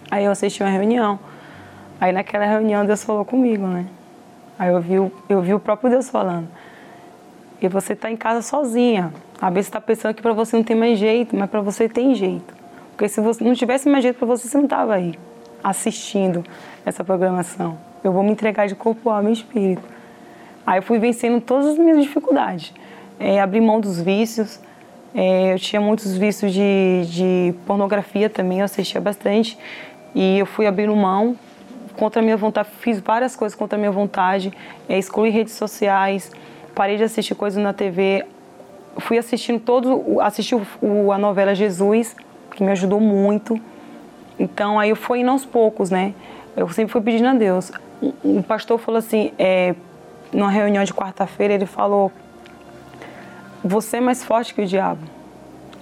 Aí 0.09 0.23
eu 0.23 0.31
assisti 0.31 0.63
uma 0.63 0.69
reunião. 0.69 1.19
Aí 1.99 2.13
naquela 2.13 2.45
reunião 2.45 2.85
Deus 2.85 3.03
falou 3.03 3.25
comigo, 3.25 3.67
né? 3.67 3.85
Aí 4.57 4.69
eu 4.69 4.79
vi, 4.79 4.95
eu 5.27 5.41
vi 5.41 5.53
o 5.53 5.59
próprio 5.59 5.89
Deus 5.89 6.09
falando. 6.09 6.47
E 7.61 7.67
você 7.67 7.93
está 7.93 8.11
em 8.11 8.17
casa 8.17 8.41
sozinha. 8.41 9.13
Às 9.41 9.53
vezes 9.53 9.67
está 9.67 9.81
pensando 9.81 10.13
que 10.13 10.21
para 10.21 10.33
você 10.33 10.55
não 10.55 10.63
tem 10.63 10.75
mais 10.75 10.97
jeito, 10.99 11.35
mas 11.35 11.49
para 11.49 11.61
você 11.61 11.89
tem 11.89 12.13
jeito. 12.15 12.53
Porque 12.91 13.09
se 13.09 13.19
você 13.19 13.43
não 13.43 13.53
tivesse 13.53 13.89
mais 13.89 14.03
jeito 14.03 14.17
para 14.17 14.27
você, 14.27 14.47
você 14.47 14.57
não 14.57 14.65
estava 14.65 14.95
aí 14.95 15.17
assistindo 15.63 16.43
essa 16.85 17.03
programação. 17.03 17.77
Eu 18.03 18.11
vou 18.11 18.23
me 18.23 18.31
entregar 18.31 18.67
de 18.67 18.75
corpo, 18.75 19.09
alma 19.09 19.29
e 19.29 19.33
espírito. 19.33 19.83
Aí 20.65 20.79
eu 20.79 20.83
fui 20.83 20.99
vencendo 20.99 21.41
todas 21.41 21.65
as 21.67 21.77
minhas 21.77 22.01
dificuldades. 22.01 22.73
É, 23.19 23.41
abrir 23.41 23.61
mão 23.61 23.79
dos 23.79 23.99
vícios, 23.99 24.59
é, 25.13 25.53
eu 25.53 25.59
tinha 25.59 25.81
muitos 25.81 26.17
vícios 26.17 26.53
de, 26.53 27.05
de 27.07 27.55
pornografia 27.65 28.29
também, 28.29 28.59
eu 28.59 28.65
assistia 28.65 29.01
bastante. 29.01 29.57
E 30.13 30.39
eu 30.39 30.45
fui 30.45 30.67
abrindo 30.67 30.95
mão 30.95 31.35
contra 31.95 32.21
a 32.21 32.23
minha 32.23 32.37
vontade, 32.37 32.69
fiz 32.81 32.99
várias 32.99 33.35
coisas 33.35 33.57
contra 33.57 33.77
a 33.77 33.79
minha 33.79 33.91
vontade, 33.91 34.53
é, 34.87 34.97
excluí 34.97 35.29
redes 35.29 35.53
sociais, 35.53 36.31
parei 36.75 36.97
de 36.97 37.03
assistir 37.03 37.33
coisas 37.33 37.61
na 37.61 37.73
TV, 37.73 38.25
fui 38.97 39.17
assistindo 39.17 39.59
todo, 39.59 40.19
assisti 40.21 40.55
o, 40.81 41.11
a 41.11 41.17
novela 41.17 41.55
Jesus, 41.55 42.15
que 42.51 42.63
me 42.63 42.71
ajudou 42.71 42.99
muito. 42.99 43.59
Então 44.37 44.79
aí 44.79 44.89
eu 44.89 44.95
fui 44.95 45.21
indo 45.21 45.31
aos 45.31 45.45
poucos, 45.45 45.89
né? 45.89 46.13
Eu 46.55 46.69
sempre 46.69 46.91
fui 46.91 47.01
pedindo 47.01 47.29
a 47.29 47.33
Deus. 47.33 47.71
O 48.23 48.43
pastor 48.43 48.77
falou 48.77 48.99
assim, 48.99 49.31
é, 49.39 49.73
numa 50.31 50.51
reunião 50.51 50.83
de 50.83 50.93
quarta-feira, 50.93 51.53
ele 51.53 51.65
falou 51.65 52.11
você 53.67 53.97
é 53.97 53.99
mais 53.99 54.23
forte 54.23 54.53
que 54.53 54.61
o 54.61 54.65
diabo. 54.67 55.01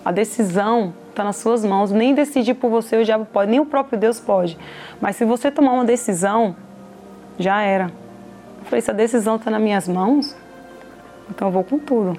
A 0.06 0.12
decisão 0.12 0.94
está 1.10 1.22
nas 1.22 1.36
suas 1.36 1.66
mãos. 1.66 1.92
Nem 1.92 2.16
decidir 2.16 2.54
por 2.54 2.70
você 2.70 2.96
o 2.96 3.04
diabo 3.04 3.26
pode, 3.26 3.52
nem 3.52 3.60
o 3.60 3.66
próprio 3.66 4.00
Deus 4.00 4.22
pode. 4.22 4.58
Mas 5.02 5.18
se 5.18 5.26
você 5.26 5.52
tomar 5.52 5.74
uma 5.74 5.84
decisão, 5.84 6.56
já 7.38 7.62
era. 7.62 7.92
Eu 8.60 8.66
falei, 8.66 8.80
se 8.80 8.90
a 8.90 8.94
decisão 8.94 9.36
está 9.36 9.52
nas 9.52 9.62
minhas 9.62 9.86
mãos, 9.86 10.34
então 11.30 11.48
eu 11.48 11.52
vou 11.52 11.64
com 11.64 11.80
tudo. 11.80 12.18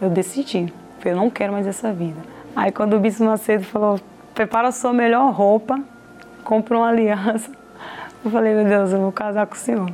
Eu 0.00 0.10
decidi. 0.10 0.72
Eu 1.04 1.16
não 1.16 1.30
quero 1.30 1.52
mais 1.52 1.66
essa 1.66 1.92
vida. 1.92 2.20
Aí 2.54 2.72
quando 2.72 2.96
o 2.96 3.00
Bispo 3.00 3.24
Macedo 3.24 3.64
falou, 3.64 4.00
prepara 4.34 4.68
a 4.68 4.72
sua 4.72 4.92
melhor 4.92 5.32
roupa, 5.32 5.78
compra 6.42 6.76
uma 6.76 6.88
aliança. 6.88 7.50
Eu 8.24 8.30
falei, 8.30 8.54
meu 8.54 8.64
Deus, 8.64 8.92
eu 8.92 8.98
vou 8.98 9.12
casar 9.12 9.46
com 9.46 9.54
o 9.54 9.56
senhor. 9.56 9.88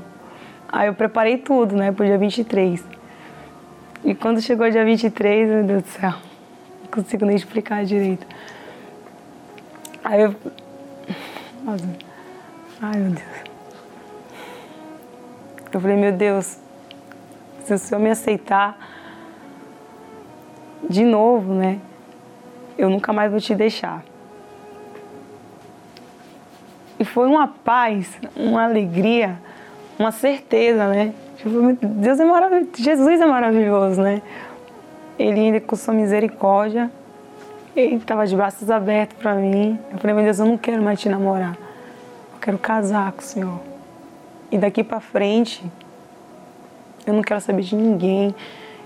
Aí 0.66 0.86
eu 0.86 0.94
preparei 0.94 1.36
tudo, 1.36 1.76
né, 1.76 1.92
pro 1.92 2.02
dia 2.02 2.16
23. 2.16 2.82
E 4.02 4.14
quando 4.14 4.40
chegou 4.40 4.70
dia 4.70 4.86
23, 4.86 5.50
meu 5.50 5.64
Deus 5.64 5.82
do 5.82 5.88
céu, 5.88 6.14
não 6.80 6.90
consigo 6.90 7.26
nem 7.26 7.36
explicar 7.36 7.84
direito. 7.84 8.26
Aí 10.02 10.22
eu. 10.22 10.34
Ai, 12.80 12.98
meu 12.98 13.10
Deus. 13.10 13.52
Eu 15.74 15.80
falei, 15.80 15.96
meu 15.96 16.12
Deus, 16.12 16.58
se 17.64 17.74
o 17.74 17.78
Senhor 17.78 18.00
me 18.00 18.10
aceitar 18.10 18.76
de 20.88 21.04
novo, 21.04 21.54
né? 21.54 21.78
Eu 22.76 22.90
nunca 22.90 23.12
mais 23.12 23.30
vou 23.30 23.40
te 23.40 23.54
deixar. 23.54 24.02
E 26.98 27.04
foi 27.04 27.26
uma 27.26 27.48
paz, 27.48 28.18
uma 28.36 28.64
alegria, 28.64 29.38
uma 29.98 30.12
certeza, 30.12 30.88
né? 30.88 31.12
Tipo, 31.36 31.76
Deus 31.84 32.20
é 32.20 32.24
maravilhoso, 32.24 32.70
Jesus 32.76 33.20
é 33.20 33.26
maravilhoso, 33.26 34.00
né? 34.00 34.22
Ele 35.18 35.40
ainda 35.40 35.60
com 35.60 35.74
sua 35.74 35.94
misericórdia, 35.94 36.90
ele 37.74 37.96
estava 37.96 38.26
de 38.26 38.36
braços 38.36 38.70
abertos 38.70 39.16
para 39.18 39.34
mim. 39.34 39.78
Eu 39.90 39.98
falei, 39.98 40.14
meu 40.14 40.24
Deus, 40.24 40.38
eu 40.38 40.46
não 40.46 40.56
quero 40.56 40.82
mais 40.82 41.00
te 41.00 41.08
namorar. 41.08 41.56
Eu 42.34 42.40
quero 42.40 42.58
casar 42.58 43.12
com 43.12 43.20
o 43.20 43.24
Senhor. 43.24 43.60
E 44.50 44.58
daqui 44.58 44.84
para 44.84 45.00
frente, 45.00 45.64
eu 47.06 47.14
não 47.14 47.22
quero 47.22 47.40
saber 47.40 47.62
de 47.62 47.74
ninguém. 47.74 48.34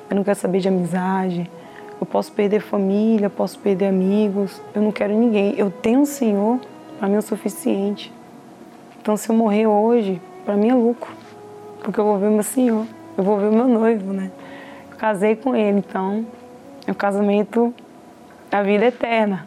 Eu 0.09 0.17
não 0.17 0.25
quero 0.25 0.39
saber 0.39 0.61
de 0.61 0.69
amizade. 0.69 1.51
Eu 2.01 2.07
posso 2.07 2.33
perder 2.33 2.61
família, 2.61 3.29
posso 3.29 3.59
perder 3.59 3.87
amigos. 3.87 4.61
Eu 4.75 4.83
não 4.83 4.93
quero 4.93 5.13
ninguém. 5.13 5.55
Eu 5.57 5.71
tenho 5.71 6.03
o 6.03 6.07
Senhor, 6.07 6.61
para 6.99 7.09
mim 7.09 7.15
é 7.15 7.19
o 7.19 7.23
suficiente. 7.23 8.13
Então, 9.01 9.17
se 9.17 9.29
eu 9.29 9.35
morrer 9.37 9.67
hoje, 9.67 10.21
para 10.45 10.57
mim 10.57 10.71
é 10.71 10.75
lucro 10.75 11.27
porque 11.87 12.01
eu 12.01 12.05
vou 12.05 12.19
ver 12.19 12.31
meu 12.31 12.43
senhor, 12.43 12.85
eu 13.17 13.23
vou 13.23 13.39
ver 13.39 13.49
meu 13.49 13.69
noivo, 13.69 14.13
né? 14.13 14.33
Eu 14.91 14.97
casei 14.97 15.37
com 15.37 15.55
ele, 15.55 15.79
então 15.79 16.27
o 16.89 16.95
casamento 16.95 17.73
a 18.51 18.61
vida 18.61 18.87
eterna. 18.87 19.47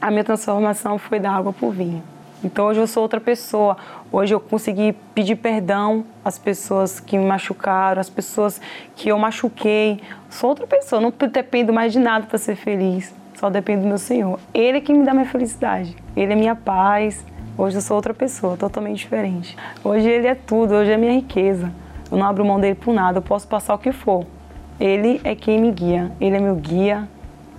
A 0.00 0.10
minha 0.10 0.24
transformação 0.24 0.98
foi 0.98 1.20
da 1.20 1.30
água 1.30 1.52
para 1.52 1.66
o 1.66 1.70
vinho. 1.70 2.02
Então 2.42 2.66
hoje 2.66 2.80
eu 2.80 2.86
sou 2.88 3.04
outra 3.04 3.20
pessoa. 3.20 3.76
Hoje 4.12 4.34
eu 4.34 4.40
consegui 4.40 4.94
pedir 5.14 5.36
perdão 5.36 6.04
às 6.22 6.38
pessoas 6.38 7.00
que 7.00 7.16
me 7.16 7.24
machucaram, 7.24 7.98
às 7.98 8.10
pessoas 8.10 8.60
que 8.94 9.08
eu 9.08 9.18
machuquei. 9.18 10.02
Sou 10.28 10.50
outra 10.50 10.66
pessoa, 10.66 11.00
não 11.00 11.10
dependo 11.10 11.72
mais 11.72 11.94
de 11.94 11.98
nada 11.98 12.26
para 12.26 12.36
ser 12.36 12.54
feliz. 12.54 13.14
Só 13.34 13.48
dependo 13.48 13.80
do 13.80 13.88
meu 13.88 13.96
Senhor. 13.96 14.38
Ele 14.52 14.76
é 14.76 14.80
que 14.82 14.92
me 14.92 15.02
dá 15.02 15.14
minha 15.14 15.24
felicidade. 15.24 15.96
Ele 16.14 16.30
é 16.30 16.36
minha 16.36 16.54
paz. 16.54 17.24
Hoje 17.56 17.78
eu 17.78 17.80
sou 17.80 17.96
outra 17.96 18.12
pessoa, 18.12 18.54
totalmente 18.54 18.98
diferente. 18.98 19.56
Hoje 19.82 20.06
ele 20.06 20.26
é 20.26 20.34
tudo, 20.34 20.74
hoje 20.74 20.90
é 20.90 20.96
minha 20.98 21.12
riqueza. 21.12 21.72
Eu 22.10 22.18
não 22.18 22.26
abro 22.26 22.44
mão 22.44 22.60
dele 22.60 22.74
por 22.74 22.92
nada, 22.92 23.16
eu 23.16 23.22
posso 23.22 23.48
passar 23.48 23.74
o 23.74 23.78
que 23.78 23.92
for. 23.92 24.26
Ele 24.78 25.22
é 25.24 25.34
quem 25.34 25.58
me 25.58 25.70
guia, 25.70 26.12
ele 26.20 26.36
é 26.36 26.40
meu 26.40 26.56
guia, 26.56 27.08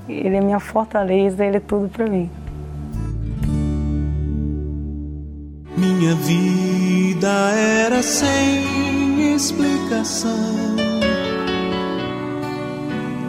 ele 0.07 0.35
é 0.35 0.41
minha 0.41 0.59
fortaleza, 0.59 1.43
ele 1.43 1.57
é 1.57 1.59
tudo 1.59 1.89
para 1.89 2.05
mim. 2.05 2.29
Minha 5.75 6.13
vida 6.13 7.51
era 7.51 8.03
sem 8.03 9.33
explicação, 9.33 10.75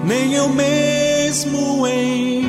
nem 0.05 0.35
eu 0.35 0.51
mesmo 0.51 1.87
entendia. 1.87 2.45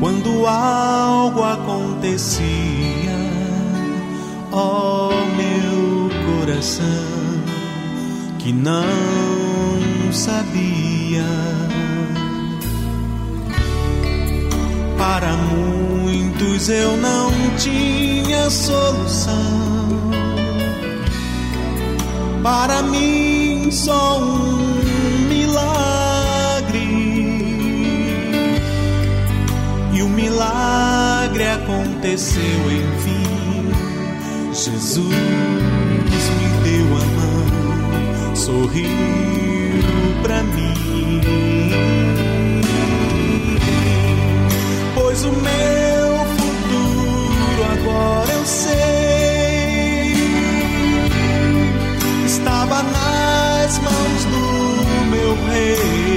Quando 0.00 0.46
algo 0.46 1.42
acontecia, 1.42 2.46
ó 4.50 5.10
oh, 5.10 5.12
meu 5.36 6.08
coração, 6.34 6.82
que 8.38 8.54
não 8.54 8.84
sabia 10.12 11.67
Para 15.10 15.32
muitos 15.32 16.68
eu 16.68 16.94
não 16.98 17.30
tinha 17.56 18.50
solução. 18.50 19.32
Para 22.42 22.82
mim 22.82 23.70
só 23.72 24.20
um 24.20 24.82
milagre. 25.30 26.78
E 29.94 30.02
o 30.02 30.08
milagre 30.10 31.44
aconteceu 31.52 32.60
enfim. 32.70 33.72
Jesus 34.52 35.08
me 36.36 36.48
deu 36.64 36.86
a 36.98 37.06
mão, 37.16 38.36
sorriu 38.36 38.90
para 40.22 40.42
mim. 40.42 42.17
Pois 45.18 45.24
o 45.24 45.32
meu 45.32 46.26
futuro 46.36 47.64
agora 47.72 48.32
eu 48.32 48.46
sei. 48.46 48.76
Estava 52.26 52.82
nas 52.82 53.78
mãos 53.78 54.24
do 54.24 55.06
meu 55.10 55.34
rei. 55.50 56.07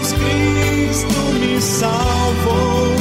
Jesus 0.00 0.14
Cristo 0.14 1.22
me 1.34 1.60
salvou 1.60 2.99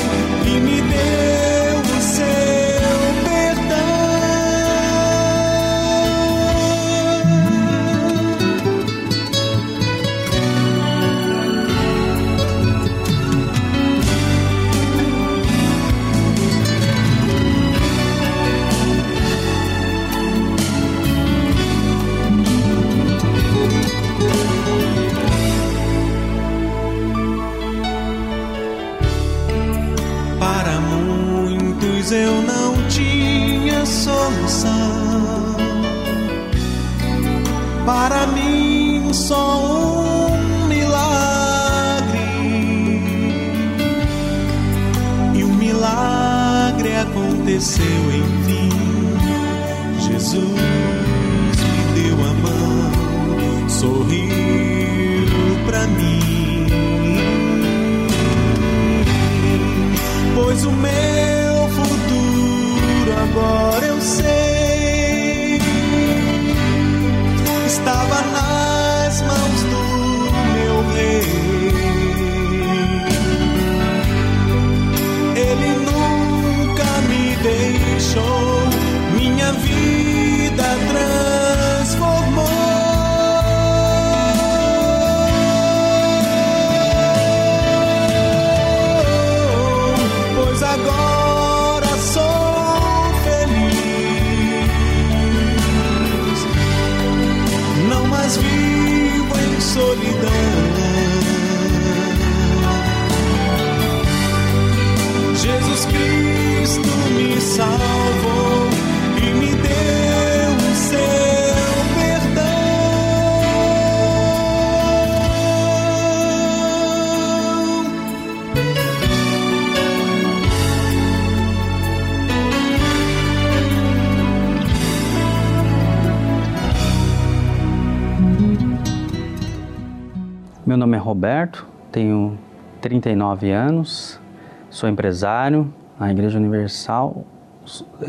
Roberto, 131.09 131.65
tenho 131.91 132.37
39 132.81 133.49
anos, 133.49 134.21
sou 134.69 134.87
empresário. 134.87 135.73
Na 135.99 136.11
Igreja 136.11 136.37
Universal 136.37 137.25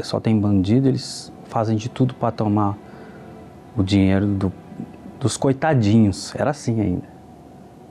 só 0.02 0.20
tem 0.20 0.38
bandido, 0.38 0.86
eles 0.86 1.32
fazem 1.46 1.78
de 1.78 1.88
tudo 1.88 2.12
para 2.12 2.30
tomar 2.30 2.76
o 3.74 3.82
dinheiro 3.82 4.26
do- 4.26 4.52
dos 5.18 5.38
coitadinhos. 5.38 6.34
Era 6.36 6.50
assim 6.50 6.78
ainda. 6.78 7.08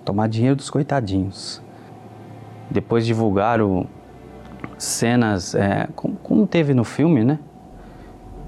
Tomar 0.05 0.29
dinheiro 0.29 0.55
dos 0.55 0.69
coitadinhos. 0.69 1.59
Depois 2.69 3.03
divulgaram 3.03 3.87
cenas, 4.77 5.55
é, 5.55 5.87
como, 5.95 6.17
como 6.17 6.45
teve 6.45 6.75
no 6.75 6.83
filme, 6.83 7.23
né? 7.23 7.39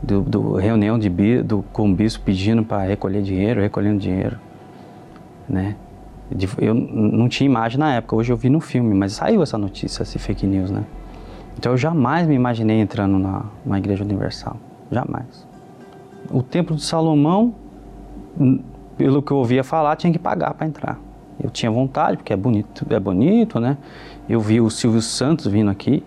do, 0.03 0.21
do 0.21 0.55
reunião 0.57 0.99
de, 0.99 1.09
do, 1.41 1.63
com 1.73 1.91
o 1.91 1.95
bispo 1.95 2.23
pedindo 2.23 2.63
para 2.63 2.83
recolher 2.83 3.23
dinheiro, 3.23 3.61
recolhendo 3.61 3.99
dinheiro, 3.99 4.39
né? 5.49 5.75
Eu 6.57 6.73
não 6.73 7.27
tinha 7.27 7.45
imagem 7.45 7.77
na 7.77 7.95
época, 7.95 8.15
hoje 8.15 8.31
eu 8.31 8.37
vi 8.37 8.49
no 8.49 8.61
filme, 8.61 8.93
mas 8.95 9.13
saiu 9.13 9.43
essa 9.43 9.57
notícia, 9.57 10.03
esse 10.03 10.17
fake 10.17 10.47
news, 10.47 10.71
né? 10.71 10.85
Então 11.57 11.73
eu 11.73 11.77
jamais 11.77 12.27
me 12.27 12.33
imaginei 12.33 12.79
entrando 12.79 13.19
na, 13.19 13.45
na 13.65 13.77
Igreja 13.77 14.03
Universal, 14.03 14.55
jamais. 14.89 15.45
O 16.31 16.41
Templo 16.41 16.75
de 16.75 16.83
Salomão, 16.83 17.53
pelo 18.97 19.21
que 19.21 19.31
eu 19.31 19.37
ouvia 19.37 19.63
falar, 19.63 19.95
tinha 19.97 20.13
que 20.13 20.19
pagar 20.19 20.53
para 20.53 20.65
entrar. 20.65 20.99
Eu 21.43 21.49
tinha 21.49 21.71
vontade, 21.71 22.17
porque 22.17 22.31
é 22.31 22.37
bonito, 22.37 22.85
é 22.89 22.99
bonito, 22.99 23.59
né? 23.59 23.77
Eu 24.29 24.39
vi 24.39 24.61
o 24.61 24.69
Silvio 24.69 25.01
Santos 25.01 25.47
vindo 25.47 25.69
aqui, 25.69 26.03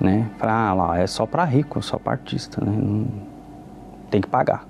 né? 0.00 0.28
Falei, 0.38 0.54
ah, 0.54 0.74
lá, 0.74 0.98
é 0.98 1.06
só 1.06 1.26
para 1.26 1.44
rico, 1.44 1.80
só 1.82 1.98
para 1.98 2.12
artista, 2.12 2.64
né? 2.64 2.72
Não, 2.72 3.06
tem 4.10 4.20
que 4.20 4.28
pagar. 4.28 4.66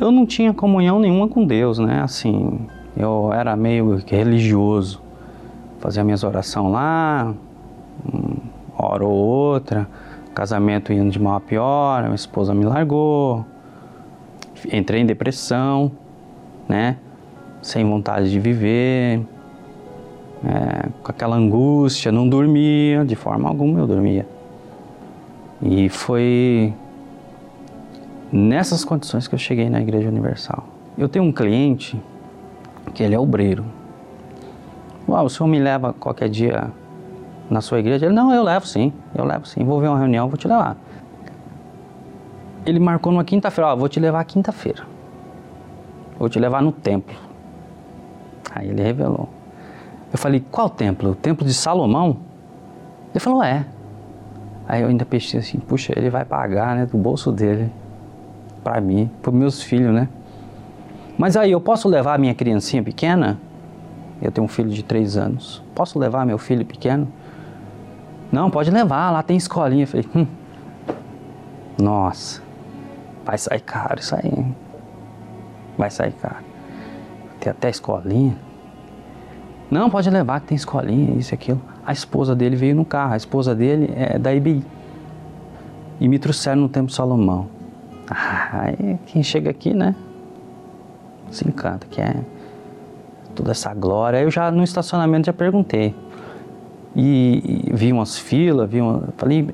Eu 0.00 0.10
não 0.10 0.24
tinha 0.24 0.54
comunhão 0.54 0.98
nenhuma 0.98 1.28
com 1.28 1.44
Deus, 1.44 1.78
né? 1.78 2.00
Assim, 2.00 2.60
eu 2.96 3.32
era 3.32 3.56
meio 3.56 4.02
religioso. 4.06 5.00
Fazia 5.80 6.04
minhas 6.04 6.22
orações 6.22 6.70
lá, 6.70 7.34
hora 8.76 9.04
ou 9.04 9.12
outra, 9.12 9.88
casamento 10.34 10.92
indo 10.92 11.10
de 11.10 11.18
mal 11.18 11.36
a 11.36 11.40
pior, 11.40 12.02
minha 12.02 12.14
esposa 12.14 12.54
me 12.54 12.64
largou, 12.64 13.44
entrei 14.72 15.00
em 15.00 15.06
depressão, 15.06 15.90
né? 16.68 16.96
Sem 17.60 17.84
vontade 17.84 18.30
de 18.30 18.38
viver, 18.40 19.20
é, 20.44 20.88
com 21.02 21.10
aquela 21.10 21.36
angústia, 21.36 22.10
não 22.10 22.28
dormia, 22.28 23.04
de 23.04 23.14
forma 23.14 23.48
alguma 23.48 23.80
eu 23.80 23.86
dormia. 23.86 24.26
E 25.60 25.88
foi 25.88 26.74
nessas 28.32 28.84
condições 28.84 29.28
que 29.28 29.34
eu 29.34 29.38
cheguei 29.38 29.68
na 29.70 29.80
Igreja 29.80 30.08
Universal. 30.08 30.64
Eu 30.98 31.08
tenho 31.08 31.24
um 31.24 31.32
cliente 31.32 32.00
que 32.90 33.02
ele 33.02 33.14
é 33.14 33.18
obreiro. 33.18 33.64
Uau, 35.08 35.24
o 35.24 35.30
senhor 35.30 35.48
me 35.48 35.58
leva 35.58 35.92
qualquer 35.92 36.28
dia 36.28 36.70
na 37.50 37.60
sua 37.60 37.78
igreja? 37.78 38.06
Ele, 38.06 38.14
não, 38.14 38.32
eu 38.32 38.42
levo 38.42 38.66
sim, 38.66 38.92
eu 39.14 39.24
levo 39.24 39.46
sim, 39.46 39.64
vou 39.64 39.80
ver 39.80 39.88
uma 39.88 39.98
reunião, 39.98 40.28
vou 40.28 40.38
te 40.38 40.48
levar. 40.48 40.76
Ele 42.64 42.78
marcou 42.78 43.12
numa 43.12 43.24
quinta-feira, 43.24 43.72
ó, 43.72 43.76
vou 43.76 43.88
te 43.88 43.98
levar 43.98 44.24
quinta-feira. 44.24 44.84
Vou 46.18 46.28
te 46.28 46.38
levar 46.38 46.62
no 46.62 46.70
templo. 46.70 47.16
Aí 48.54 48.68
ele 48.68 48.82
revelou. 48.82 49.28
Eu 50.12 50.18
falei, 50.18 50.44
qual 50.50 50.70
templo? 50.70 51.10
O 51.10 51.14
templo 51.14 51.44
de 51.44 51.54
Salomão? 51.54 52.18
Ele 53.10 53.20
falou, 53.20 53.42
é. 53.42 53.66
Aí 54.68 54.82
eu 54.82 54.88
ainda 54.88 55.04
pensei 55.04 55.40
assim, 55.40 55.58
puxa, 55.58 55.92
ele 55.96 56.08
vai 56.08 56.24
pagar, 56.24 56.76
né, 56.76 56.86
do 56.86 56.96
bolso 56.96 57.32
dele, 57.32 57.70
para 58.62 58.80
mim, 58.80 59.10
para 59.20 59.32
meus 59.32 59.62
filhos, 59.62 59.92
né? 59.92 60.08
Mas 61.22 61.36
aí, 61.36 61.52
eu 61.52 61.60
posso 61.60 61.88
levar 61.88 62.18
minha 62.18 62.34
criancinha 62.34 62.82
pequena? 62.82 63.38
Eu 64.20 64.32
tenho 64.32 64.44
um 64.44 64.48
filho 64.48 64.70
de 64.70 64.82
três 64.82 65.16
anos. 65.16 65.62
Posso 65.72 65.96
levar 65.96 66.26
meu 66.26 66.36
filho 66.36 66.66
pequeno? 66.66 67.06
Não, 68.32 68.50
pode 68.50 68.72
levar, 68.72 69.08
lá 69.12 69.22
tem 69.22 69.36
escolinha. 69.36 69.84
Eu 69.84 69.86
falei, 69.86 70.08
hum, 70.16 70.26
nossa, 71.80 72.42
vai 73.24 73.38
sair 73.38 73.60
caro 73.60 74.00
isso 74.00 74.16
aí. 74.16 74.52
Vai 75.78 75.92
sair 75.92 76.10
caro. 76.10 76.44
Tem 77.38 77.52
até 77.52 77.70
escolinha. 77.70 78.36
Não, 79.70 79.88
pode 79.88 80.10
levar 80.10 80.40
que 80.40 80.48
tem 80.48 80.56
escolinha, 80.56 81.16
isso 81.16 81.32
e 81.32 81.36
aquilo. 81.36 81.62
A 81.86 81.92
esposa 81.92 82.34
dele 82.34 82.56
veio 82.56 82.74
no 82.74 82.84
carro, 82.84 83.12
a 83.12 83.16
esposa 83.16 83.54
dele 83.54 83.94
é 83.94 84.18
da 84.18 84.34
IBI. 84.34 84.64
E 86.00 86.08
me 86.08 86.18
trouxeram 86.18 86.62
no 86.62 86.68
Templo 86.68 86.92
Salomão. 86.92 87.46
Ah, 88.10 88.72
quem 89.06 89.22
chega 89.22 89.50
aqui, 89.50 89.72
né? 89.72 89.94
Se 91.32 91.48
encanta, 91.48 91.86
que 91.90 92.00
é 92.00 92.14
toda 93.34 93.50
essa 93.50 93.74
glória. 93.74 94.20
Eu 94.20 94.30
já 94.30 94.50
no 94.52 94.62
estacionamento 94.62 95.26
já 95.26 95.32
perguntei. 95.32 95.94
E, 96.94 97.64
e 97.66 97.74
vi 97.74 97.92
umas 97.92 98.16
filas, 98.16 98.70
vi 98.70 98.80
uma, 98.80 99.08
falei, 99.16 99.48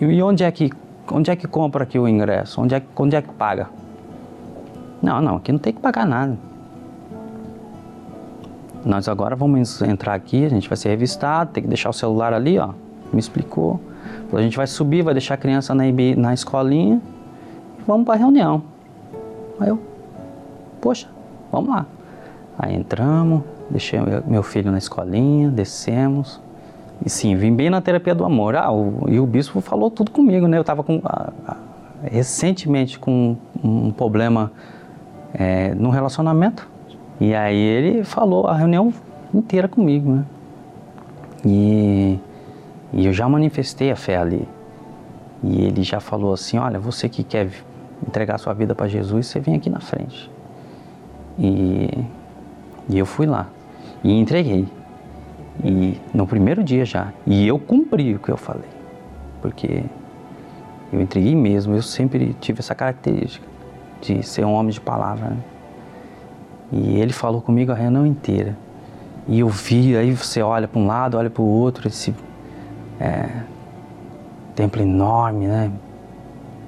e 0.00 0.22
onde 0.22 0.44
é 0.44 0.50
que 0.50 0.70
onde 1.10 1.30
é 1.30 1.36
que 1.36 1.46
compra 1.46 1.84
aqui 1.84 1.98
o 1.98 2.06
ingresso? 2.06 2.60
Onde 2.60 2.74
é, 2.74 2.82
onde 2.96 3.16
é 3.16 3.22
que 3.22 3.32
paga? 3.32 3.68
Não, 5.02 5.20
não, 5.20 5.36
aqui 5.36 5.52
não 5.52 5.58
tem 5.58 5.72
que 5.72 5.80
pagar 5.80 6.06
nada. 6.06 6.36
Nós 8.84 9.08
agora 9.08 9.34
vamos 9.34 9.82
entrar 9.82 10.14
aqui, 10.14 10.44
a 10.44 10.48
gente 10.48 10.68
vai 10.68 10.76
ser 10.76 10.90
revistado, 10.90 11.52
tem 11.52 11.62
que 11.62 11.68
deixar 11.68 11.90
o 11.90 11.92
celular 11.92 12.32
ali, 12.32 12.58
ó. 12.58 12.70
Me 13.12 13.18
explicou. 13.18 13.80
A 14.32 14.40
gente 14.40 14.56
vai 14.56 14.66
subir, 14.66 15.02
vai 15.02 15.14
deixar 15.14 15.34
a 15.34 15.36
criança 15.36 15.74
na, 15.74 15.84
na 16.16 16.34
escolinha 16.34 17.00
e 17.78 17.82
vamos 17.86 18.04
para 18.04 18.14
a 18.14 18.18
reunião. 18.18 18.62
Aí 19.58 19.68
eu, 19.68 19.80
poxa, 20.80 21.08
vamos 21.50 21.70
lá. 21.70 21.86
Aí 22.58 22.74
entramos, 22.74 23.42
deixei 23.70 24.00
meu 24.26 24.42
filho 24.42 24.70
na 24.70 24.78
escolinha, 24.78 25.50
descemos. 25.50 26.40
E 27.04 27.08
sim, 27.08 27.36
vim 27.36 27.54
bem 27.54 27.70
na 27.70 27.80
terapia 27.80 28.14
do 28.14 28.24
amor. 28.24 28.56
Ah, 28.56 28.72
o, 28.72 29.04
e 29.08 29.20
o 29.20 29.26
bispo 29.26 29.60
falou 29.60 29.90
tudo 29.90 30.10
comigo, 30.10 30.48
né? 30.48 30.56
Eu 30.56 30.62
estava 30.62 30.82
com, 30.82 31.00
recentemente 32.02 32.98
com 32.98 33.36
um 33.62 33.92
problema 33.92 34.50
é, 35.34 35.74
no 35.74 35.90
relacionamento 35.90 36.68
e 37.20 37.34
aí 37.34 37.56
ele 37.56 38.04
falou 38.04 38.46
a 38.46 38.54
reunião 38.54 38.92
inteira 39.34 39.66
comigo, 39.66 40.12
né? 40.12 40.24
E, 41.44 42.18
e 42.92 43.06
eu 43.06 43.12
já 43.12 43.28
manifestei 43.28 43.90
a 43.90 43.96
fé 43.96 44.16
ali. 44.16 44.46
E 45.42 45.62
ele 45.62 45.82
já 45.82 46.00
falou 46.00 46.32
assim: 46.32 46.58
olha, 46.58 46.78
você 46.78 47.08
que 47.08 47.24
quer 47.24 47.48
entregar 48.06 48.38
sua 48.38 48.54
vida 48.54 48.74
para 48.74 48.86
Jesus, 48.86 49.26
você 49.26 49.40
vem 49.40 49.56
aqui 49.56 49.68
na 49.68 49.80
frente. 49.80 50.30
E, 51.38 52.04
e 52.88 52.98
eu 52.98 53.06
fui 53.06 53.26
lá 53.26 53.46
e 54.02 54.12
entreguei. 54.12 54.66
E 55.62 56.00
no 56.14 56.26
primeiro 56.26 56.62
dia 56.62 56.84
já. 56.84 57.12
E 57.26 57.46
eu 57.46 57.58
cumpri 57.58 58.14
o 58.14 58.18
que 58.18 58.30
eu 58.30 58.36
falei. 58.36 58.68
Porque 59.40 59.84
eu 60.92 61.00
entreguei 61.00 61.34
mesmo. 61.34 61.74
Eu 61.74 61.82
sempre 61.82 62.34
tive 62.40 62.60
essa 62.60 62.74
característica 62.74 63.46
de 64.00 64.22
ser 64.22 64.44
um 64.44 64.52
homem 64.52 64.72
de 64.72 64.80
palavra. 64.80 65.30
Né? 65.30 65.36
E 66.72 67.00
ele 67.00 67.12
falou 67.12 67.40
comigo 67.40 67.72
a 67.72 67.74
reunião 67.74 68.06
inteira. 68.06 68.56
E 69.26 69.40
eu 69.40 69.48
vi, 69.48 69.96
aí 69.96 70.12
você 70.12 70.40
olha 70.40 70.66
para 70.66 70.80
um 70.80 70.86
lado, 70.86 71.18
olha 71.18 71.28
para 71.28 71.42
o 71.42 71.46
outro, 71.46 71.86
esse 71.86 72.14
é, 72.98 73.28
templo 74.54 74.80
enorme, 74.80 75.46
né? 75.46 75.70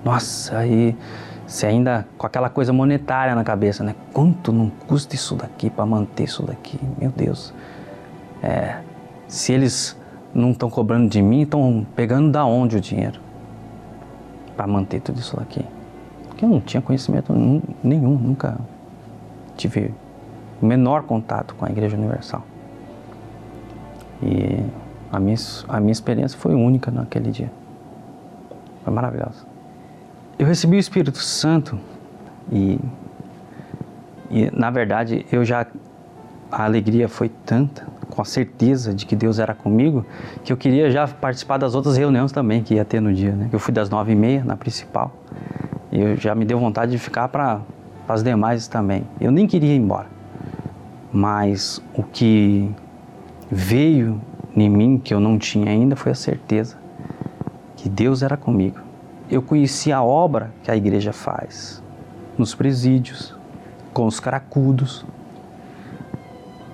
Nossa, 0.04 0.58
aí 0.58 0.94
você 1.50 1.66
ainda 1.66 2.06
com 2.16 2.24
aquela 2.24 2.48
coisa 2.48 2.72
monetária 2.72 3.34
na 3.34 3.42
cabeça, 3.42 3.82
né? 3.82 3.96
Quanto 4.12 4.52
não 4.52 4.70
custa 4.86 5.16
isso 5.16 5.34
daqui 5.34 5.68
para 5.68 5.84
manter 5.84 6.24
isso 6.24 6.44
daqui? 6.44 6.78
Meu 6.96 7.10
Deus. 7.10 7.52
É, 8.40 8.78
se 9.26 9.52
eles 9.52 9.98
não 10.32 10.52
estão 10.52 10.70
cobrando 10.70 11.08
de 11.08 11.20
mim, 11.20 11.42
estão 11.42 11.84
pegando 11.96 12.30
da 12.30 12.44
onde 12.44 12.76
o 12.76 12.80
dinheiro 12.80 13.20
para 14.56 14.64
manter 14.68 15.00
tudo 15.00 15.18
isso 15.18 15.36
daqui? 15.36 15.64
Porque 16.28 16.44
eu 16.44 16.48
não 16.48 16.60
tinha 16.60 16.80
conhecimento 16.80 17.32
nenhum, 17.82 18.16
nunca 18.16 18.56
tive 19.56 19.92
o 20.62 20.66
menor 20.66 21.02
contato 21.02 21.56
com 21.56 21.66
a 21.66 21.68
Igreja 21.68 21.96
Universal. 21.96 22.44
E 24.22 24.64
a 25.10 25.18
minha, 25.18 25.36
a 25.68 25.80
minha 25.80 25.92
experiência 25.92 26.38
foi 26.38 26.54
única 26.54 26.92
naquele 26.92 27.32
dia. 27.32 27.50
Foi 28.84 28.94
maravilhosa. 28.94 29.49
Eu 30.40 30.46
recebi 30.46 30.78
o 30.78 30.80
Espírito 30.80 31.18
Santo 31.18 31.78
e, 32.50 32.80
e 34.30 34.50
na 34.50 34.70
verdade, 34.70 35.26
eu 35.30 35.44
já. 35.44 35.66
A 36.50 36.64
alegria 36.64 37.10
foi 37.10 37.28
tanta, 37.28 37.86
com 38.08 38.22
a 38.22 38.24
certeza 38.24 38.94
de 38.94 39.04
que 39.04 39.14
Deus 39.14 39.38
era 39.38 39.52
comigo, 39.52 40.02
que 40.42 40.50
eu 40.50 40.56
queria 40.56 40.90
já 40.90 41.06
participar 41.06 41.58
das 41.58 41.74
outras 41.74 41.98
reuniões 41.98 42.32
também 42.32 42.62
que 42.62 42.76
ia 42.76 42.86
ter 42.86 43.02
no 43.02 43.12
dia. 43.12 43.32
Né? 43.32 43.50
Eu 43.52 43.58
fui 43.58 43.74
das 43.74 43.90
nove 43.90 44.12
e 44.12 44.14
meia 44.14 44.42
na 44.42 44.56
principal. 44.56 45.12
E 45.92 46.00
eu 46.00 46.16
já 46.16 46.34
me 46.34 46.46
deu 46.46 46.58
vontade 46.58 46.90
de 46.90 46.98
ficar 46.98 47.28
para 47.28 47.60
as 48.08 48.22
demais 48.22 48.66
também. 48.66 49.06
Eu 49.20 49.30
nem 49.30 49.46
queria 49.46 49.74
ir 49.74 49.76
embora. 49.76 50.06
Mas 51.12 51.82
o 51.94 52.02
que 52.02 52.74
veio 53.50 54.18
em 54.56 54.70
mim, 54.70 54.96
que 54.96 55.12
eu 55.12 55.20
não 55.20 55.36
tinha 55.38 55.70
ainda, 55.70 55.94
foi 55.96 56.12
a 56.12 56.14
certeza 56.14 56.78
que 57.76 57.90
Deus 57.90 58.22
era 58.22 58.38
comigo. 58.38 58.88
Eu 59.30 59.40
conheci 59.40 59.92
a 59.92 60.02
obra 60.02 60.50
que 60.64 60.72
a 60.72 60.76
igreja 60.76 61.12
faz 61.12 61.80
nos 62.36 62.52
presídios, 62.52 63.32
com 63.94 64.06
os 64.06 64.18
cracudos, 64.18 65.04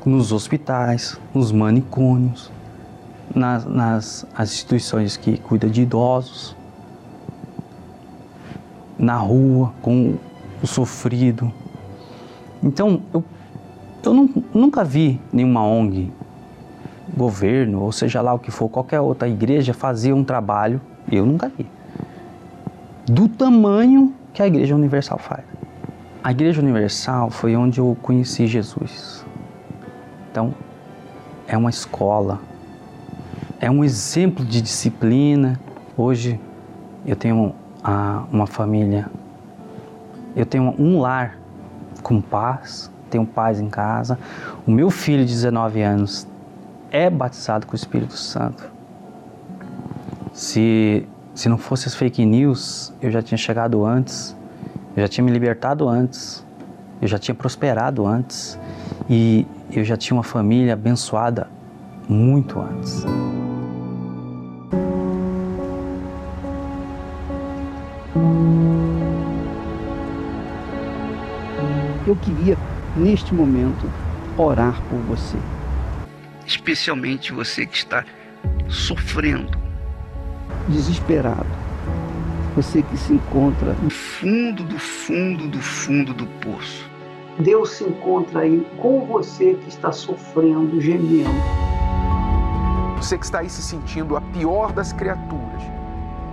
nos 0.07 0.33
hospitais, 0.33 1.21
nos 1.35 1.53
manicômios, 1.53 2.51
nas, 3.35 3.67
nas 3.67 4.27
as 4.35 4.53
instituições 4.53 5.19
que 5.19 5.37
cuidam 5.37 5.69
de 5.69 5.83
idosos, 5.83 6.57
na 8.99 9.17
rua, 9.17 9.75
com 9.83 10.17
o 10.63 10.67
sofrido. 10.67 11.53
Então, 12.63 13.03
eu, 13.13 13.23
eu 14.03 14.15
não, 14.15 14.31
nunca 14.55 14.83
vi 14.83 15.21
nenhuma 15.31 15.63
ONG, 15.63 16.11
governo, 17.15 17.83
ou 17.83 17.93
seja 17.93 18.23
lá 18.23 18.33
o 18.33 18.39
que 18.39 18.51
for, 18.51 18.71
qualquer 18.71 19.01
outra 19.01 19.29
igreja 19.29 19.75
fazer 19.75 20.15
um 20.15 20.25
trabalho, 20.25 20.81
eu 21.13 21.27
nunca 21.27 21.51
vi. 21.51 21.76
Do 23.07 23.29
tamanho 23.29 24.15
que 24.33 24.43
a 24.43 24.47
Igreja 24.47 24.75
Universal 24.75 25.19
faz. 25.19 25.45
A 26.23 26.33
Igreja 26.33 26.61
Universal 26.61 27.31
foi 27.31 27.57
onde 27.57 27.79
eu 27.79 27.97
conheci 28.03 28.47
Jesus. 28.47 29.25
Então, 30.31 30.55
é 31.47 31.57
uma 31.57 31.71
escola, 31.71 32.41
é 33.61 33.71
um 33.71 33.85
exemplo 33.85 34.45
de 34.45 34.61
disciplina. 34.61 35.59
Hoje 35.97 36.41
eu 37.07 37.17
tenho 37.17 37.55
uma 38.33 38.47
família, 38.47 39.09
eu 40.35 40.45
tenho 40.45 40.75
um 40.79 41.01
lar 41.01 41.39
com 42.03 42.21
paz, 42.21 42.91
tenho 43.09 43.25
paz 43.25 43.61
em 43.61 43.69
casa. 43.69 44.19
O 44.67 44.71
meu 44.71 44.91
filho 44.91 45.25
de 45.25 45.33
19 45.33 45.81
anos 45.81 46.27
é 46.91 47.09
batizado 47.09 47.67
com 47.67 47.73
o 47.73 47.77
Espírito 47.77 48.15
Santo. 48.15 48.69
Se, 50.33 51.07
se 51.37 51.51
não 51.51 51.59
fosse 51.59 51.87
as 51.87 51.95
fake 51.95 52.25
news, 52.25 52.95
eu 53.01 53.11
já 53.11 53.21
tinha 53.21 53.37
chegado 53.37 53.85
antes, 53.85 54.35
eu 54.97 55.03
já 55.03 55.09
tinha 55.09 55.23
me 55.23 55.31
libertado 55.31 55.87
antes, 55.87 56.45
eu 57.01 57.07
já 57.07 57.19
tinha 57.19 57.35
prosperado 57.35 58.07
antes 58.07 58.59
e 59.09 59.47
eu 59.71 59.85
já 59.85 59.99
tinha 59.99 60.17
uma 60.17 60.23
família 60.23 60.73
abençoada 60.73 61.47
muito 62.09 62.59
antes. 62.59 63.05
Eu 72.07 72.17
queria, 72.17 72.57
neste 72.97 73.35
momento, 73.35 73.91
orar 74.39 74.81
por 74.89 74.99
você. 75.01 75.37
Especialmente 76.47 77.31
você 77.31 77.67
que 77.67 77.77
está 77.77 78.05
sofrendo, 78.69 79.66
desesperado. 80.69 81.47
Você 82.55 82.83
que 82.83 82.97
se 82.97 83.13
encontra 83.13 83.75
no 83.83 83.91
fundo 83.91 84.63
do 84.65 84.79
fundo 84.79 85.49
do 85.49 85.61
fundo 85.61 86.15
do 86.15 86.27
poço. 86.41 86.89
Deus 87.39 87.71
se 87.73 87.85
encontra 87.85 88.41
aí 88.41 88.67
com 88.79 89.05
você 89.05 89.55
que 89.55 89.69
está 89.69 89.93
sofrendo, 89.93 90.81
gemendo. 90.81 91.31
Você 92.97 93.19
que 93.19 93.25
está 93.25 93.41
aí 93.41 93.51
se 93.51 93.63
sentindo 93.63 94.17
a 94.17 94.21
pior 94.21 94.73
das 94.73 94.93
criaturas. 94.93 95.63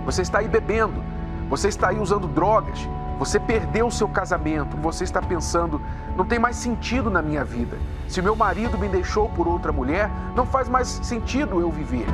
Você 0.06 0.22
está 0.22 0.38
aí 0.38 0.48
bebendo. 0.48 1.02
Você 1.50 1.68
está 1.68 1.90
aí 1.90 1.98
usando 1.98 2.26
drogas 2.26 2.88
você 3.18 3.38
perdeu 3.38 3.86
o 3.86 3.92
seu 3.92 4.08
casamento, 4.08 4.76
você 4.76 5.04
está 5.04 5.22
pensando, 5.22 5.80
não 6.16 6.24
tem 6.24 6.38
mais 6.38 6.56
sentido 6.56 7.10
na 7.10 7.22
minha 7.22 7.44
vida. 7.44 7.78
Se 8.08 8.20
meu 8.20 8.34
marido 8.34 8.76
me 8.76 8.88
deixou 8.88 9.28
por 9.28 9.46
outra 9.46 9.72
mulher, 9.72 10.10
não 10.34 10.44
faz 10.44 10.68
mais 10.68 10.88
sentido 10.88 11.60
eu 11.60 11.70
viver. 11.70 12.06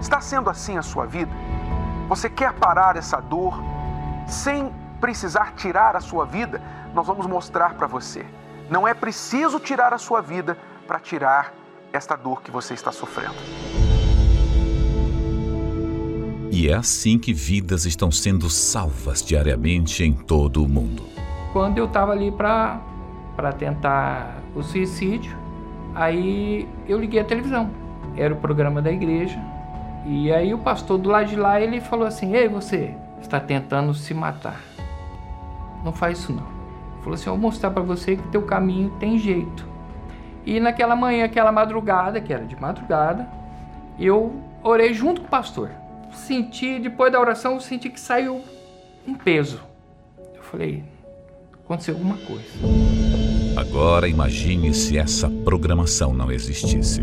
Está 0.00 0.20
sendo 0.20 0.48
assim 0.48 0.78
a 0.78 0.82
sua 0.82 1.04
vida? 1.06 1.30
Você 2.08 2.30
quer 2.30 2.54
parar 2.54 2.96
essa 2.96 3.20
dor 3.20 3.62
sem 4.26 4.72
precisar 5.00 5.52
tirar 5.54 5.94
a 5.94 6.00
sua 6.00 6.24
vida? 6.24 6.60
Nós 6.94 7.06
vamos 7.06 7.26
mostrar 7.26 7.74
para 7.74 7.86
você. 7.86 8.24
Não 8.70 8.88
é 8.88 8.94
preciso 8.94 9.60
tirar 9.60 9.92
a 9.92 9.98
sua 9.98 10.22
vida 10.22 10.56
para 10.86 10.98
tirar 10.98 11.52
esta 11.92 12.16
dor 12.16 12.40
que 12.42 12.50
você 12.50 12.72
está 12.72 12.90
sofrendo. 12.90 13.34
E 16.50 16.68
é 16.68 16.74
assim 16.74 17.18
que 17.18 17.32
vidas 17.32 17.84
estão 17.84 18.10
sendo 18.10 18.48
salvas 18.48 19.22
diariamente 19.22 20.02
em 20.02 20.12
todo 20.12 20.64
o 20.64 20.68
mundo. 20.68 21.04
Quando 21.52 21.78
eu 21.78 21.84
estava 21.84 22.12
ali 22.12 22.32
para 22.32 22.80
tentar 23.58 24.38
o 24.54 24.62
suicídio, 24.62 25.36
aí 25.94 26.68
eu 26.88 26.98
liguei 26.98 27.20
a 27.20 27.24
televisão. 27.24 27.70
Era 28.16 28.34
o 28.34 28.36
programa 28.36 28.82
da 28.82 28.90
igreja. 28.90 29.38
E 30.06 30.32
aí 30.32 30.54
o 30.54 30.58
pastor 30.58 30.98
do 30.98 31.10
lado 31.10 31.28
de 31.28 31.36
lá, 31.36 31.60
ele 31.60 31.80
falou 31.80 32.06
assim: 32.06 32.34
"Ei, 32.34 32.48
você 32.48 32.94
está 33.20 33.38
tentando 33.38 33.92
se 33.94 34.14
matar. 34.14 34.60
Não 35.84 35.92
faz 35.92 36.18
isso 36.18 36.32
não." 36.32 36.42
Ele 36.44 37.02
falou 37.02 37.14
assim: 37.14 37.28
"Eu 37.28 37.34
vou 37.34 37.42
mostrar 37.42 37.70
para 37.70 37.82
você 37.82 38.16
que 38.16 38.28
teu 38.28 38.42
caminho 38.42 38.90
tem 38.98 39.18
jeito." 39.18 39.68
E 40.46 40.58
naquela 40.58 40.96
manhã, 40.96 41.24
aquela 41.24 41.52
madrugada, 41.52 42.20
que 42.20 42.32
era 42.32 42.44
de 42.44 42.58
madrugada, 42.58 43.28
eu 43.98 44.34
orei 44.62 44.94
junto 44.94 45.20
com 45.20 45.26
o 45.26 45.30
pastor 45.30 45.70
senti, 46.12 46.78
depois 46.78 47.12
da 47.12 47.20
oração, 47.20 47.60
senti 47.60 47.88
que 47.88 48.00
saiu 48.00 48.42
um 49.06 49.14
peso. 49.14 49.60
Eu 50.34 50.42
falei, 50.42 50.84
aconteceu 51.64 51.94
alguma 51.94 52.16
coisa. 52.18 52.44
Agora 53.56 54.08
imagine 54.08 54.72
se 54.74 54.98
essa 54.98 55.28
programação 55.28 56.12
não 56.12 56.30
existisse. 56.30 57.02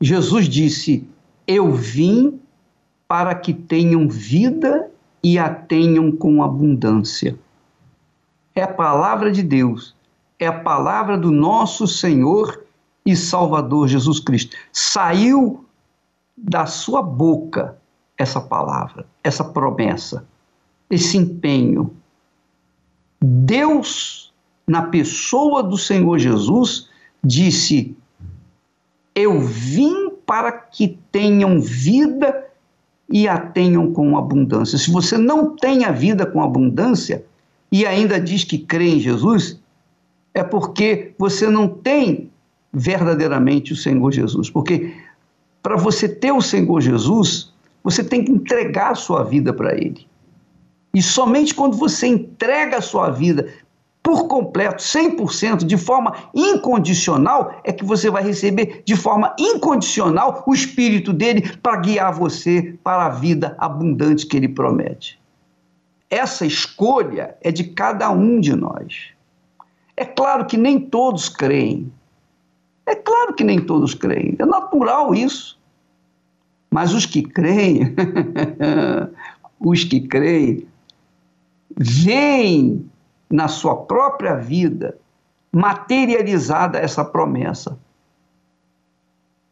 Jesus 0.00 0.48
disse: 0.48 1.08
Eu 1.46 1.72
vim 1.72 2.40
para 3.06 3.34
que 3.34 3.52
tenham 3.52 4.08
vida 4.08 4.90
e 5.22 5.38
a 5.38 5.52
tenham 5.52 6.10
com 6.12 6.42
abundância 6.42 7.38
é 8.54 8.62
a 8.62 8.68
palavra 8.68 9.30
de 9.30 9.42
Deus, 9.42 9.94
é 10.38 10.46
a 10.46 10.60
palavra 10.60 11.16
do 11.16 11.30
nosso 11.30 11.86
Senhor 11.86 12.64
e 13.04 13.16
Salvador 13.16 13.88
Jesus 13.88 14.20
Cristo. 14.20 14.56
Saiu 14.72 15.64
da 16.36 16.66
sua 16.66 17.02
boca 17.02 17.78
essa 18.16 18.40
palavra, 18.40 19.06
essa 19.22 19.44
promessa, 19.44 20.26
esse 20.90 21.16
empenho. 21.16 21.94
Deus, 23.20 24.32
na 24.66 24.82
pessoa 24.82 25.62
do 25.62 25.78
Senhor 25.78 26.18
Jesus, 26.18 26.88
disse: 27.24 27.96
Eu 29.14 29.40
vim 29.40 30.10
para 30.24 30.52
que 30.52 30.98
tenham 31.10 31.60
vida 31.60 32.46
e 33.08 33.26
a 33.26 33.38
tenham 33.38 33.92
com 33.92 34.16
abundância. 34.16 34.78
Se 34.78 34.90
você 34.90 35.18
não 35.18 35.56
tem 35.56 35.84
a 35.84 35.90
vida 35.90 36.24
com 36.24 36.42
abundância, 36.42 37.24
e 37.72 37.86
ainda 37.86 38.20
diz 38.20 38.44
que 38.44 38.58
crê 38.58 38.88
em 38.88 39.00
Jesus, 39.00 39.60
é 40.34 40.42
porque 40.42 41.12
você 41.18 41.48
não 41.48 41.68
tem 41.68 42.30
verdadeiramente 42.72 43.72
o 43.72 43.76
Senhor 43.76 44.12
Jesus. 44.12 44.50
Porque 44.50 44.94
para 45.62 45.76
você 45.76 46.08
ter 46.08 46.32
o 46.32 46.40
Senhor 46.40 46.80
Jesus, 46.80 47.52
você 47.82 48.02
tem 48.02 48.24
que 48.24 48.32
entregar 48.32 48.92
a 48.92 48.94
sua 48.94 49.22
vida 49.22 49.52
para 49.52 49.74
Ele. 49.74 50.06
E 50.94 51.00
somente 51.00 51.54
quando 51.54 51.76
você 51.76 52.06
entrega 52.06 52.78
a 52.78 52.82
sua 52.82 53.10
vida 53.10 53.48
por 54.02 54.26
completo, 54.28 54.82
100%, 54.82 55.64
de 55.64 55.76
forma 55.76 56.14
incondicional, 56.34 57.60
é 57.62 57.72
que 57.72 57.84
você 57.84 58.10
vai 58.10 58.22
receber 58.22 58.82
de 58.84 58.96
forma 58.96 59.34
incondicional 59.38 60.42
o 60.46 60.54
Espírito 60.54 61.12
dele 61.12 61.56
para 61.58 61.76
guiar 61.76 62.12
você 62.12 62.78
para 62.82 63.06
a 63.06 63.10
vida 63.10 63.54
abundante 63.58 64.26
que 64.26 64.36
ele 64.36 64.48
promete. 64.48 65.20
Essa 66.08 66.46
escolha 66.46 67.36
é 67.42 67.52
de 67.52 67.64
cada 67.64 68.10
um 68.10 68.40
de 68.40 68.56
nós. 68.56 69.10
É 69.96 70.04
claro 70.04 70.46
que 70.46 70.56
nem 70.56 70.80
todos 70.80 71.28
creem. 71.28 71.92
É 72.86 72.94
claro 72.94 73.34
que 73.34 73.44
nem 73.44 73.60
todos 73.60 73.94
creem. 73.94 74.34
É 74.38 74.46
natural 74.46 75.14
isso. 75.14 75.60
Mas 76.70 76.94
os 76.94 77.04
que 77.04 77.22
creem, 77.22 77.94
os 79.60 79.84
que 79.84 80.00
creem, 80.00 80.66
veem 81.76 82.90
na 83.30 83.46
sua 83.48 83.76
própria 83.76 84.34
vida 84.34 84.98
materializada 85.52 86.78
essa 86.78 87.04
promessa. 87.04 87.78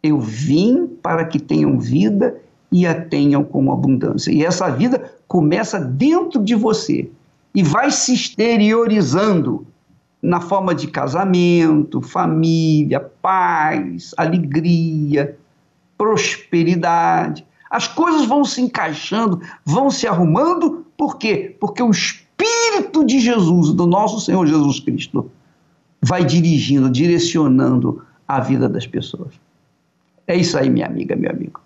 Eu 0.03 0.20
vim 0.20 0.87
para 0.87 1.24
que 1.24 1.39
tenham 1.39 1.79
vida 1.79 2.41
e 2.70 2.87
a 2.87 3.01
tenham 3.01 3.43
com 3.43 3.72
abundância. 3.72 4.31
E 4.31 4.45
essa 4.45 4.70
vida 4.70 5.12
começa 5.26 5.81
dentro 5.81 6.43
de 6.43 6.55
você 6.55 7.11
e 7.55 7.62
vai 7.62 7.91
se 7.91 8.14
exteriorizando 8.14 9.66
na 10.20 10.41
forma 10.41 10.74
de 10.74 10.89
casamento, 10.89 12.01
família, 12.01 13.01
paz, 13.01 14.12
alegria, 14.16 15.37
prosperidade. 15.97 17.47
As 17.70 17.87
coisas 17.87 18.26
vão 18.26 18.45
se 18.45 18.61
encaixando, 18.61 19.41
vão 19.64 19.91
se 19.91 20.07
arrumando, 20.07 20.87
por 20.97 21.16
quê? 21.16 21.57
Porque 21.61 21.83
o 21.83 21.91
Espírito 21.91 22.28
de 23.09 23.18
Jesus, 23.18 23.72
do 23.72 23.86
nosso 23.86 24.20
Senhor 24.20 24.47
Jesus 24.47 24.78
Cristo, 24.80 25.30
vai 26.01 26.24
dirigindo, 26.24 26.91
direcionando 26.91 28.03
a 28.28 28.39
vida 28.39 28.68
das 28.68 28.86
pessoas. 28.86 29.32
É 30.26 30.36
isso 30.36 30.57
aí, 30.59 30.68
minha 30.68 30.86
amiga, 30.86 31.16
meu 31.16 31.30
amigo. 31.30 31.61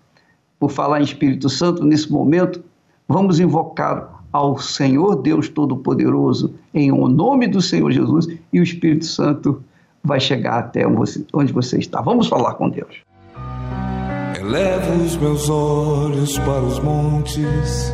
Por 0.57 0.71
falar 0.71 1.01
em 1.01 1.03
Espírito 1.03 1.49
Santo, 1.49 1.83
nesse 1.83 2.09
momento, 2.09 2.63
vamos 3.07 3.39
invocar 3.39 4.23
ao 4.31 4.57
Senhor 4.57 5.21
Deus 5.21 5.49
Todo-Poderoso 5.49 6.55
em 6.73 6.91
o 6.91 7.07
nome 7.07 7.47
do 7.47 7.61
Senhor 7.61 7.91
Jesus 7.91 8.27
e 8.51 8.59
o 8.59 8.63
Espírito 8.63 9.05
Santo 9.05 9.61
vai 10.01 10.19
chegar 10.19 10.59
até 10.59 10.87
onde 10.87 11.53
você 11.53 11.77
está. 11.77 12.01
Vamos 12.01 12.27
falar 12.27 12.55
com 12.55 12.69
Deus. 12.69 12.95
Elevo 14.39 15.03
os 15.03 15.15
meus 15.17 15.49
olhos 15.49 16.37
para 16.39 16.61
os 16.61 16.79
montes, 16.79 17.93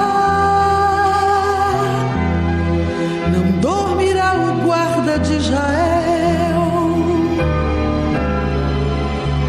De 5.31 5.37
Israel, 5.37 6.61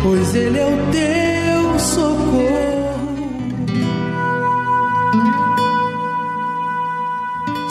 pois 0.02 0.34
ele 0.34 0.58
é 0.58 0.66
o 0.66 0.90
teu 0.90 1.78
socorro. 1.78 2.92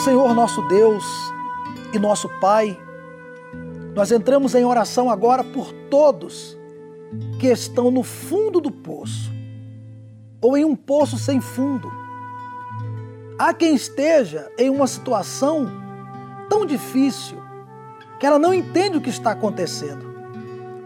Senhor 0.00 0.34
nosso 0.34 0.62
Deus 0.68 1.04
e 1.92 1.98
nosso 1.98 2.28
Pai, 2.40 2.78
nós 3.94 4.10
entramos 4.10 4.54
em 4.54 4.64
oração 4.64 5.10
agora 5.10 5.44
por 5.44 5.72
todos 5.90 6.58
que 7.38 7.46
estão 7.48 7.90
no 7.90 8.02
fundo 8.02 8.60
do 8.60 8.70
poço 8.70 9.30
ou 10.40 10.56
em 10.56 10.64
um 10.64 10.74
poço 10.74 11.18
sem 11.18 11.40
fundo. 11.40 11.92
Há 13.38 13.54
quem 13.54 13.74
esteja 13.74 14.50
em 14.58 14.70
uma 14.70 14.86
situação 14.86 15.70
tão 16.48 16.66
difícil 16.66 17.41
que 18.22 18.26
ela 18.26 18.38
não 18.38 18.54
entende 18.54 18.98
o 18.98 19.00
que 19.00 19.10
está 19.10 19.32
acontecendo. 19.32 20.14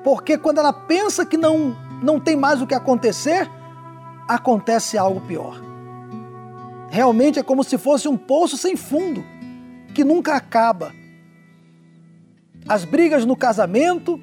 Porque 0.03 0.39
quando 0.39 0.57
ela 0.57 0.73
pensa 0.73 1.27
que 1.27 1.37
não, 1.37 1.77
não 2.03 2.19
tem 2.19 2.35
mais 2.35 2.63
o 2.63 2.67
que 2.67 2.75
acontecer, 2.75 3.47
acontece 4.27 4.97
algo 4.97 5.21
pior. 5.21 5.61
Realmente 6.89 7.39
é 7.39 7.43
como 7.43 7.63
se 7.63 7.77
fosse 7.77 8.09
um 8.09 8.17
poço 8.17 8.57
sem 8.57 8.75
fundo, 8.75 9.23
que 9.95 10.03
nunca 10.03 10.35
acaba. 10.35 10.95
As 12.67 12.87
brigas 12.87 13.27
no 13.27 13.37
casamento 13.37 14.19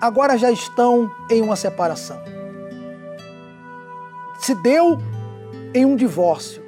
agora 0.00 0.36
já 0.36 0.50
estão 0.50 1.08
em 1.30 1.40
uma 1.40 1.54
separação. 1.54 2.20
Se 4.40 4.56
deu 4.56 4.98
em 5.72 5.84
um 5.84 5.94
divórcio. 5.94 6.64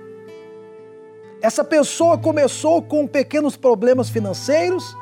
Essa 1.43 1.64
pessoa 1.64 2.17
começou 2.17 2.81
com 2.81 3.05
pequenos 3.05 3.57
problemas 3.57 4.09
financeiros, 4.09 4.97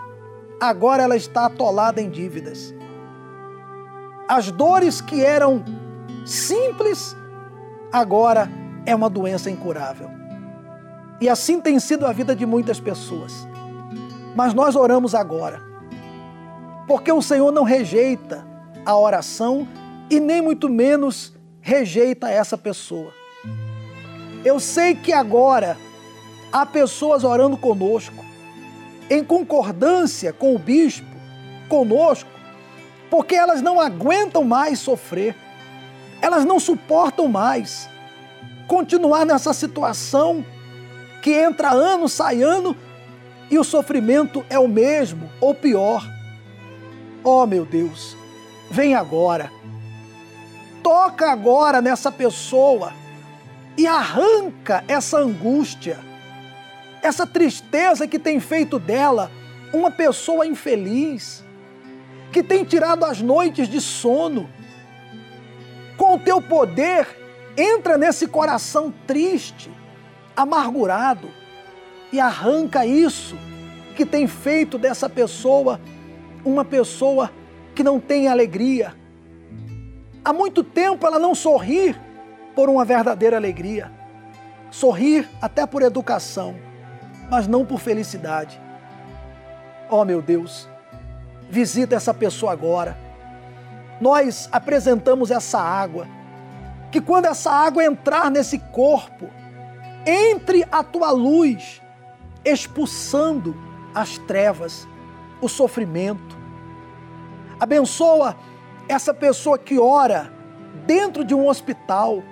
agora 0.61 1.03
ela 1.03 1.17
está 1.17 1.47
atolada 1.47 2.01
em 2.01 2.11
dívidas. 2.11 2.75
As 4.29 4.51
dores 4.51 5.01
que 5.01 5.23
eram 5.23 5.63
simples, 6.25 7.17
agora 7.93 8.51
é 8.87 8.95
uma 8.95 9.11
doença 9.11 9.51
incurável. 9.51 10.11
E 11.21 11.29
assim 11.29 11.61
tem 11.61 11.79
sido 11.79 12.07
a 12.07 12.13
vida 12.13 12.35
de 12.35 12.45
muitas 12.45 12.81
pessoas. 12.81 13.47
Mas 14.35 14.53
nós 14.53 14.75
oramos 14.75 15.15
agora, 15.15 15.63
porque 16.87 17.13
o 17.13 17.23
Senhor 17.23 17.53
não 17.53 17.63
rejeita 17.63 18.45
a 18.85 18.97
oração 18.97 19.69
e 20.11 20.19
nem 20.19 20.43
muito 20.43 20.69
menos 20.69 21.33
rejeita 21.61 22.29
essa 22.29 22.59
pessoa. 22.59 23.13
Eu 24.45 24.61
sei 24.61 24.95
que 24.95 25.13
agora 25.13 25.79
há 26.53 26.67
pessoas 26.67 27.25
orando 27.25 27.57
conosco, 27.57 28.25
em 29.11 29.23
concordância 29.23 30.33
com 30.33 30.55
o 30.55 30.59
bispo, 30.59 31.07
conosco, 31.69 32.31
porque 33.11 33.35
elas 33.35 33.63
não 33.63 33.81
aguentam 33.81 34.45
mais 34.45 34.79
sofrer, 34.79 35.35
elas 36.21 36.45
não 36.45 36.59
suportam 36.59 37.29
mais 37.29 37.89
continuar 38.67 39.25
nessa 39.25 39.53
situação 39.53 40.45
que 41.23 41.33
entra 41.33 41.71
ano, 41.71 42.09
sai 42.09 42.43
ano 42.43 42.77
e 43.51 43.59
o 43.59 43.65
sofrimento 43.65 44.45
é 44.49 44.59
o 44.59 44.69
mesmo 44.69 45.31
ou 45.41 45.55
pior. 45.55 46.05
Oh 47.23 47.47
meu 47.47 47.65
Deus, 47.65 48.17
vem 48.71 48.95
agora. 48.95 49.51
Toca 50.83 51.31
agora 51.31 51.81
nessa 51.81 52.13
pessoa 52.13 52.93
e 53.77 53.87
arranca 53.87 54.85
essa 54.87 55.19
angústia, 55.19 55.99
essa 57.05 57.27
tristeza 57.27 58.09
que 58.09 58.19
tem 58.19 58.41
feito 58.41 58.79
dela 58.79 59.31
uma 59.75 59.91
pessoa 59.91 60.47
infeliz, 60.47 61.45
que 62.33 62.43
tem 62.43 62.65
tirado 62.65 63.05
as 63.05 63.21
noites 63.21 63.69
de 63.69 63.79
sono. 63.79 64.49
Com 65.99 66.15
o 66.15 66.19
teu 66.19 66.41
poder, 66.41 67.07
entra 67.59 67.99
nesse 67.99 68.27
coração 68.27 68.93
triste, 69.07 69.71
amargurado 70.35 71.29
e 72.11 72.19
arranca 72.19 72.87
isso 72.87 73.37
que 73.95 74.07
tem 74.07 74.27
feito 74.27 74.79
dessa 74.79 75.09
pessoa 75.09 75.79
uma 76.43 76.65
pessoa 76.65 77.31
que 77.75 77.83
não 77.83 78.01
tem 78.01 78.29
alegria. 78.29 78.95
Há 80.25 80.33
muito 80.33 80.65
tempo 80.65 81.07
ela 81.07 81.19
não 81.19 81.35
sorri 81.35 81.95
por 82.55 82.71
uma 82.71 82.85
verdadeira 82.85 83.37
alegria. 83.37 83.93
Sorrir 84.71 85.29
até 85.41 85.67
por 85.67 85.83
educação, 85.83 86.57
mas 87.31 87.47
não 87.47 87.65
por 87.65 87.81
felicidade. 87.81 88.61
Oh 89.91 90.05
meu 90.05 90.21
Deus, 90.21 90.69
visita 91.49 91.95
essa 91.95 92.13
pessoa 92.13 92.53
agora. 92.53 92.97
Nós 94.01 94.49
apresentamos 94.51 95.31
essa 95.31 95.61
água 95.61 96.07
que 96.91 97.01
quando 97.01 97.27
essa 97.27 97.51
água 97.51 97.85
entrar 97.85 98.31
nesse 98.31 98.59
corpo, 98.59 99.29
entre 100.07 100.67
a 100.71 100.83
tua 100.83 101.11
luz, 101.11 101.83
expulsando 102.45 103.57
as 103.95 104.19
trevas, 104.19 104.87
o 105.41 105.49
sofrimento. 105.49 106.37
Abençoa 107.59 108.37
essa 108.89 109.15
pessoa 109.15 109.59
que 109.59 109.79
ora 109.79 110.33
dentro 110.87 111.25
de 111.25 111.35
um 111.35 111.49
hospital, 111.49 112.23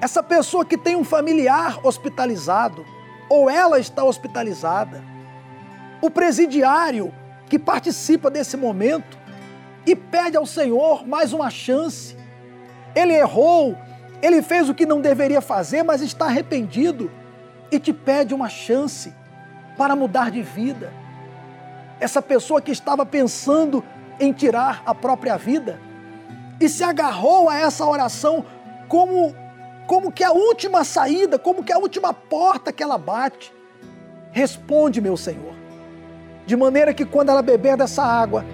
essa 0.00 0.22
pessoa 0.22 0.64
que 0.64 0.76
tem 0.76 0.94
um 0.94 1.04
familiar 1.04 1.80
hospitalizado, 1.84 2.84
ou 3.28 3.48
ela 3.50 3.78
está 3.78 4.04
hospitalizada, 4.04 5.02
o 6.00 6.10
presidiário 6.10 7.12
que 7.48 7.58
participa 7.58 8.30
desse 8.30 8.56
momento 8.56 9.18
e 9.86 9.96
pede 9.96 10.36
ao 10.36 10.46
Senhor 10.46 11.06
mais 11.06 11.32
uma 11.32 11.50
chance. 11.50 12.16
Ele 12.94 13.14
errou, 13.14 13.76
ele 14.20 14.42
fez 14.42 14.68
o 14.68 14.74
que 14.74 14.86
não 14.86 15.00
deveria 15.00 15.40
fazer, 15.40 15.82
mas 15.82 16.02
está 16.02 16.26
arrependido 16.26 17.10
e 17.70 17.78
te 17.78 17.92
pede 17.92 18.34
uma 18.34 18.48
chance 18.48 19.12
para 19.76 19.96
mudar 19.96 20.30
de 20.30 20.42
vida. 20.42 20.92
Essa 22.00 22.22
pessoa 22.22 22.60
que 22.60 22.70
estava 22.70 23.04
pensando 23.04 23.82
em 24.20 24.32
tirar 24.32 24.82
a 24.84 24.94
própria 24.94 25.36
vida 25.36 25.80
e 26.60 26.68
se 26.68 26.82
agarrou 26.82 27.48
a 27.48 27.56
essa 27.56 27.84
oração 27.86 28.44
como 28.88 29.34
como 29.88 30.12
que 30.12 30.22
a 30.22 30.30
última 30.30 30.84
saída, 30.84 31.38
como 31.38 31.64
que 31.64 31.72
a 31.72 31.78
última 31.78 32.12
porta 32.12 32.70
que 32.70 32.82
ela 32.82 32.98
bate. 32.98 33.50
Responde, 34.30 35.00
meu 35.00 35.16
Senhor, 35.16 35.54
de 36.44 36.54
maneira 36.54 36.92
que 36.92 37.06
quando 37.06 37.30
ela 37.30 37.40
beber 37.40 37.74
dessa 37.74 38.04
água, 38.04 38.44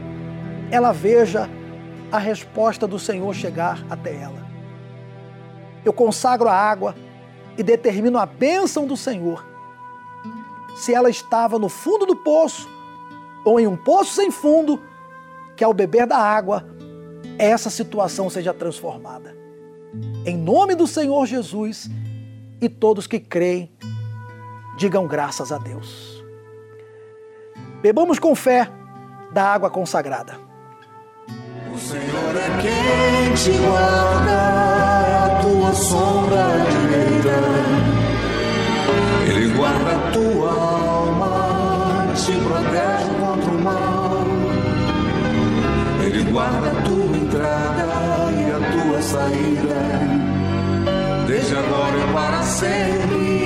ela 0.71 0.93
veja 0.93 1.51
a 2.13 2.19
resposta 2.19 2.87
do 2.87 3.01
Senhor 3.01 3.35
chegar 3.35 3.85
até 3.91 4.15
ela. 4.15 4.47
Eu 5.85 5.93
consagro 5.93 6.49
a 6.49 6.55
água 6.55 6.95
e 7.59 7.65
determino 7.65 8.17
a 8.17 8.25
bênção 8.25 8.87
do 8.87 8.97
Senhor. 8.97 9.45
Se 10.77 10.95
ela 10.95 11.11
estava 11.11 11.59
no 11.59 11.69
fundo 11.69 12.07
do 12.07 12.15
poço 12.15 12.69
ou 13.45 13.59
em 13.59 13.67
um 13.67 13.77
poço 13.77 14.13
sem 14.13 14.31
fundo, 14.31 14.81
que 15.57 15.65
ao 15.65 15.75
beber 15.75 16.07
da 16.07 16.17
água, 16.17 16.65
essa 17.37 17.71
situação 17.71 18.31
seja 18.31 18.55
transformada. 18.55 19.44
Em 20.27 20.39
nome 20.39 20.75
do 20.75 20.87
Senhor 20.87 21.27
Jesus 21.27 21.91
e 22.59 22.67
todos 22.67 23.07
que 23.07 23.21
creem, 23.21 23.71
digam 24.79 25.07
graças 25.07 25.53
a 25.53 25.59
Deus. 25.59 26.25
Bebamos 27.83 28.19
com 28.19 28.35
fé 28.35 28.71
da 29.33 29.45
água 29.45 29.69
consagrada. 29.69 30.39
O 31.75 31.79
Senhor 31.79 32.37
é 32.37 32.63
quem 32.63 33.35
te 33.35 33.51
guarda, 33.59 35.27
a 35.27 35.43
tua 35.43 35.75
sombra 35.75 36.47
direita. 36.71 37.37
Ele 39.29 39.55
guarda 39.55 39.91
a 39.91 40.11
tua 40.11 40.51
alma, 40.53 42.15
te 42.15 42.33
protege 42.33 43.11
contra 43.21 43.51
o 43.51 43.63
mal. 43.63 44.25
Ele 46.03 46.23
guarda 46.31 46.71
a 46.71 46.83
tua 46.83 47.17
entrada 47.17 47.85
e 48.33 48.53
a 48.53 48.59
tua 48.73 49.03
saída, 49.03 50.04
agora 51.57 51.97
e 51.99 52.13
para 52.13 52.43
sempre. 52.43 53.45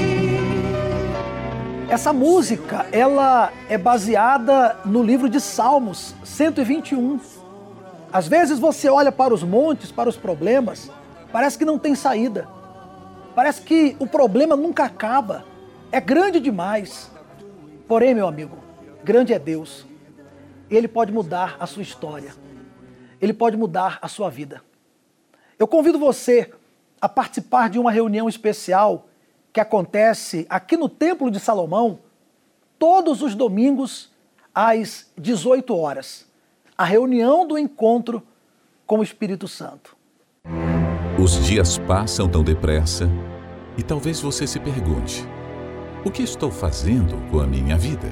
Essa 1.88 2.12
música, 2.12 2.86
ela 2.92 3.52
é 3.68 3.78
baseada 3.78 4.76
no 4.84 5.02
livro 5.02 5.28
de 5.28 5.40
Salmos 5.40 6.14
121. 6.24 7.18
Às 8.12 8.28
vezes 8.28 8.58
você 8.58 8.88
olha 8.88 9.10
para 9.12 9.32
os 9.32 9.42
montes, 9.42 9.90
para 9.90 10.08
os 10.08 10.16
problemas, 10.16 10.90
parece 11.32 11.58
que 11.58 11.64
não 11.64 11.78
tem 11.78 11.94
saída. 11.94 12.48
Parece 13.34 13.62
que 13.62 13.96
o 13.98 14.06
problema 14.06 14.56
nunca 14.56 14.84
acaba. 14.84 15.44
É 15.92 16.00
grande 16.00 16.40
demais. 16.40 17.10
Porém, 17.86 18.14
meu 18.14 18.26
amigo, 18.26 18.58
grande 19.02 19.32
é 19.32 19.38
Deus. 19.38 19.86
Ele 20.70 20.88
pode 20.88 21.12
mudar 21.12 21.56
a 21.58 21.66
sua 21.66 21.82
história. 21.82 22.32
Ele 23.20 23.32
pode 23.32 23.56
mudar 23.56 23.98
a 24.02 24.08
sua 24.08 24.28
vida. 24.28 24.62
Eu 25.58 25.66
convido 25.66 25.98
você 25.98 26.50
a 27.00 27.08
participar 27.08 27.68
de 27.68 27.78
uma 27.78 27.90
reunião 27.90 28.28
especial 28.28 29.06
que 29.52 29.60
acontece 29.60 30.46
aqui 30.48 30.76
no 30.76 30.88
Templo 30.88 31.30
de 31.30 31.40
Salomão 31.40 32.00
todos 32.78 33.22
os 33.22 33.34
domingos 33.34 34.10
às 34.54 35.10
18 35.16 35.76
horas 35.76 36.28
a 36.78 36.84
reunião 36.84 37.44
do 37.44 37.58
encontro 37.58 38.22
com 38.86 39.00
o 39.00 39.02
Espírito 39.02 39.48
Santo. 39.48 39.96
Os 41.20 41.44
dias 41.44 41.76
passam 41.76 42.28
tão 42.28 42.44
depressa 42.44 43.10
e 43.76 43.82
talvez 43.82 44.20
você 44.20 44.46
se 44.46 44.60
pergunte: 44.60 45.26
o 46.04 46.10
que 46.10 46.22
estou 46.22 46.52
fazendo 46.52 47.16
com 47.32 47.40
a 47.40 47.46
minha 47.48 47.76
vida? 47.76 48.08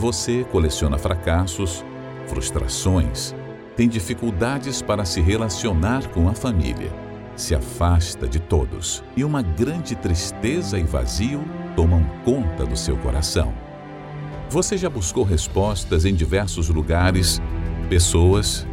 Você 0.00 0.42
coleciona 0.50 0.98
fracassos, 0.98 1.84
frustrações, 2.26 3.32
tem 3.76 3.88
dificuldades 3.88 4.82
para 4.82 5.04
se 5.04 5.20
relacionar 5.20 6.08
com 6.08 6.28
a 6.28 6.34
família, 6.34 6.90
se 7.36 7.54
afasta 7.54 8.28
de 8.28 8.38
todos 8.38 9.02
e 9.16 9.24
uma 9.24 9.42
grande 9.42 9.94
tristeza 9.94 10.78
e 10.78 10.82
vazio 10.82 11.42
tomam 11.74 12.04
conta 12.24 12.66
do 12.66 12.76
seu 12.76 12.96
coração. 12.96 13.52
Você 14.50 14.76
já 14.76 14.90
buscou 14.90 15.24
respostas 15.24 16.04
em 16.04 16.14
diversos 16.14 16.68
lugares, 16.68 17.40
pessoas, 17.88 18.66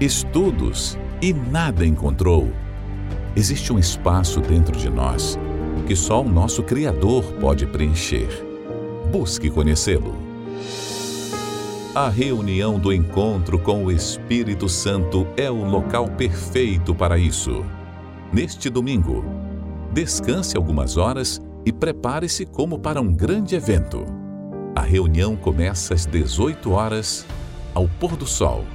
estudos 0.00 0.98
e 1.20 1.32
nada 1.32 1.84
encontrou? 1.84 2.50
Existe 3.36 3.72
um 3.72 3.78
espaço 3.78 4.40
dentro 4.40 4.76
de 4.76 4.88
nós 4.88 5.38
que 5.88 5.96
só 5.96 6.20
o 6.20 6.28
nosso 6.28 6.62
Criador 6.62 7.24
pode 7.40 7.66
preencher. 7.66 8.28
Busque 9.10 9.48
conhecê-lo. 9.48 10.14
A 11.94 12.10
reunião 12.10 12.78
do 12.78 12.92
encontro 12.92 13.58
com 13.58 13.86
o 13.86 13.90
Espírito 13.90 14.68
Santo 14.68 15.26
é 15.34 15.50
o 15.50 15.64
local 15.64 16.06
perfeito 16.08 16.94
para 16.94 17.18
isso. 17.18 17.64
Neste 18.30 18.68
domingo, 18.68 19.24
descanse 19.90 20.54
algumas 20.54 20.98
horas 20.98 21.40
e 21.64 21.72
prepare-se 21.72 22.44
como 22.44 22.78
para 22.78 23.00
um 23.00 23.10
grande 23.10 23.54
evento. 23.54 24.04
A 24.76 24.82
reunião 24.82 25.34
começa 25.34 25.94
às 25.94 26.04
18 26.04 26.70
horas, 26.70 27.26
ao 27.74 27.88
pôr 27.98 28.16
do 28.16 28.26
sol, 28.26 28.66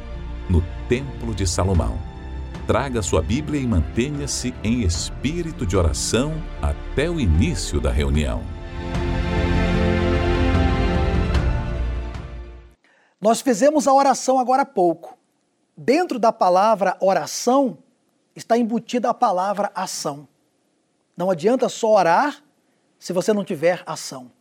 no 0.50 0.64
Templo 0.90 1.36
de 1.36 1.46
Salomão. 1.46 2.00
Traga 2.66 3.04
sua 3.04 3.22
Bíblia 3.22 3.62
e 3.62 3.68
mantenha-se 3.68 4.56
em 4.64 4.82
espírito 4.82 5.68
de 5.68 5.78
oração 5.78 6.34
até 6.60 7.08
o 7.08 7.20
início 7.20 7.80
da 7.80 7.92
reunião. 7.92 8.42
Nós 13.22 13.40
fizemos 13.40 13.88
a 13.88 13.94
oração 13.94 14.40
agora 14.40 14.64
há 14.64 14.66
pouco. 14.66 15.16
Dentro 15.78 16.18
da 16.18 16.32
palavra 16.32 16.98
oração 17.00 17.78
está 18.36 18.58
embutida 18.58 19.10
a 19.10 19.14
palavra 19.14 19.72
ação. 19.76 20.28
Não 21.16 21.30
adianta 21.30 21.70
só 21.70 21.92
orar 21.92 22.44
se 23.00 23.14
você 23.14 23.34
não 23.34 23.44
tiver 23.44 23.84
ação. 23.86 24.32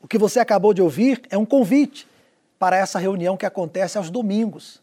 O 0.00 0.08
que 0.08 0.18
você 0.18 0.38
acabou 0.38 0.74
de 0.74 0.82
ouvir 0.82 1.22
é 1.30 1.38
um 1.38 1.46
convite 1.46 2.06
para 2.58 2.76
essa 2.76 2.98
reunião 2.98 3.36
que 3.36 3.46
acontece 3.46 3.96
aos 3.96 4.10
domingos. 4.10 4.82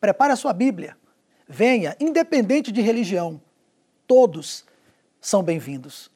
Prepare 0.00 0.32
a 0.32 0.36
sua 0.36 0.52
Bíblia. 0.52 0.96
Venha, 1.48 1.96
independente 2.00 2.72
de 2.72 2.80
religião. 2.80 3.40
Todos 4.06 4.64
são 5.20 5.42
bem-vindos. 5.42 6.10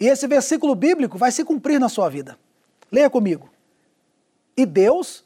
E 0.00 0.06
esse 0.06 0.26
versículo 0.26 0.74
bíblico 0.74 1.18
vai 1.18 1.30
se 1.30 1.44
cumprir 1.44 1.78
na 1.78 1.88
sua 1.88 2.08
vida. 2.08 2.38
Leia 2.90 3.10
comigo. 3.10 3.50
E 4.56 4.66
Deus 4.66 5.24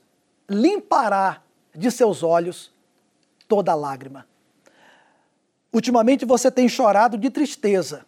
limpará 0.48 1.42
de 1.74 1.90
seus 1.90 2.22
olhos 2.22 2.72
toda 3.48 3.74
lágrima. 3.74 4.26
Ultimamente 5.74 6.24
você 6.24 6.52
tem 6.52 6.68
chorado 6.68 7.18
de 7.18 7.28
tristeza, 7.28 8.06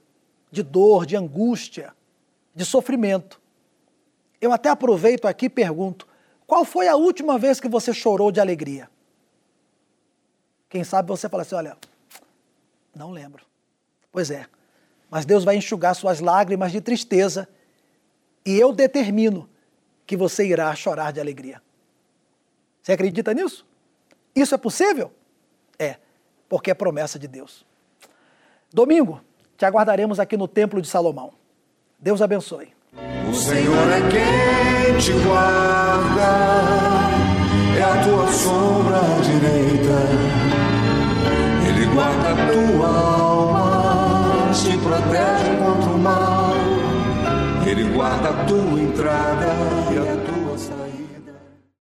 de 0.52 0.62
dor, 0.62 1.04
de 1.04 1.16
angústia, 1.16 1.92
de 2.54 2.64
sofrimento. 2.64 3.42
Eu 4.40 4.52
até 4.52 4.68
aproveito 4.68 5.26
aqui 5.26 5.46
e 5.46 5.50
pergunto: 5.50 6.06
qual 6.46 6.64
foi 6.64 6.86
a 6.86 6.94
última 6.94 7.36
vez 7.36 7.58
que 7.58 7.68
você 7.68 7.92
chorou 7.92 8.30
de 8.30 8.38
alegria? 8.38 8.88
Quem 10.68 10.84
sabe 10.84 11.08
você 11.08 11.28
fala 11.28 11.42
assim: 11.42 11.56
olha, 11.56 11.76
não 12.94 13.10
lembro. 13.10 13.44
Pois 14.12 14.30
é, 14.30 14.46
mas 15.10 15.24
Deus 15.24 15.42
vai 15.42 15.56
enxugar 15.56 15.96
suas 15.96 16.20
lágrimas 16.20 16.70
de 16.70 16.80
tristeza 16.80 17.48
e 18.44 18.56
eu 18.56 18.72
determino 18.72 19.50
que 20.06 20.16
você 20.16 20.46
irá 20.46 20.72
chorar 20.76 21.12
de 21.12 21.18
alegria. 21.18 21.60
Você 22.80 22.92
acredita 22.92 23.34
nisso? 23.34 23.66
Isso 24.36 24.54
é 24.54 24.58
possível? 24.58 25.12
É, 25.76 25.96
porque 26.48 26.70
é 26.70 26.74
promessa 26.74 27.18
de 27.18 27.28
Deus. 27.28 27.64
Domingo, 28.72 29.20
te 29.56 29.64
aguardaremos 29.64 30.20
aqui 30.20 30.36
no 30.36 30.46
Templo 30.46 30.80
de 30.80 30.88
Salomão. 30.88 31.32
Deus 31.98 32.20
abençoe. 32.20 32.74
O 33.28 33.34
Senhor 33.34 33.88
é 33.90 34.00
quem 34.10 34.98
te 34.98 35.12
guarda, 35.22 36.30
é 37.76 37.82
a 37.82 38.04
tua 38.04 38.32
sombra 38.32 39.00
direita, 39.22 39.98
Ele 41.68 41.86
guarda 41.94 42.30
a 42.30 42.36
tua 42.52 42.88
alma, 43.20 44.52
te 44.52 44.78
protege 44.78 45.56
contra 45.58 45.90
o 45.90 45.98
mal, 45.98 46.54
Ele 47.66 47.84
guarda 47.94 48.30
a 48.30 48.44
tua 48.46 48.80
entrada 48.80 49.46
e 49.92 49.98
a 49.98 50.15